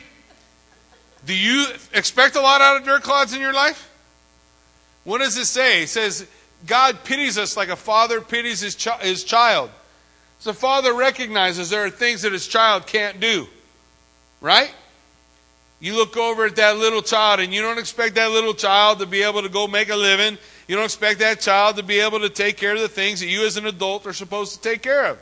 Do 1.25 1.35
you 1.35 1.67
expect 1.93 2.35
a 2.35 2.41
lot 2.41 2.61
out 2.61 2.77
of 2.77 2.85
dirt 2.85 3.03
clods 3.03 3.33
in 3.33 3.41
your 3.41 3.53
life? 3.53 3.89
What 5.03 5.19
does 5.19 5.37
it 5.37 5.45
say? 5.45 5.83
It 5.83 5.89
says, 5.89 6.27
God 6.65 7.03
pities 7.03 7.37
us 7.37 7.57
like 7.57 7.69
a 7.69 7.75
father 7.75 8.21
pities 8.21 8.61
his, 8.61 8.75
his 9.01 9.23
child. 9.23 9.69
So, 10.39 10.53
father 10.53 10.93
recognizes 10.93 11.69
there 11.69 11.85
are 11.85 11.89
things 11.89 12.23
that 12.23 12.33
his 12.33 12.47
child 12.47 12.87
can't 12.87 13.19
do. 13.19 13.47
Right? 14.41 14.73
You 15.79 15.95
look 15.95 16.15
over 16.15 16.45
at 16.45 16.55
that 16.57 16.77
little 16.77 17.01
child 17.01 17.41
and 17.41 17.53
you 17.53 17.61
don't 17.61 17.77
expect 17.77 18.15
that 18.15 18.31
little 18.31 18.53
child 18.53 18.99
to 18.99 19.05
be 19.05 19.23
able 19.23 19.41
to 19.41 19.49
go 19.49 19.67
make 19.67 19.89
a 19.89 19.95
living. 19.95 20.37
You 20.67 20.75
don't 20.75 20.85
expect 20.85 21.19
that 21.19 21.41
child 21.41 21.75
to 21.75 21.83
be 21.83 21.99
able 21.99 22.21
to 22.21 22.29
take 22.29 22.55
care 22.55 22.73
of 22.73 22.79
the 22.79 22.87
things 22.87 23.19
that 23.19 23.27
you 23.27 23.45
as 23.45 23.57
an 23.57 23.65
adult 23.65 24.07
are 24.07 24.13
supposed 24.13 24.55
to 24.55 24.69
take 24.69 24.81
care 24.81 25.05
of. 25.05 25.19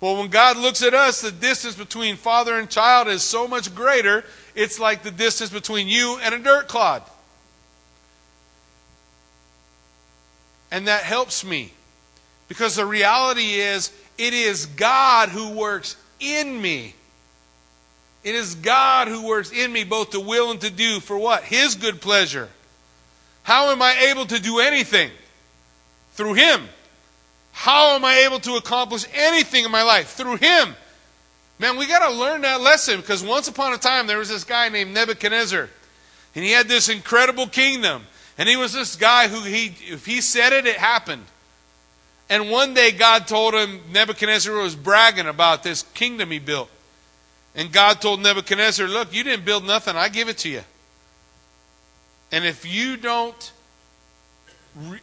Well, 0.00 0.16
when 0.16 0.30
God 0.30 0.56
looks 0.56 0.82
at 0.82 0.94
us, 0.94 1.20
the 1.20 1.30
distance 1.30 1.76
between 1.76 2.16
father 2.16 2.58
and 2.58 2.68
child 2.68 3.06
is 3.08 3.22
so 3.22 3.46
much 3.46 3.74
greater, 3.74 4.24
it's 4.54 4.78
like 4.78 5.02
the 5.02 5.10
distance 5.10 5.50
between 5.50 5.88
you 5.88 6.18
and 6.22 6.34
a 6.34 6.38
dirt 6.38 6.68
clod. 6.68 7.02
And 10.70 10.88
that 10.88 11.02
helps 11.02 11.44
me. 11.44 11.72
Because 12.48 12.76
the 12.76 12.86
reality 12.86 13.54
is, 13.54 13.92
it 14.18 14.34
is 14.34 14.66
God 14.66 15.28
who 15.28 15.50
works 15.50 15.96
in 16.20 16.60
me. 16.60 16.94
It 18.24 18.34
is 18.34 18.54
God 18.54 19.08
who 19.08 19.26
works 19.26 19.52
in 19.52 19.72
me 19.72 19.84
both 19.84 20.10
to 20.10 20.20
will 20.20 20.50
and 20.50 20.60
to 20.60 20.70
do 20.70 21.00
for 21.00 21.18
what? 21.18 21.44
His 21.44 21.74
good 21.74 22.00
pleasure. 22.00 22.48
How 23.42 23.70
am 23.70 23.82
I 23.82 24.10
able 24.10 24.26
to 24.26 24.38
do 24.38 24.60
anything? 24.60 25.10
Through 26.12 26.34
Him. 26.34 26.68
How 27.52 27.94
am 27.94 28.04
I 28.04 28.18
able 28.26 28.38
to 28.40 28.56
accomplish 28.56 29.04
anything 29.12 29.64
in 29.64 29.70
my 29.70 29.82
life? 29.82 30.10
Through 30.10 30.36
Him. 30.36 30.74
Man, 31.62 31.76
we 31.76 31.86
got 31.86 32.04
to 32.08 32.12
learn 32.12 32.40
that 32.40 32.60
lesson 32.60 33.00
because 33.00 33.22
once 33.22 33.46
upon 33.46 33.72
a 33.72 33.78
time 33.78 34.08
there 34.08 34.18
was 34.18 34.28
this 34.28 34.42
guy 34.42 34.68
named 34.68 34.92
Nebuchadnezzar. 34.92 35.68
And 36.34 36.44
he 36.44 36.50
had 36.50 36.66
this 36.66 36.88
incredible 36.88 37.46
kingdom. 37.46 38.02
And 38.36 38.48
he 38.48 38.56
was 38.56 38.72
this 38.72 38.96
guy 38.96 39.28
who 39.28 39.44
he 39.44 39.66
if 39.82 40.04
he 40.04 40.20
said 40.20 40.52
it, 40.52 40.66
it 40.66 40.76
happened. 40.76 41.24
And 42.28 42.50
one 42.50 42.74
day 42.74 42.90
God 42.90 43.28
told 43.28 43.54
him 43.54 43.80
Nebuchadnezzar 43.92 44.52
was 44.56 44.74
bragging 44.74 45.28
about 45.28 45.62
this 45.62 45.84
kingdom 45.94 46.32
he 46.32 46.40
built. 46.40 46.68
And 47.54 47.70
God 47.70 48.00
told 48.00 48.20
Nebuchadnezzar, 48.20 48.88
Look, 48.88 49.14
you 49.14 49.22
didn't 49.22 49.44
build 49.44 49.64
nothing, 49.64 49.94
I 49.94 50.08
give 50.08 50.28
it 50.28 50.38
to 50.38 50.48
you. 50.48 50.62
And 52.32 52.44
if 52.44 52.66
you 52.66 52.96
don't, 52.96 53.52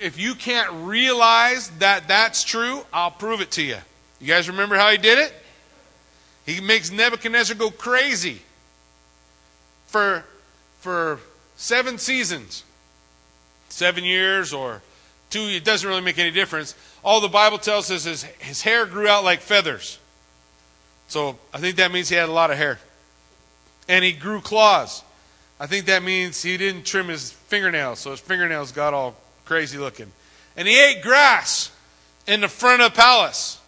if 0.01 0.20
you 0.20 0.36
can't 0.36 0.70
realize 0.86 1.70
that 1.78 2.10
that's 2.10 2.43
true, 2.43 2.82
I'll 2.91 3.12
prove 3.12 3.39
it 3.39 3.51
to 3.51 3.64
you. 3.64 3.78
You 4.20 4.28
guys 4.28 4.49
remember 4.49 4.76
how 4.76 4.89
he 4.89 4.97
did 4.97 5.20
it? 5.20 5.34
He 6.50 6.62
makes 6.62 6.91
Nebuchadnezzar 6.91 7.56
go 7.56 7.72
crazy 7.72 8.41
for, 9.88 10.24
for 10.80 11.20
seven 11.56 11.97
seasons 11.97 12.64
seven 13.72 14.04
years 14.04 14.54
or 14.54 14.82
two, 15.30 15.41
it 15.41 15.64
doesn't 15.64 15.88
really 15.88 16.02
make 16.02 16.18
any 16.18 16.32
difference. 16.32 16.76
All 17.04 17.22
the 17.22 17.28
Bible 17.28 17.58
tells 17.58 17.89
us 17.91 18.06
is 18.06 18.24
his 18.39 18.62
hair 18.62 18.86
grew 18.86 19.08
out 19.08 19.24
like 19.24 19.41
feathers. 19.41 20.00
So 21.08 21.38
I 21.54 21.60
think 21.60 21.78
that 21.78 21.91
means 21.91 22.10
he 22.10 22.16
had 22.16 22.30
a 22.30 22.34
lot 22.34 22.52
of 22.52 22.58
hair. 22.58 22.80
and 23.88 24.04
he 24.04 24.12
grew 24.12 24.39
claws. 24.41 25.04
I 25.60 25.66
think 25.66 25.88
that 25.88 26.04
means 26.04 26.43
he 26.43 26.58
didn't 26.58 26.84
trim 26.84 27.08
his 27.08 27.32
fingernails, 27.32 28.00
so 28.00 28.12
his 28.12 28.20
fingernails 28.20 28.72
got 28.72 28.93
all 28.93 29.16
crazy 29.45 29.78
looking. 29.78 30.12
And 30.56 30.68
he 30.68 30.80
ate 30.80 31.02
grass 31.02 31.72
in 32.28 32.41
the 32.41 32.47
front 32.47 32.82
of 32.82 32.93
the 32.93 32.97
palace. 32.97 33.59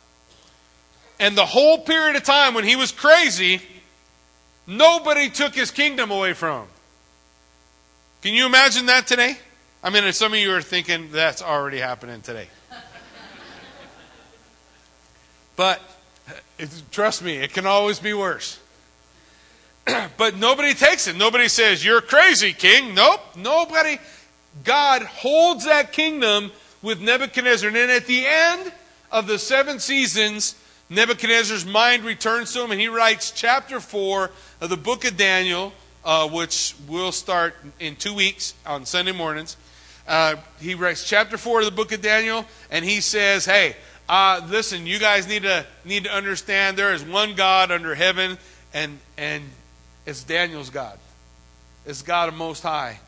And 1.22 1.38
the 1.38 1.46
whole 1.46 1.78
period 1.78 2.16
of 2.16 2.24
time 2.24 2.56
when 2.56 2.64
he 2.64 2.76
was 2.76 2.92
crazy, 2.92 3.62
nobody 4.66 5.30
took 5.30 5.54
his 5.54 5.70
kingdom 5.70 6.10
away 6.10 6.34
from 6.34 6.64
him. 6.64 6.68
Can 8.24 8.34
you 8.34 8.48
imagine 8.48 8.88
that 8.88 9.06
today? 9.06 9.38
I 9.84 9.92
mean, 9.92 10.12
some 10.14 10.34
of 10.34 10.40
you 10.40 10.52
are 10.56 10.64
thinking 10.64 11.12
that's 11.12 11.44
already 11.44 11.78
happening 11.78 12.22
today. 12.22 12.48
but 15.56 15.80
trust 16.90 17.22
me, 17.22 17.38
it 17.38 17.54
can 17.54 17.68
always 17.68 18.00
be 18.00 18.14
worse. 18.14 18.60
but 20.18 20.38
nobody 20.38 20.74
takes 20.74 21.06
it. 21.06 21.16
Nobody 21.16 21.50
says, 21.50 21.86
You're 21.86 22.02
crazy, 22.02 22.52
king. 22.52 22.96
Nope. 22.96 23.22
Nobody. 23.36 24.00
God 24.64 25.04
holds 25.04 25.66
that 25.66 25.94
kingdom 25.94 26.52
with 26.82 27.00
Nebuchadnezzar. 27.00 27.68
And 27.68 27.76
then 27.76 27.92
at 27.92 28.08
the 28.08 28.26
end 28.26 28.72
of 29.12 29.28
the 29.28 29.38
seven 29.38 29.80
seasons, 29.80 30.56
Nebuchadnezzar's 30.92 31.66
mind 31.66 32.04
returns 32.04 32.52
to 32.52 32.62
him, 32.62 32.72
and 32.72 32.82
he 32.82 32.90
writes 32.90 33.32
chapter 33.32 33.80
4 33.80 34.30
of 34.60 34.70
the 34.70 34.76
book 34.76 35.06
of 35.06 35.16
Daniel, 35.16 35.72
uh, 36.04 36.28
which 36.28 36.76
will 36.86 37.14
start 37.14 37.56
in 37.80 37.96
two 37.96 38.14
weeks 38.14 38.54
on 38.66 38.86
Sunday 38.86 39.14
mornings. 39.14 39.56
Uh, 40.06 40.36
he 40.60 40.76
writes 40.76 41.08
chapter 41.08 41.38
4 41.38 41.60
of 41.60 41.66
the 41.66 41.72
book 41.72 41.94
of 41.94 42.02
Daniel, 42.02 42.44
and 42.70 42.84
he 42.84 43.00
says, 43.00 43.46
Hey, 43.46 43.78
uh, 44.10 44.42
listen, 44.50 44.86
you 44.86 45.00
guys 45.00 45.30
need 45.30 45.44
to, 45.44 45.66
need 45.86 46.04
to 46.04 46.12
understand 46.12 46.76
there 46.76 46.94
is 46.94 47.06
one 47.06 47.36
God 47.36 47.72
under 47.72 47.96
heaven, 47.96 48.38
and, 48.74 49.00
and 49.18 49.46
it's 50.06 50.26
Daniel's 50.26 50.70
God. 50.70 51.00
It's 51.86 52.02
God 52.02 52.28
of 52.28 52.36
Most 52.36 52.64
High. 52.64 53.00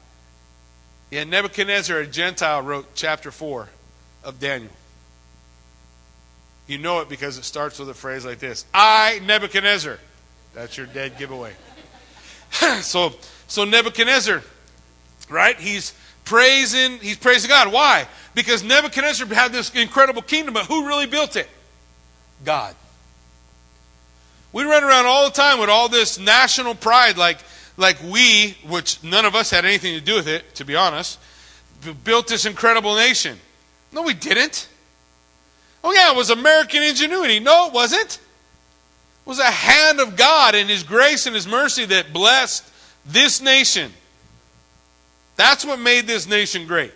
Yeah, 1.11 1.25
Nebuchadnezzar, 1.25 1.97
a 1.97 2.07
Gentile, 2.07 2.61
wrote 2.61 2.95
chapter 2.95 3.29
4 3.29 3.67
of 4.23 4.39
Daniel. 4.39 4.71
You 6.67 6.77
know 6.77 7.01
it 7.01 7.09
because 7.09 7.37
it 7.37 7.43
starts 7.43 7.79
with 7.79 7.89
a 7.89 7.93
phrase 7.93 8.25
like 8.25 8.39
this 8.39 8.65
I, 8.73 9.21
Nebuchadnezzar. 9.25 9.99
That's 10.53 10.77
your 10.77 10.85
dead 10.85 11.17
giveaway. 11.17 11.53
so, 12.81 13.13
so 13.47 13.65
Nebuchadnezzar, 13.65 14.41
right? 15.29 15.59
He's 15.59 15.93
praising, 16.25 16.99
he's 16.99 17.17
praising 17.17 17.49
God. 17.49 17.71
Why? 17.71 18.07
Because 18.35 18.63
Nebuchadnezzar 18.63 19.27
had 19.27 19.51
this 19.51 19.73
incredible 19.73 20.21
kingdom, 20.21 20.53
but 20.53 20.65
who 20.65 20.87
really 20.87 21.07
built 21.07 21.35
it? 21.35 21.49
God. 22.45 22.75
We 24.51 24.63
run 24.63 24.83
around 24.83 25.07
all 25.07 25.25
the 25.25 25.33
time 25.33 25.59
with 25.59 25.69
all 25.69 25.89
this 25.89 26.19
national 26.19 26.75
pride, 26.75 27.17
like, 27.17 27.39
like 27.75 27.97
we, 28.03 28.55
which 28.67 29.03
none 29.03 29.25
of 29.25 29.33
us 29.33 29.49
had 29.49 29.65
anything 29.65 29.95
to 29.95 30.01
do 30.01 30.15
with 30.15 30.27
it, 30.27 30.55
to 30.55 30.65
be 30.65 30.75
honest, 30.75 31.19
built 32.03 32.27
this 32.27 32.45
incredible 32.45 32.95
nation. 32.95 33.39
No, 33.91 34.03
we 34.03 34.13
didn't. 34.13 34.67
Oh, 35.83 35.91
yeah, 35.91 36.11
it 36.11 36.15
was 36.15 36.29
American 36.29 36.81
ingenuity. 36.83 37.39
No, 37.39 37.67
it 37.67 37.73
wasn't. 37.73 38.15
It 38.15 39.29
was 39.29 39.39
a 39.39 39.43
hand 39.43 39.99
of 39.99 40.15
God 40.15 40.55
and 40.55 40.69
His 40.69 40.83
grace 40.83 41.25
and 41.25 41.35
His 41.35 41.47
mercy 41.47 41.85
that 41.85 42.13
blessed 42.13 42.69
this 43.05 43.41
nation. 43.41 43.91
That's 45.35 45.65
what 45.65 45.79
made 45.79 46.07
this 46.07 46.27
nation 46.27 46.67
great. 46.67 46.93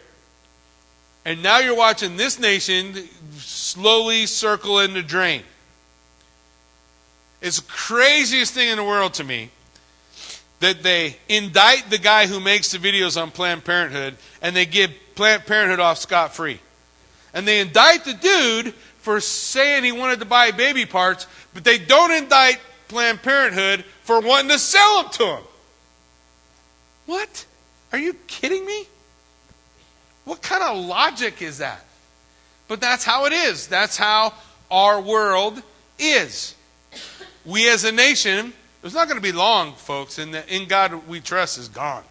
And 1.26 1.44
now 1.44 1.60
you're 1.60 1.76
watching 1.76 2.16
this 2.16 2.40
nation 2.40 2.96
slowly 3.38 4.26
circle 4.26 4.80
in 4.80 4.94
the 4.94 5.02
drain. 5.02 5.44
It's 7.42 7.60
the 7.60 7.68
craziest 7.68 8.54
thing 8.54 8.70
in 8.70 8.78
the 8.78 8.84
world 8.84 9.16
to 9.16 9.24
me 9.24 9.50
that 10.60 10.82
they 10.84 11.18
indict 11.30 11.90
the 11.90 11.98
guy 11.98 12.28
who 12.28 12.40
makes 12.40 12.72
the 12.72 12.78
videos 12.78 13.22
on 13.22 13.32
Planned 13.32 13.64
Parenthood 13.64 14.18
and 14.42 14.56
they 14.56 14.66
give 14.66 14.92
Planned 15.16 15.46
Parenthood 15.46 15.80
off 15.80 15.98
scot 15.98 16.34
free. 16.34 16.60
And 17.38 17.48
they 17.48 17.60
indict 17.60 18.04
the 18.04 18.14
dude 18.14 18.74
for 18.74 19.20
saying 19.20 19.84
he 19.84 19.92
wanted 19.92 20.20
to 20.20 20.26
buy 20.26 20.52
baby 20.52 20.86
parts, 20.86 21.28
but 21.54 21.64
they 21.64 21.78
don't 21.78 22.12
indict 22.12 22.60
Planned 22.88 23.22
Parenthood 23.22 23.86
for 24.04 24.20
wanting 24.20 24.50
to 24.50 24.60
sell 24.60 25.04
them 25.04 25.12
to 25.14 25.26
him. 25.26 25.44
What? 27.06 27.46
Are 27.92 28.00
you 28.00 28.14
kidding 28.28 28.66
me? 28.66 28.86
What 30.26 30.42
kind 30.42 30.64
of 30.64 30.84
logic 30.84 31.42
is 31.42 31.60
that? 31.60 31.86
But 32.68 32.82
that's 32.82 33.04
how 33.04 33.26
it 33.26 33.34
is. 33.34 33.68
That's 33.68 33.96
how 33.96 34.34
our 34.70 35.00
world 35.00 35.62
is 36.00 36.56
we 37.48 37.70
as 37.70 37.86
a 37.86 37.92
nation, 37.92 38.54
it's 38.84 38.94
not 38.94 39.08
going 39.08 39.18
to 39.18 39.24
be 39.24 39.32
long, 39.32 39.74
folks, 39.74 40.20
and 40.20 40.36
in 40.50 40.68
God 40.68 41.08
we 41.08 41.22
trust 41.22 41.58
is 41.58 41.70
gone. 41.70 42.04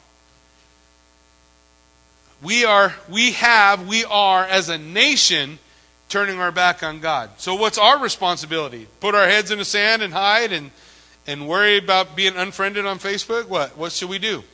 We 2.42 2.64
are, 2.64 2.94
we 3.08 3.32
have, 3.32 3.88
we 3.88 4.04
are 4.04 4.44
as 4.44 4.68
a 4.68 4.78
nation 4.78 5.58
turning 6.08 6.38
our 6.38 6.52
back 6.52 6.82
on 6.82 7.00
God. 7.00 7.30
So 7.38 7.54
what's 7.54 7.78
our 7.78 7.98
responsibility? 7.98 8.86
Put 9.00 9.14
our 9.14 9.26
heads 9.26 9.50
in 9.50 9.58
the 9.58 9.64
sand 9.64 10.02
and 10.02 10.12
hide 10.12 10.52
and, 10.52 10.70
and 11.26 11.48
worry 11.48 11.78
about 11.78 12.14
being 12.14 12.36
unfriended 12.36 12.86
on 12.86 12.98
Facebook? 12.98 13.48
What? 13.48 13.76
What 13.76 13.92
should 13.92 14.10
we 14.10 14.18
do? 14.18 14.44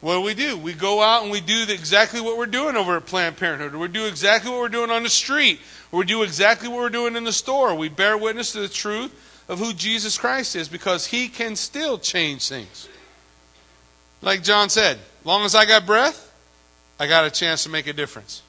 What 0.00 0.16
do 0.16 0.20
we 0.22 0.34
do? 0.34 0.58
We 0.58 0.74
go 0.74 1.02
out 1.02 1.22
and 1.22 1.32
we 1.32 1.40
do 1.40 1.64
exactly 1.68 2.20
what 2.20 2.36
we're 2.36 2.46
doing 2.46 2.76
over 2.76 2.96
at 2.96 3.06
Planned 3.06 3.38
Parenthood, 3.38 3.74
we 3.74 3.88
do 3.88 4.06
exactly 4.06 4.50
what 4.50 4.60
we're 4.60 4.68
doing 4.68 4.90
on 4.90 5.02
the 5.02 5.08
street, 5.08 5.60
we 5.92 6.04
do 6.04 6.22
exactly 6.22 6.68
what 6.68 6.78
we're 6.78 6.90
doing 6.90 7.16
in 7.16 7.24
the 7.24 7.32
store. 7.32 7.74
We 7.74 7.88
bear 7.88 8.18
witness 8.18 8.52
to 8.52 8.60
the 8.60 8.68
truth 8.68 9.12
of 9.48 9.58
who 9.58 9.72
Jesus 9.72 10.18
Christ 10.18 10.56
is 10.56 10.68
because 10.68 11.06
he 11.06 11.28
can 11.28 11.56
still 11.56 11.98
change 11.98 12.48
things. 12.48 12.88
Like 14.20 14.42
John 14.42 14.68
said, 14.68 14.98
long 15.24 15.44
as 15.44 15.54
I 15.54 15.66
got 15.66 15.86
breath, 15.86 16.23
I 17.04 17.06
got 17.06 17.26
a 17.26 17.30
chance 17.30 17.64
to 17.64 17.68
make 17.68 17.86
a 17.86 17.92
difference. 17.92 18.40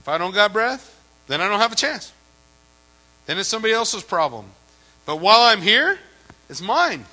If 0.00 0.08
I 0.08 0.18
don't 0.18 0.32
got 0.32 0.52
breath, 0.52 1.02
then 1.26 1.40
I 1.40 1.48
don't 1.48 1.58
have 1.58 1.72
a 1.72 1.76
chance. 1.76 2.12
Then 3.26 3.38
it's 3.38 3.48
somebody 3.48 3.74
else's 3.74 4.04
problem. 4.04 4.46
But 5.04 5.16
while 5.16 5.40
I'm 5.40 5.60
here, 5.62 5.98
it's 6.48 6.62
mine. 6.62 7.04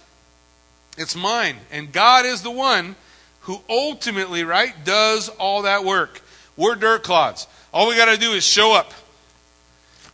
It's 0.96 1.16
mine. 1.16 1.56
And 1.72 1.92
God 1.92 2.28
is 2.28 2.44
the 2.44 2.52
one 2.52 2.98
who 3.42 3.62
ultimately, 3.68 4.44
right, 4.44 4.76
does 4.86 5.28
all 5.28 5.64
that 5.64 5.84
work. 5.84 6.22
We're 6.56 6.76
dirt 6.76 7.02
clods. 7.02 7.48
All 7.74 7.88
we 7.88 7.96
got 7.96 8.14
to 8.14 8.18
do 8.18 8.34
is 8.34 8.44
show 8.44 8.76
up. 8.76 8.94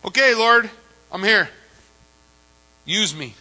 Okay, 0.06 0.34
Lord, 0.34 0.70
I'm 1.12 1.22
here. 1.22 1.50
Use 2.86 3.14
me. 3.14 3.34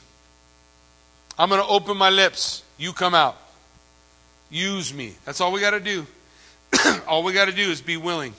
I'm 1.39 1.47
going 1.47 1.61
to 1.61 1.67
open 1.67 1.95
my 1.95 2.09
lips. 2.09 2.61
You 2.77 2.91
come 2.91 3.15
out. 3.15 3.37
Use 4.49 4.93
me. 4.93 5.15
That's 5.23 5.39
all 5.39 5.53
we 5.53 5.61
got 5.61 5.71
to 5.71 5.79
do. 5.79 6.05
all 7.07 7.23
we 7.23 7.33
got 7.33 7.45
to 7.45 7.51
do 7.51 7.69
is 7.69 7.81
be 7.81 7.97
willing. 7.97 8.33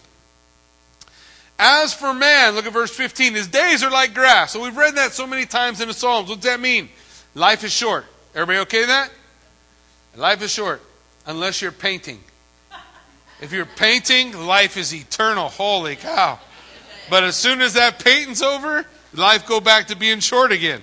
As 1.58 1.94
for 1.94 2.12
man, 2.12 2.54
look 2.54 2.66
at 2.66 2.72
verse 2.72 2.94
15. 2.94 3.34
His 3.34 3.48
days 3.48 3.82
are 3.82 3.90
like 3.90 4.14
grass. 4.14 4.52
So 4.52 4.62
we've 4.62 4.76
read 4.76 4.96
that 4.96 5.12
so 5.12 5.26
many 5.26 5.46
times 5.46 5.80
in 5.80 5.88
the 5.88 5.94
Psalms. 5.94 6.28
What 6.28 6.40
does 6.40 6.50
that 6.50 6.60
mean? 6.60 6.90
Life 7.34 7.64
is 7.64 7.72
short. 7.72 8.04
Everybody 8.34 8.58
okay 8.60 8.80
with 8.80 8.88
that? 8.88 9.10
Life 10.16 10.42
is 10.42 10.50
short 10.50 10.82
unless 11.26 11.62
you're 11.62 11.72
painting. 11.72 12.20
If 13.40 13.52
you're 13.52 13.66
painting, 13.66 14.32
life 14.46 14.76
is 14.76 14.94
eternal. 14.94 15.48
Holy 15.48 15.96
cow. 15.96 16.38
But 17.10 17.24
as 17.24 17.36
soon 17.36 17.60
as 17.60 17.74
that 17.74 18.02
painting's 18.02 18.42
over, 18.42 18.86
life 19.14 19.46
go 19.46 19.60
back 19.60 19.88
to 19.88 19.96
being 19.96 20.20
short 20.20 20.52
again. 20.52 20.82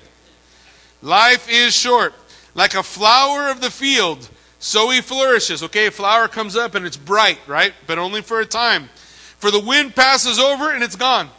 Life 1.01 1.49
is 1.49 1.74
short. 1.74 2.14
Like 2.56 2.76
a 2.76 2.84
flower 2.84 3.49
of 3.49 3.60
the 3.60 3.72
field, 3.72 4.30
so 4.64 4.89
he 4.89 5.01
flourishes. 5.01 5.61
Okay, 5.61 5.88
a 5.88 5.91
flower 5.91 6.30
comes 6.30 6.55
up 6.55 6.74
and 6.74 6.86
it's 6.86 6.95
bright, 6.95 7.38
right? 7.47 7.74
But 7.86 7.97
only 7.97 8.22
for 8.22 8.39
a 8.39 8.45
time. 8.45 8.89
For 9.38 9.51
the 9.51 9.59
wind 9.59 9.93
passes 9.93 10.39
over 10.39 10.72
and 10.72 10.82
it's 10.82 10.95
gone. 10.95 11.30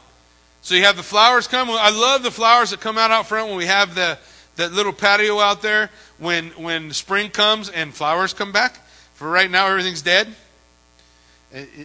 So 0.61 0.75
you 0.75 0.85
have 0.85 0.99
the 0.99 1.03
flowers 1.03 1.49
come. 1.49 1.70
I 1.70 1.89
love 1.89 2.22
the 2.22 2.31
flowers 2.31 2.68
that 2.68 2.81
come 2.81 2.99
out 2.99 3.11
out 3.11 3.27
front 3.27 3.49
when 3.49 3.57
we 3.57 3.64
have 3.64 3.95
the 3.95 4.18
that 4.57 4.72
little 4.72 4.93
patio 4.93 5.41
out 5.41 5.62
there 5.62 5.91
when 6.18 6.51
when 6.51 6.93
spring 6.93 7.31
comes 7.31 7.70
and 7.70 7.95
flowers 7.95 8.35
come 8.35 8.53
back. 8.53 8.77
For 9.14 9.31
right 9.31 9.51
now, 9.51 9.68
everything's 9.68 10.03
dead. 10.03 10.29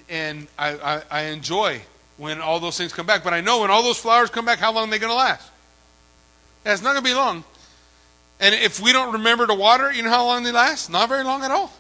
And 0.10 0.48
I, 0.58 0.76
I, 0.76 1.02
I 1.10 1.22
enjoy 1.28 1.80
when 2.18 2.42
all 2.42 2.60
those 2.60 2.78
things 2.78 2.92
come 2.92 3.06
back. 3.06 3.24
But 3.24 3.34
I 3.34 3.40
know 3.40 3.62
when 3.62 3.72
all 3.72 3.82
those 3.82 3.98
flowers 3.98 4.30
come 4.30 4.44
back, 4.44 4.60
how 4.60 4.74
long 4.74 4.90
are 4.90 4.92
they 4.92 5.00
going 5.00 5.12
to 5.12 5.16
last? 5.16 5.50
Yeah, 6.66 6.74
it's 6.74 6.82
not 6.82 6.92
going 6.92 7.04
to 7.06 7.10
be 7.10 7.16
long. 7.16 7.46
And 8.40 8.56
if 8.56 8.80
we 8.80 8.94
don't 8.94 9.14
remember 9.14 9.48
to 9.48 9.54
water, 9.54 9.92
you 9.92 10.04
know 10.04 10.10
how 10.10 10.26
long 10.26 10.44
they 10.44 10.52
last? 10.52 10.90
Not 10.90 11.10
very 11.10 11.24
long 11.24 11.44
at 11.44 11.52
all. 11.52 11.72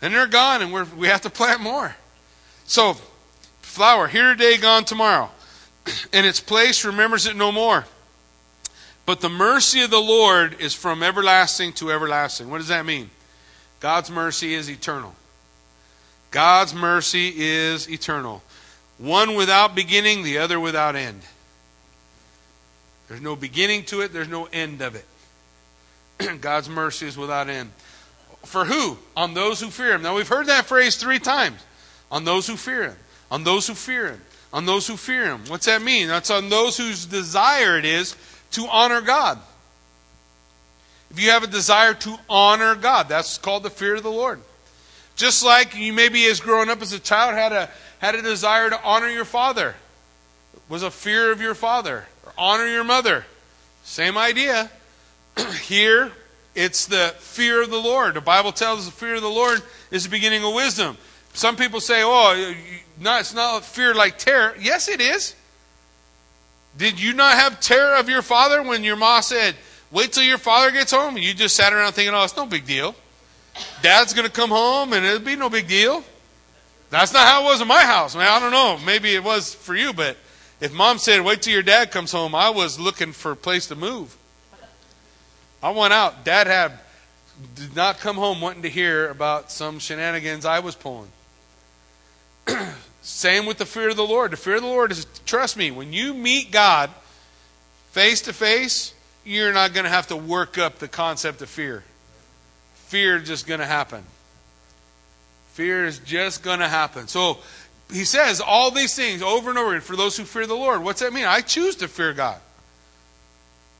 And 0.00 0.14
they're 0.14 0.26
gone, 0.26 0.62
and 0.62 0.72
we're, 0.72 0.84
we 0.96 1.08
have 1.08 1.20
to 1.22 1.30
plant 1.30 1.60
more. 1.60 1.94
So, 2.66 2.96
flower, 3.60 4.08
here 4.08 4.34
today, 4.34 4.56
gone 4.56 4.84
tomorrow. 4.84 5.30
And 6.12 6.26
its 6.26 6.40
place 6.40 6.84
remembers 6.84 7.26
it 7.26 7.36
no 7.36 7.52
more. 7.52 7.84
But 9.06 9.20
the 9.20 9.28
mercy 9.28 9.82
of 9.82 9.90
the 9.90 10.00
Lord 10.00 10.60
is 10.60 10.72
from 10.72 11.02
everlasting 11.02 11.74
to 11.74 11.92
everlasting. 11.92 12.48
What 12.48 12.58
does 12.58 12.68
that 12.68 12.86
mean? 12.86 13.10
God's 13.80 14.10
mercy 14.10 14.54
is 14.54 14.70
eternal. 14.70 15.14
God's 16.30 16.74
mercy 16.74 17.34
is 17.36 17.88
eternal. 17.90 18.42
One 18.96 19.34
without 19.34 19.74
beginning, 19.74 20.22
the 20.22 20.38
other 20.38 20.58
without 20.58 20.96
end. 20.96 21.20
There's 23.08 23.20
no 23.20 23.36
beginning 23.36 23.84
to 23.86 24.00
it, 24.00 24.12
there's 24.12 24.28
no 24.28 24.46
end 24.46 24.80
of 24.80 24.94
it. 24.94 25.04
God's 26.40 26.68
mercy 26.68 27.06
is 27.06 27.16
without 27.16 27.48
end. 27.48 27.70
For 28.44 28.64
who? 28.64 28.98
On 29.16 29.34
those 29.34 29.60
who 29.60 29.70
fear 29.70 29.94
him. 29.94 30.02
Now 30.02 30.16
we've 30.16 30.28
heard 30.28 30.46
that 30.46 30.66
phrase 30.66 30.96
three 30.96 31.18
times. 31.18 31.60
On 32.10 32.24
those 32.24 32.46
who 32.46 32.56
fear 32.56 32.84
him. 32.84 32.96
On 33.30 33.44
those 33.44 33.66
who 33.66 33.74
fear 33.74 34.08
him. 34.08 34.20
On 34.52 34.66
those 34.66 34.86
who 34.86 34.96
fear 34.96 35.24
him. 35.24 35.40
What's 35.48 35.66
that 35.66 35.82
mean? 35.82 36.08
That's 36.08 36.30
on 36.30 36.48
those 36.48 36.76
whose 36.76 37.06
desire 37.06 37.78
it 37.78 37.84
is 37.84 38.14
to 38.52 38.66
honor 38.68 39.00
God. 39.00 39.38
If 41.10 41.20
you 41.20 41.30
have 41.30 41.42
a 41.42 41.48
desire 41.48 41.94
to 41.94 42.18
honor 42.28 42.74
God, 42.74 43.08
that's 43.08 43.38
called 43.38 43.62
the 43.62 43.70
fear 43.70 43.96
of 43.96 44.02
the 44.02 44.10
Lord. 44.10 44.40
Just 45.16 45.44
like 45.44 45.76
you 45.76 45.92
maybe 45.92 46.26
as 46.26 46.40
growing 46.40 46.68
up 46.68 46.82
as 46.82 46.92
a 46.92 46.98
child 46.98 47.34
had 47.34 47.52
a 47.52 47.70
had 47.98 48.14
a 48.14 48.22
desire 48.22 48.68
to 48.68 48.82
honor 48.82 49.08
your 49.08 49.24
father. 49.24 49.74
Was 50.68 50.82
a 50.82 50.90
fear 50.90 51.30
of 51.30 51.40
your 51.40 51.54
father. 51.54 52.06
Or 52.24 52.32
honor 52.36 52.66
your 52.66 52.84
mother. 52.84 53.24
Same 53.84 54.18
idea. 54.18 54.70
Here, 55.62 56.12
it's 56.54 56.86
the 56.86 57.14
fear 57.18 57.62
of 57.62 57.70
the 57.70 57.78
Lord. 57.78 58.14
The 58.14 58.20
Bible 58.20 58.52
tells 58.52 58.80
us 58.80 58.86
the 58.86 58.92
fear 58.92 59.16
of 59.16 59.22
the 59.22 59.28
Lord 59.28 59.62
is 59.90 60.04
the 60.04 60.10
beginning 60.10 60.44
of 60.44 60.54
wisdom. 60.54 60.96
Some 61.32 61.56
people 61.56 61.80
say, 61.80 62.02
oh, 62.04 62.54
no, 63.00 63.18
it's 63.18 63.34
not 63.34 63.64
fear 63.64 63.92
like 63.94 64.18
terror. 64.18 64.54
Yes, 64.60 64.88
it 64.88 65.00
is. 65.00 65.34
Did 66.76 67.00
you 67.00 67.12
not 67.12 67.34
have 67.34 67.60
terror 67.60 67.96
of 67.96 68.08
your 68.08 68.22
father 68.22 68.62
when 68.62 68.84
your 68.84 68.96
mom 68.96 69.22
said, 69.22 69.56
wait 69.90 70.12
till 70.12 70.22
your 70.22 70.38
father 70.38 70.70
gets 70.70 70.92
home? 70.92 71.16
And 71.16 71.24
you 71.24 71.34
just 71.34 71.56
sat 71.56 71.72
around 71.72 71.92
thinking, 71.92 72.14
oh, 72.14 72.24
it's 72.24 72.36
no 72.36 72.46
big 72.46 72.66
deal. 72.66 72.94
Dad's 73.82 74.12
going 74.12 74.26
to 74.26 74.32
come 74.32 74.50
home 74.50 74.92
and 74.92 75.04
it'll 75.04 75.20
be 75.20 75.36
no 75.36 75.48
big 75.48 75.68
deal. 75.68 76.04
That's 76.90 77.12
not 77.12 77.26
how 77.26 77.42
it 77.42 77.46
was 77.46 77.60
in 77.60 77.68
my 77.68 77.82
house. 77.82 78.14
I, 78.14 78.18
mean, 78.18 78.28
I 78.28 78.38
don't 78.38 78.52
know. 78.52 78.78
Maybe 78.84 79.14
it 79.14 79.24
was 79.24 79.54
for 79.54 79.74
you, 79.74 79.92
but 79.92 80.16
if 80.60 80.72
mom 80.72 80.98
said, 80.98 81.22
wait 81.22 81.42
till 81.42 81.52
your 81.52 81.62
dad 81.62 81.90
comes 81.90 82.12
home, 82.12 82.34
I 82.34 82.50
was 82.50 82.78
looking 82.78 83.12
for 83.12 83.32
a 83.32 83.36
place 83.36 83.66
to 83.68 83.74
move. 83.74 84.16
I 85.64 85.70
went 85.70 85.94
out. 85.94 86.24
Dad 86.24 86.46
had 86.46 86.72
did 87.54 87.74
not 87.74 87.98
come 87.98 88.16
home 88.16 88.42
wanting 88.42 88.62
to 88.62 88.68
hear 88.68 89.08
about 89.08 89.50
some 89.50 89.78
shenanigans 89.78 90.44
I 90.44 90.58
was 90.58 90.74
pulling. 90.74 91.08
Same 93.00 93.46
with 93.46 93.56
the 93.56 93.64
fear 93.64 93.88
of 93.88 93.96
the 93.96 94.06
Lord. 94.06 94.32
The 94.32 94.36
fear 94.36 94.56
of 94.56 94.60
the 94.60 94.68
Lord 94.68 94.92
is, 94.92 95.06
trust 95.24 95.56
me, 95.56 95.70
when 95.70 95.94
you 95.94 96.12
meet 96.12 96.52
God 96.52 96.90
face 97.92 98.20
to 98.22 98.34
face, 98.34 98.92
you're 99.24 99.54
not 99.54 99.72
going 99.72 99.84
to 99.84 99.90
have 99.90 100.08
to 100.08 100.16
work 100.16 100.58
up 100.58 100.80
the 100.80 100.88
concept 100.88 101.40
of 101.40 101.48
fear. 101.48 101.82
Fear 102.88 103.16
is 103.16 103.28
just 103.28 103.46
going 103.46 103.60
to 103.60 103.66
happen. 103.66 104.04
Fear 105.54 105.86
is 105.86 105.98
just 105.98 106.42
going 106.42 106.60
to 106.60 106.68
happen. 106.68 107.08
So 107.08 107.38
he 107.90 108.04
says 108.04 108.42
all 108.42 108.70
these 108.70 108.94
things 108.94 109.22
over 109.22 109.48
and 109.48 109.58
over 109.58 109.70
again 109.70 109.80
for 109.80 109.96
those 109.96 110.14
who 110.14 110.24
fear 110.24 110.46
the 110.46 110.54
Lord. 110.54 110.84
What's 110.84 111.00
that 111.00 111.14
mean? 111.14 111.24
I 111.24 111.40
choose 111.40 111.76
to 111.76 111.88
fear 111.88 112.12
God. 112.12 112.38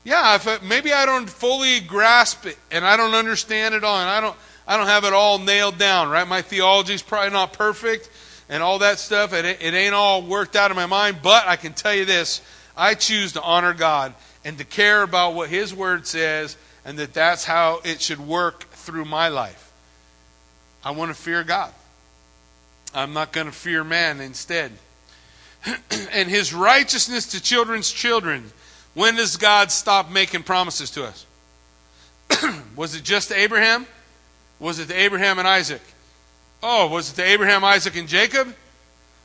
Yeah, 0.04 0.34
if 0.36 0.46
it, 0.46 0.62
maybe 0.62 0.92
I 0.92 1.06
don't 1.06 1.28
fully 1.28 1.80
grasp 1.80 2.46
it 2.46 2.58
and 2.70 2.84
I 2.84 2.96
don't 2.96 3.14
understand 3.14 3.74
it 3.74 3.82
all 3.82 3.98
and 3.98 4.08
I 4.08 4.20
don't 4.20 4.36
I 4.66 4.76
don't 4.76 4.86
have 4.86 5.04
it 5.04 5.12
all 5.12 5.38
nailed 5.38 5.78
down, 5.78 6.08
right? 6.08 6.26
My 6.26 6.40
theology 6.40 6.94
is 6.94 7.02
probably 7.02 7.30
not 7.30 7.52
perfect 7.52 8.08
and 8.48 8.62
all 8.62 8.78
that 8.78 8.98
stuff. 8.98 9.32
It, 9.32 9.44
it 9.44 9.74
ain't 9.74 9.94
all 9.94 10.22
worked 10.22 10.56
out 10.56 10.70
in 10.70 10.76
my 10.76 10.86
mind, 10.86 11.18
but 11.22 11.46
I 11.46 11.56
can 11.56 11.72
tell 11.72 11.94
you 11.94 12.04
this: 12.04 12.40
I 12.76 12.94
choose 12.94 13.32
to 13.32 13.42
honor 13.42 13.74
God 13.74 14.14
and 14.44 14.56
to 14.58 14.64
care 14.64 15.02
about 15.02 15.34
what 15.34 15.50
His 15.50 15.74
Word 15.74 16.06
says, 16.06 16.56
and 16.84 16.98
that 16.98 17.12
that's 17.12 17.44
how 17.44 17.80
it 17.84 18.00
should 18.00 18.20
work 18.20 18.64
through 18.70 19.04
my 19.04 19.28
life. 19.28 19.72
I 20.84 20.90
want 20.90 21.14
to 21.14 21.14
fear 21.14 21.44
God. 21.44 21.72
I'm 22.94 23.12
not 23.12 23.32
going 23.32 23.46
to 23.46 23.52
fear 23.52 23.82
man 23.82 24.20
instead. 24.20 24.72
and 26.12 26.28
his 26.28 26.52
righteousness 26.52 27.26
to 27.28 27.42
children's 27.42 27.90
children. 27.90 28.52
When 28.94 29.16
does 29.16 29.36
God 29.36 29.70
stop 29.70 30.10
making 30.10 30.44
promises 30.44 30.90
to 30.92 31.04
us? 31.04 31.26
was 32.76 32.94
it 32.94 33.02
just 33.02 33.28
to 33.28 33.38
Abraham? 33.38 33.86
Was 34.60 34.78
it 34.78 34.88
to 34.88 34.98
Abraham 34.98 35.38
and 35.38 35.46
Isaac? 35.46 35.82
Oh, 36.62 36.88
was 36.88 37.12
it 37.12 37.16
to 37.16 37.22
Abraham, 37.22 37.64
Isaac, 37.64 37.96
and 37.96 38.08
Jacob? 38.08 38.54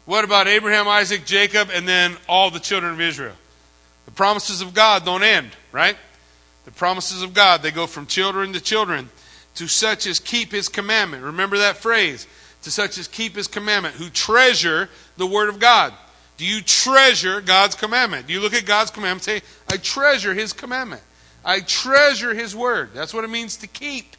What 0.05 0.25
about 0.25 0.47
Abraham, 0.47 0.87
Isaac, 0.87 1.25
Jacob, 1.25 1.69
and 1.71 1.87
then 1.87 2.17
all 2.27 2.49
the 2.49 2.59
children 2.59 2.93
of 2.93 2.99
Israel? 2.99 3.35
The 4.05 4.11
promises 4.11 4.61
of 4.61 4.73
God 4.73 5.05
don't 5.05 5.23
end, 5.23 5.51
right? 5.71 5.95
The 6.65 6.71
promises 6.71 7.21
of 7.21 7.33
God, 7.33 7.61
they 7.61 7.71
go 7.71 7.85
from 7.85 8.07
children 8.07 8.53
to 8.53 8.59
children 8.59 9.09
to 9.55 9.67
such 9.67 10.07
as 10.07 10.19
keep 10.19 10.51
his 10.51 10.67
commandment. 10.67 11.23
Remember 11.23 11.59
that 11.59 11.77
phrase 11.77 12.27
to 12.63 12.71
such 12.71 12.97
as 12.97 13.07
keep 13.07 13.35
his 13.35 13.47
commandment, 13.47 13.95
who 13.95 14.09
treasure 14.09 14.89
the 15.17 15.27
word 15.27 15.49
of 15.49 15.59
God. 15.59 15.93
Do 16.39 16.45
you 16.45 16.61
treasure 16.61 17.41
God's 17.41 17.75
commandment? 17.75 18.27
Do 18.27 18.33
you 18.33 18.39
look 18.39 18.53
at 18.53 18.65
God's 18.65 18.91
commandment 18.91 19.27
and 19.27 19.41
say, 19.43 19.47
I 19.67 19.75
treasure 19.75 20.33
his 20.33 20.53
commandment? 20.53 21.01
I 21.43 21.59
treasure 21.59 22.33
his 22.33 22.55
word. 22.55 22.91
That's 22.93 23.13
what 23.13 23.25
it 23.25 23.29
means 23.29 23.57
to 23.57 23.67
keep. 23.67 24.15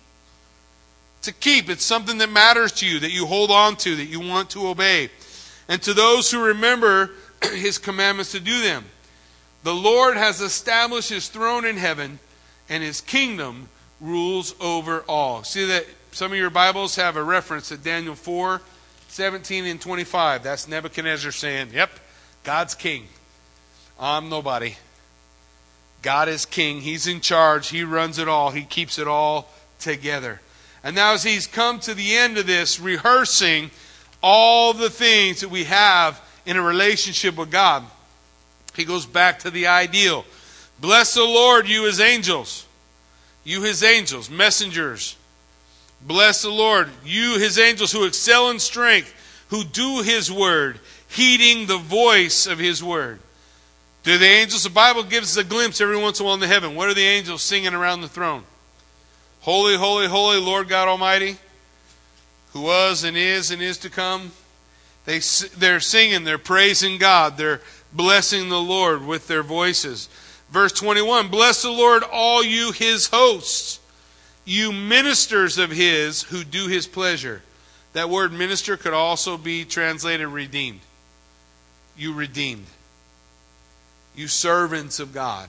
To 1.22 1.32
keep. 1.32 1.70
It's 1.70 1.82
something 1.82 2.18
that 2.18 2.30
matters 2.30 2.72
to 2.72 2.86
you, 2.86 3.00
that 3.00 3.10
you 3.10 3.24
hold 3.24 3.50
on 3.50 3.74
to, 3.76 3.96
that 3.96 4.04
you 4.04 4.20
want 4.20 4.50
to 4.50 4.68
obey. 4.68 5.08
And 5.66 5.80
to 5.80 5.94
those 5.94 6.30
who 6.30 6.44
remember 6.44 7.12
his 7.54 7.78
commandments 7.78 8.32
to 8.32 8.40
do 8.40 8.60
them. 8.60 8.84
The 9.62 9.74
Lord 9.74 10.18
has 10.18 10.42
established 10.42 11.08
his 11.08 11.30
throne 11.30 11.64
in 11.64 11.78
heaven, 11.78 12.18
and 12.68 12.82
his 12.82 13.00
kingdom 13.00 13.70
rules 13.98 14.54
over 14.60 15.04
all. 15.08 15.42
See 15.42 15.64
that 15.64 15.86
some 16.12 16.32
of 16.32 16.38
your 16.38 16.50
Bibles 16.50 16.96
have 16.96 17.16
a 17.16 17.22
reference 17.22 17.70
to 17.70 17.78
Daniel 17.78 18.14
4 18.14 18.60
17 19.08 19.64
and 19.64 19.80
25. 19.80 20.42
That's 20.42 20.68
Nebuchadnezzar 20.68 21.32
saying, 21.32 21.70
Yep, 21.72 21.90
God's 22.44 22.74
king. 22.74 23.06
I'm 23.98 24.28
nobody. 24.28 24.76
God 26.02 26.28
is 26.28 26.46
king. 26.46 26.80
He's 26.80 27.06
in 27.06 27.20
charge. 27.20 27.68
He 27.68 27.84
runs 27.84 28.18
it 28.18 28.28
all. 28.28 28.50
He 28.50 28.62
keeps 28.62 28.98
it 28.98 29.06
all 29.06 29.50
together. 29.78 30.40
And 30.82 30.96
now, 30.96 31.12
as 31.12 31.22
he's 31.22 31.46
come 31.46 31.78
to 31.80 31.94
the 31.94 32.16
end 32.16 32.38
of 32.38 32.46
this, 32.46 32.80
rehearsing 32.80 33.70
all 34.22 34.72
the 34.72 34.88
things 34.88 35.40
that 35.40 35.50
we 35.50 35.64
have 35.64 36.20
in 36.46 36.56
a 36.56 36.62
relationship 36.62 37.36
with 37.36 37.50
God, 37.50 37.84
he 38.74 38.84
goes 38.84 39.04
back 39.04 39.40
to 39.40 39.50
the 39.50 39.66
ideal. 39.66 40.24
Bless 40.80 41.14
the 41.14 41.24
Lord, 41.24 41.68
you 41.68 41.84
his 41.84 42.00
angels. 42.00 42.66
You 43.44 43.62
his 43.62 43.82
angels, 43.82 44.30
messengers 44.30 45.16
Bless 46.02 46.42
the 46.42 46.50
Lord, 46.50 46.88
you 47.04 47.38
his 47.38 47.58
angels 47.58 47.92
who 47.92 48.04
excel 48.04 48.50
in 48.50 48.58
strength, 48.58 49.14
who 49.48 49.64
do 49.64 50.02
his 50.02 50.32
word, 50.32 50.80
heeding 51.10 51.66
the 51.66 51.76
voice 51.76 52.46
of 52.46 52.58
his 52.58 52.82
word. 52.82 53.20
Do 54.02 54.16
the 54.16 54.26
angels, 54.26 54.64
the 54.64 54.70
Bible 54.70 55.02
gives 55.02 55.36
us 55.36 55.44
a 55.44 55.46
glimpse 55.46 55.80
every 55.80 55.98
once 55.98 56.18
in 56.18 56.24
a 56.24 56.26
while 56.26 56.34
in 56.34 56.40
the 56.40 56.46
heaven. 56.46 56.74
What 56.74 56.88
are 56.88 56.94
the 56.94 57.06
angels 57.06 57.42
singing 57.42 57.74
around 57.74 58.00
the 58.00 58.08
throne? 58.08 58.44
Holy, 59.40 59.76
holy, 59.76 60.06
holy, 60.06 60.38
Lord 60.38 60.68
God 60.68 60.88
Almighty, 60.88 61.36
who 62.52 62.62
was 62.62 63.04
and 63.04 63.16
is 63.16 63.50
and 63.50 63.60
is 63.60 63.78
to 63.78 63.90
come. 63.90 64.32
They, 65.04 65.20
they're 65.56 65.80
singing, 65.80 66.24
they're 66.24 66.38
praising 66.38 66.98
God, 66.98 67.36
they're 67.36 67.60
blessing 67.92 68.48
the 68.48 68.60
Lord 68.60 69.04
with 69.04 69.28
their 69.28 69.42
voices. 69.42 70.08
Verse 70.50 70.72
21 70.72 71.28
Bless 71.28 71.62
the 71.62 71.70
Lord, 71.70 72.02
all 72.02 72.42
you 72.42 72.72
his 72.72 73.08
hosts 73.08 73.80
you 74.44 74.72
ministers 74.72 75.58
of 75.58 75.70
his 75.70 76.22
who 76.22 76.44
do 76.44 76.66
his 76.66 76.86
pleasure. 76.86 77.42
That 77.92 78.10
word 78.10 78.32
minister 78.32 78.76
could 78.76 78.92
also 78.92 79.36
be 79.36 79.64
translated 79.64 80.28
redeemed. 80.28 80.80
You 82.00 82.14
redeemed. 82.14 82.66
You 84.16 84.26
servants 84.26 84.98
of 84.98 85.14
God. 85.14 85.48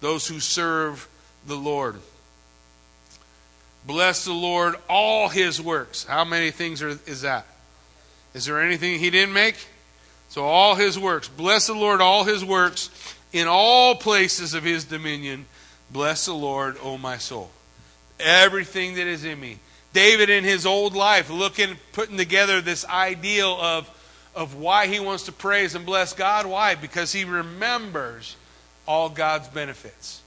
Those 0.00 0.26
who 0.26 0.40
serve 0.40 1.08
the 1.46 1.54
Lord. 1.54 1.96
Bless 3.86 4.24
the 4.24 4.32
Lord, 4.32 4.74
all 4.88 5.28
his 5.28 5.60
works. 5.60 6.04
How 6.04 6.24
many 6.24 6.50
things 6.50 6.82
are, 6.82 6.98
is 7.06 7.22
that? 7.22 7.46
Is 8.34 8.44
there 8.44 8.60
anything 8.60 8.98
he 8.98 9.10
didn't 9.10 9.32
make? 9.32 9.56
So, 10.28 10.44
all 10.44 10.74
his 10.74 10.98
works. 10.98 11.28
Bless 11.28 11.66
the 11.66 11.74
Lord, 11.74 12.00
all 12.00 12.24
his 12.24 12.44
works 12.44 12.90
in 13.32 13.46
all 13.48 13.94
places 13.94 14.54
of 14.54 14.62
his 14.64 14.84
dominion. 14.84 15.46
Bless 15.90 16.26
the 16.26 16.34
Lord, 16.34 16.76
O 16.82 16.98
my 16.98 17.16
soul 17.16 17.50
everything 18.22 18.94
that 18.94 19.06
is 19.06 19.24
in 19.24 19.38
me. 19.38 19.58
David, 19.92 20.30
in 20.30 20.44
his 20.44 20.64
old 20.64 20.94
life, 20.94 21.28
looking, 21.28 21.76
putting 21.92 22.16
together 22.16 22.60
this 22.60 22.86
ideal 22.86 23.58
of, 23.60 23.90
of 24.34 24.54
why 24.54 24.86
he 24.86 25.00
wants 25.00 25.24
to 25.24 25.32
praise 25.32 25.74
and 25.74 25.84
bless 25.84 26.12
God. 26.12 26.46
Why? 26.46 26.74
Because 26.74 27.12
he 27.12 27.24
remembers 27.24 28.36
all 28.86 29.08
God's 29.08 29.48
benefits, 29.48 30.22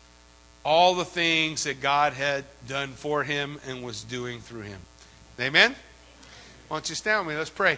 all 0.64 0.96
the 0.96 1.06
things 1.06 1.64
that 1.64 1.82
God 1.82 2.14
had 2.14 2.46
done 2.68 2.90
for 2.90 3.24
him 3.24 3.60
and 3.68 3.84
was 3.84 4.04
doing 4.04 4.40
through 4.40 4.62
him. 4.62 4.80
Amen? 5.40 5.76
Why 6.68 6.78
don't 6.78 6.90
you 6.90 6.96
stand 6.96 7.26
with 7.26 7.36
me? 7.36 7.38
Let's 7.38 7.50
pray. 7.50 7.78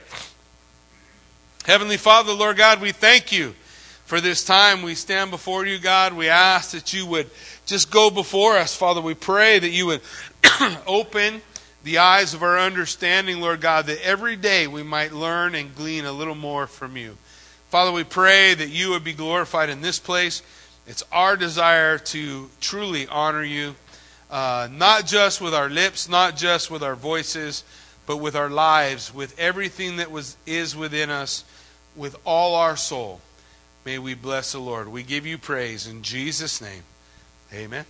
Heavenly 1.66 1.98
Father, 1.98 2.34
Lord 2.34 2.58
God, 2.58 2.82
we 2.82 2.92
thank 2.92 3.32
you 3.32 3.54
for 4.06 4.22
this 4.22 4.46
time. 4.46 4.84
We 4.84 4.96
stand 4.96 5.32
before 5.32 5.66
you, 5.66 5.80
God. 5.80 6.14
We 6.14 6.30
ask 6.30 6.72
that 6.72 6.94
you 6.94 7.06
would 7.08 7.30
just 7.66 7.92
go 7.92 8.10
before 8.10 8.58
us, 8.58 8.74
Father. 8.74 9.02
We 9.02 9.16
pray 9.16 9.60
that 9.60 9.70
you 9.70 9.88
would 9.88 10.02
open 10.88 11.42
the 11.88 11.98
eyes 12.00 12.34
of 12.34 12.44
our 12.44 12.60
understanding, 12.60 13.40
Lord 13.40 13.62
God, 13.62 13.86
that 13.86 14.06
every 14.06 14.36
day 14.36 14.68
we 14.68 14.84
might 14.84 15.14
learn 15.14 15.56
and 15.56 15.74
glean 15.74 16.06
a 16.06 16.12
little 16.12 16.36
more 16.36 16.68
from 16.68 16.98
you. 16.98 17.18
Father, 17.70 17.92
we 17.92 18.04
pray 18.04 18.54
that 18.54 18.70
you 18.70 18.90
would 18.92 19.04
be 19.04 19.14
glorified 19.14 19.70
in 19.70 19.82
this 19.82 19.98
place. 19.98 20.42
It's 20.86 21.04
our 21.12 21.38
desire 21.38 21.98
to 21.98 22.50
truly 22.60 23.08
honor 23.08 23.44
you. 23.44 23.76
uh, 24.30 24.68
not 24.72 25.06
just 25.06 25.42
with 25.42 25.54
our 25.54 25.70
lips, 25.70 26.10
not 26.10 26.36
just 26.36 26.70
with 26.70 26.84
our 26.84 26.96
voices, 26.96 27.64
but 28.06 28.18
with 28.18 28.36
our 28.36 28.50
lives, 28.50 29.14
with 29.14 29.38
everything 29.40 29.98
that 29.98 30.12
was 30.12 30.38
is 30.46 30.76
within 30.76 31.10
us, 31.10 31.44
with 31.96 32.16
all 32.26 32.56
our 32.56 32.76
soul. 32.76 33.22
May 33.86 34.00
we 34.00 34.14
bless 34.14 34.52
the 34.52 34.60
Lord. 34.60 34.90
We 34.90 35.04
give 35.04 35.26
you 35.26 35.38
praise 35.38 35.88
in 35.88 36.02
Jesus' 36.02 36.62
name. 36.62 36.84
Amen. 37.54 37.86